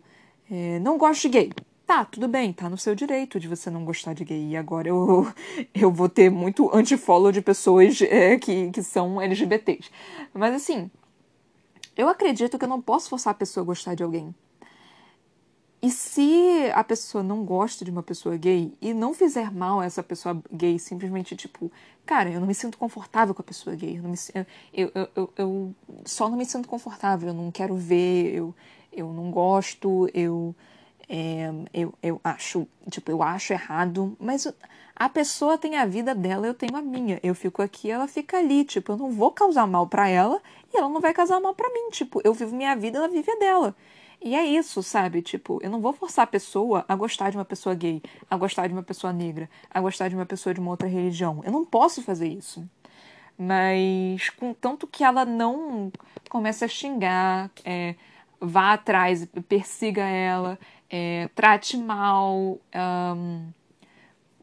é, 0.52 0.78
não 0.78 1.00
gosto 1.00 1.24
de 1.24 1.30
gay. 1.30 1.52
Tá, 1.90 2.06
tudo 2.06 2.28
bem, 2.28 2.54
tá 2.54 2.70
no 2.70 2.78
seu 2.78 2.94
direito 2.94 3.40
de 3.40 3.48
você 3.48 3.68
não 3.72 3.84
gostar 3.84 4.14
de 4.14 4.24
gay. 4.24 4.50
E 4.50 4.56
agora 4.56 4.88
eu, 4.88 5.26
eu 5.74 5.92
vou 5.92 6.08
ter 6.08 6.30
muito 6.30 6.70
anti-follow 6.72 7.32
de 7.32 7.42
pessoas 7.42 8.00
é, 8.04 8.38
que, 8.38 8.70
que 8.70 8.84
são 8.84 9.20
LGBTs. 9.20 9.90
Mas 10.32 10.54
assim, 10.54 10.92
eu 11.98 12.08
acredito 12.08 12.60
que 12.60 12.66
eu 12.66 12.70
não 12.70 12.80
posso 12.80 13.10
forçar 13.10 13.32
a 13.32 13.34
pessoa 13.34 13.64
a 13.64 13.66
gostar 13.66 13.96
de 13.96 14.04
alguém. 14.04 14.36
E 15.82 15.90
se 15.90 16.70
a 16.76 16.84
pessoa 16.84 17.24
não 17.24 17.44
gosta 17.44 17.84
de 17.84 17.90
uma 17.90 18.04
pessoa 18.04 18.38
gay 18.38 18.72
e 18.80 18.94
não 18.94 19.12
fizer 19.12 19.52
mal 19.52 19.80
a 19.80 19.86
essa 19.86 20.04
pessoa 20.04 20.40
gay, 20.54 20.78
simplesmente 20.78 21.36
tipo, 21.36 21.72
cara, 22.06 22.30
eu 22.30 22.40
não 22.40 22.46
me 22.46 22.54
sinto 22.54 22.78
confortável 22.78 23.34
com 23.34 23.42
a 23.42 23.46
pessoa 23.46 23.76
gay, 23.76 23.98
eu, 23.98 24.04
me, 24.04 24.16
eu, 24.72 24.92
eu, 24.94 25.10
eu, 25.16 25.34
eu 25.36 25.76
só 26.06 26.30
não 26.30 26.38
me 26.38 26.46
sinto 26.46 26.68
confortável, 26.68 27.30
eu 27.30 27.34
não 27.34 27.50
quero 27.50 27.76
ver, 27.76 28.36
eu, 28.36 28.54
eu 28.94 29.12
não 29.12 29.32
gosto, 29.32 30.08
eu, 30.14 30.54
é, 31.10 31.52
eu, 31.74 31.94
eu 32.04 32.22
acho, 32.24 32.68
tipo, 32.92 33.10
eu 33.12 33.24
acho 33.24 33.52
errado, 33.52 34.16
mas 34.20 34.48
a 34.96 35.10
pessoa 35.10 35.58
tem 35.58 35.76
a 35.76 35.86
vida 35.86 36.14
dela, 36.14 36.46
eu 36.46 36.54
tenho 36.54 36.76
a 36.76 36.82
minha. 36.82 37.20
Eu 37.24 37.34
fico 37.34 37.62
aqui, 37.64 37.90
ela 37.90 38.08
fica 38.08 38.38
ali, 38.38 38.64
tipo, 38.64 38.92
eu 38.92 38.98
não 38.98 39.12
vou 39.12 39.32
causar 39.32 39.66
mal 39.66 39.88
para 39.88 40.08
ela 40.08 40.40
e 40.72 40.78
ela 40.78 40.88
não 40.88 41.02
vai 41.02 41.14
causar 41.14 41.40
mal 41.40 41.56
para 41.56 41.70
mim, 41.70 41.90
tipo, 41.90 42.22
eu 42.24 42.34
vivo 42.34 42.56
minha 42.56 42.76
vida, 42.76 43.00
ela 43.00 43.08
vive 43.08 43.32
a 43.32 43.36
dela. 43.36 43.76
E 44.22 44.36
é 44.36 44.44
isso, 44.46 44.84
sabe? 44.84 45.22
Tipo, 45.22 45.60
eu 45.64 45.70
não 45.70 45.80
vou 45.80 45.94
forçar 45.94 46.24
a 46.24 46.28
pessoa 46.28 46.84
a 46.88 46.96
gostar 46.96 47.30
de 47.30 47.38
uma 47.38 47.46
pessoa 47.46 47.74
gay, 47.74 48.02
a 48.30 48.38
gostar 48.38 48.68
de 48.68 48.74
uma 48.74 48.84
pessoa 48.84 49.14
negra, 49.14 49.50
a 49.70 49.80
gostar 49.80 50.10
de 50.10 50.16
uma 50.16 50.26
pessoa 50.26 50.54
de 50.54 50.60
uma 50.60 50.72
outra 50.72 50.88
religião. 50.88 51.42
Eu 51.46 51.52
não 51.54 51.66
posso 51.66 52.04
fazer 52.04 52.28
isso. 52.28 52.68
Mas, 53.38 54.30
contanto 54.32 54.86
que 54.86 55.04
ela 55.04 55.26
não 55.26 55.92
comece 56.30 56.66
a 56.66 56.68
xingar, 56.68 57.50
é, 57.64 57.96
vá 58.40 58.74
atrás, 58.74 59.26
persiga 59.48 60.04
ela, 60.04 60.60
é, 60.90 61.30
trate 61.36 61.78
mal, 61.78 62.60
um, 63.16 63.52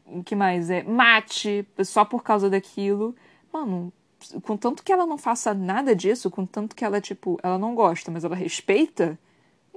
o 0.05 0.23
que 0.23 0.35
mais? 0.35 0.69
É, 0.69 0.83
mate 0.83 1.67
só 1.83 2.05
por 2.05 2.23
causa 2.23 2.49
daquilo. 2.49 3.15
Mano, 3.51 3.91
contanto 4.43 4.83
que 4.83 4.91
ela 4.91 5.05
não 5.05 5.17
faça 5.17 5.53
nada 5.53 5.95
disso, 5.95 6.31
contanto 6.31 6.75
que 6.75 6.85
ela, 6.85 7.01
tipo, 7.01 7.39
ela 7.43 7.57
não 7.57 7.75
gosta, 7.75 8.11
mas 8.11 8.23
ela 8.23 8.35
respeita, 8.35 9.19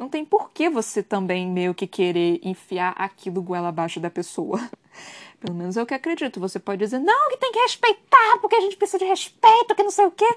não 0.01 0.09
tem 0.09 0.25
por 0.25 0.51
que 0.51 0.71
você 0.71 1.03
também 1.03 1.47
meio 1.47 1.75
que 1.75 1.87
querer 1.87 2.41
enfiar 2.43 2.95
aquilo 2.97 3.43
goela 3.43 3.69
abaixo 3.69 4.01
da 4.01 4.11
pessoa. 4.11 4.59
Pelo 5.39 5.57
menos 5.57 5.77
é 5.77 5.83
o 5.83 5.87
que 5.87 5.95
acredito. 5.95 6.41
Você 6.41 6.59
pode 6.59 6.79
dizer, 6.79 6.99
não, 6.99 7.29
que 7.29 7.37
tem 7.37 7.53
que 7.53 7.59
respeitar, 7.59 8.39
porque 8.41 8.57
a 8.57 8.61
gente 8.61 8.77
precisa 8.77 8.99
de 8.99 9.05
respeito, 9.05 9.75
que 9.75 9.83
não 9.83 9.91
sei 9.91 10.07
o 10.07 10.11
quê. 10.11 10.37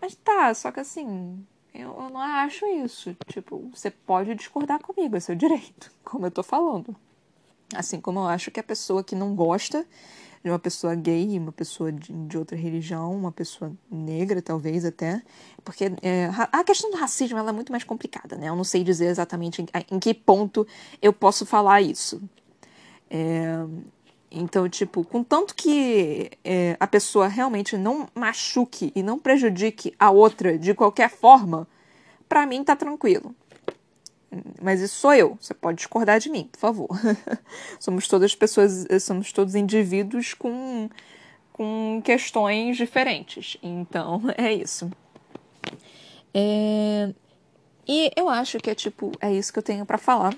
Mas 0.00 0.14
tá, 0.16 0.52
só 0.54 0.72
que 0.72 0.80
assim, 0.80 1.44
eu, 1.82 2.10
não 2.10 2.18
acho 2.18 2.66
isso. 2.66 3.16
Tipo, 3.26 3.70
você 3.72 3.90
pode 3.90 4.34
discordar 4.34 4.80
comigo, 4.80 5.16
é 5.16 5.20
seu 5.20 5.34
direito, 5.34 5.92
como 6.04 6.26
eu 6.26 6.30
tô 6.30 6.42
falando. 6.42 6.94
Assim 7.74 8.00
como 8.00 8.20
eu 8.20 8.26
acho 8.26 8.50
que 8.50 8.60
a 8.60 8.62
pessoa 8.62 9.02
que 9.02 9.14
não 9.14 9.34
gosta 9.34 9.84
de 10.42 10.50
uma 10.50 10.58
pessoa 10.58 10.94
gay, 10.94 11.36
uma 11.38 11.50
pessoa 11.50 11.90
de, 11.90 12.12
de 12.12 12.38
outra 12.38 12.56
religião, 12.56 13.12
uma 13.12 13.32
pessoa 13.32 13.72
negra, 13.90 14.40
talvez 14.40 14.84
até, 14.84 15.20
porque 15.64 15.86
é, 16.02 16.30
a 16.52 16.62
questão 16.62 16.88
do 16.90 16.96
racismo 16.96 17.36
ela 17.36 17.50
é 17.50 17.52
muito 17.52 17.72
mais 17.72 17.82
complicada, 17.82 18.36
né? 18.36 18.48
Eu 18.48 18.54
não 18.54 18.62
sei 18.62 18.84
dizer 18.84 19.06
exatamente 19.06 19.60
em, 19.60 19.66
em 19.90 19.98
que 19.98 20.14
ponto 20.14 20.64
eu 21.02 21.12
posso 21.12 21.44
falar 21.44 21.82
isso. 21.82 22.22
É, 23.10 23.56
então, 24.30 24.68
tipo, 24.68 25.04
contanto 25.04 25.54
que 25.54 26.30
é, 26.44 26.76
a 26.78 26.86
pessoa 26.86 27.28
realmente 27.28 27.76
não 27.76 28.08
machuque 28.14 28.92
e 28.94 29.02
não 29.02 29.18
prejudique 29.18 29.94
a 29.98 30.10
outra 30.10 30.58
de 30.58 30.74
qualquer 30.74 31.10
forma, 31.10 31.66
para 32.28 32.46
mim 32.46 32.64
tá 32.64 32.74
tranquilo. 32.74 33.34
Mas 34.60 34.80
isso 34.80 34.96
sou 34.96 35.14
eu. 35.14 35.38
Você 35.40 35.54
pode 35.54 35.78
discordar 35.78 36.18
de 36.18 36.28
mim, 36.28 36.48
por 36.50 36.58
favor. 36.58 36.88
somos 37.78 38.08
todas 38.08 38.34
pessoas, 38.34 38.86
somos 39.00 39.32
todos 39.32 39.54
indivíduos 39.54 40.34
com, 40.34 40.90
com 41.52 42.02
questões 42.04 42.76
diferentes. 42.76 43.56
Então, 43.62 44.22
é 44.36 44.52
isso. 44.52 44.90
É... 46.34 47.14
E 47.88 48.10
eu 48.16 48.28
acho 48.28 48.58
que 48.58 48.68
é 48.68 48.74
tipo, 48.74 49.12
é 49.20 49.32
isso 49.32 49.52
que 49.52 49.58
eu 49.60 49.62
tenho 49.62 49.86
para 49.86 49.96
falar. 49.96 50.34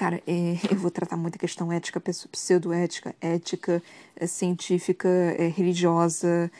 Cara, 0.00 0.22
é, 0.26 0.56
eu 0.72 0.78
vou 0.78 0.90
tratar 0.90 1.18
muita 1.18 1.36
questão 1.36 1.70
ética, 1.70 2.00
pseudoética, 2.00 3.14
ética, 3.20 3.82
é, 4.16 4.26
científica, 4.26 5.06
é, 5.06 5.46
religiosa, 5.48 6.50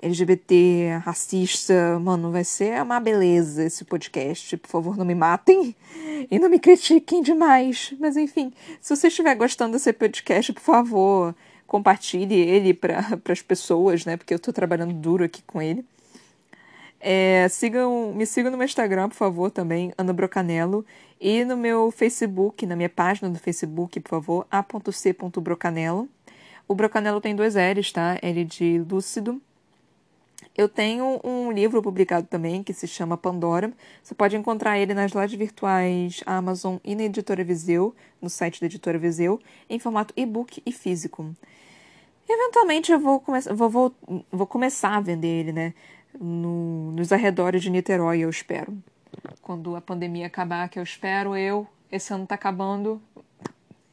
LGBT, 0.00 0.98
racista. 1.04 1.98
Mano, 1.98 2.32
vai 2.32 2.44
ser 2.44 2.80
uma 2.80 2.98
beleza 2.98 3.62
esse 3.62 3.84
podcast. 3.84 4.56
Por 4.56 4.70
favor, 4.70 4.96
não 4.96 5.04
me 5.04 5.14
matem 5.14 5.76
e 6.30 6.38
não 6.38 6.48
me 6.48 6.58
critiquem 6.58 7.20
demais. 7.22 7.92
Mas 8.00 8.16
enfim, 8.16 8.54
se 8.80 8.96
você 8.96 9.08
estiver 9.08 9.34
gostando 9.34 9.72
desse 9.72 9.92
podcast, 9.92 10.50
por 10.54 10.62
favor, 10.62 11.34
compartilhe 11.66 12.36
ele 12.36 12.72
para 12.72 13.04
as 13.30 13.42
pessoas, 13.42 14.06
né? 14.06 14.16
Porque 14.16 14.32
eu 14.32 14.38
tô 14.38 14.50
trabalhando 14.50 14.94
duro 14.94 15.24
aqui 15.24 15.42
com 15.46 15.60
ele. 15.60 15.84
É, 17.00 17.48
sigam, 17.48 18.12
me 18.14 18.26
sigam 18.26 18.50
no 18.50 18.58
meu 18.58 18.64
Instagram, 18.64 19.08
por 19.08 19.14
favor, 19.14 19.50
também, 19.50 19.92
Ana 19.96 20.12
Brocanello. 20.12 20.84
E 21.20 21.44
no 21.44 21.56
meu 21.56 21.90
Facebook, 21.90 22.64
na 22.66 22.76
minha 22.76 22.88
página 22.88 23.28
do 23.28 23.38
Facebook, 23.38 23.98
por 24.00 24.10
favor, 24.10 24.46
a.c.brocanello. 24.50 26.08
O 26.66 26.74
Brocanello 26.74 27.20
tem 27.20 27.34
dois 27.34 27.54
L's, 27.54 27.92
tá? 27.92 28.18
L 28.20 28.44
de 28.44 28.84
lúcido. 28.88 29.40
Eu 30.56 30.68
tenho 30.68 31.20
um 31.22 31.52
livro 31.52 31.80
publicado 31.80 32.26
também 32.26 32.64
que 32.64 32.72
se 32.72 32.86
chama 32.86 33.16
Pandora. 33.16 33.72
Você 34.02 34.14
pode 34.14 34.36
encontrar 34.36 34.76
ele 34.76 34.92
nas 34.92 35.12
lojas 35.12 35.38
virtuais 35.38 36.20
Amazon 36.26 36.78
e 36.84 36.96
na 36.96 37.04
editora 37.04 37.44
Viseu, 37.44 37.94
no 38.20 38.28
site 38.28 38.60
da 38.60 38.66
editora 38.66 38.98
Viseu, 38.98 39.40
em 39.70 39.78
formato 39.78 40.12
e-book 40.16 40.60
e 40.66 40.72
físico. 40.72 41.32
Eventualmente 42.28 42.92
eu 42.92 42.98
vou, 42.98 43.20
come 43.20 43.40
vou, 43.40 43.70
vou, 43.70 43.94
vou 44.30 44.46
começar 44.46 44.96
a 44.96 45.00
vender 45.00 45.28
ele, 45.28 45.52
né? 45.52 45.74
No, 46.20 46.90
nos 46.92 47.12
arredores 47.12 47.62
de 47.62 47.70
Niterói, 47.70 48.18
eu 48.20 48.30
espero 48.30 48.76
quando 49.48 49.74
a 49.76 49.80
pandemia 49.80 50.26
acabar, 50.26 50.68
que 50.68 50.78
eu 50.78 50.82
espero 50.82 51.36
eu. 51.36 51.66
Esse 51.90 52.12
ano 52.12 52.24
está 52.24 52.34
acabando, 52.34 53.00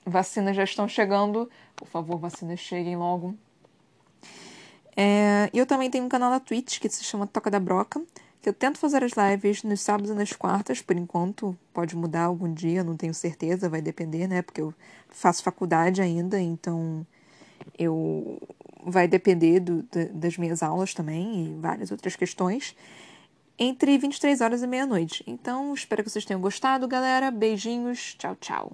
vacinas 0.06 0.56
já 0.56 0.64
estão 0.64 0.88
chegando. 0.88 1.50
Por 1.76 1.88
favor, 1.88 2.18
vacinas 2.18 2.60
cheguem 2.60 2.98
logo. 2.98 3.36
É, 4.96 5.50
eu 5.54 5.66
também 5.66 5.90
tenho 5.90 6.06
um 6.06 6.10
canal 6.10 6.30
na 6.30 6.40
Twitch 6.40 6.80
que 6.80 6.90
se 6.90 7.04
chama 7.04 7.28
Toca 7.28 7.50
da 7.50 7.60
Broca, 7.60 8.02
que 8.42 8.50
eu 8.50 8.54
tento 8.54 8.78
fazer 8.78 9.04
as 9.04 9.12
lives 9.14 9.64
nos 9.64 9.82
sábados 9.82 10.12
e 10.12 10.14
nas 10.14 10.34
quartas, 10.34 10.82
por 10.82 10.98
enquanto. 10.98 11.58
Pode 11.74 11.96
mudar 11.96 12.24
algum 12.24 12.54
dia, 12.54 12.84
não 12.84 12.96
tenho 12.96 13.14
certeza, 13.14 13.70
vai 13.70 13.82
depender, 13.82 14.28
né? 14.28 14.42
Porque 14.42 14.62
eu 14.62 14.74
faço 15.10 15.44
faculdade 15.44 16.02
ainda, 16.02 16.40
então 16.40 17.06
eu 17.80 18.42
vai 18.86 19.08
depender 19.08 19.60
do, 19.60 19.86
das 20.14 20.38
minhas 20.38 20.62
aulas 20.62 20.94
também 20.94 21.48
e 21.48 21.60
várias 21.60 21.92
outras 21.92 22.16
questões 22.16 22.76
entre 23.58 23.98
23 23.98 24.42
horas 24.42 24.62
e 24.62 24.68
meia-noite. 24.68 25.24
Então, 25.26 25.74
espero 25.74 26.04
que 26.04 26.10
vocês 26.10 26.26
tenham 26.26 26.42
gostado, 26.42 26.88
galera. 26.88 27.32
Beijinhos. 27.32 28.16
Tchau, 28.16 28.36
tchau. 28.36 28.74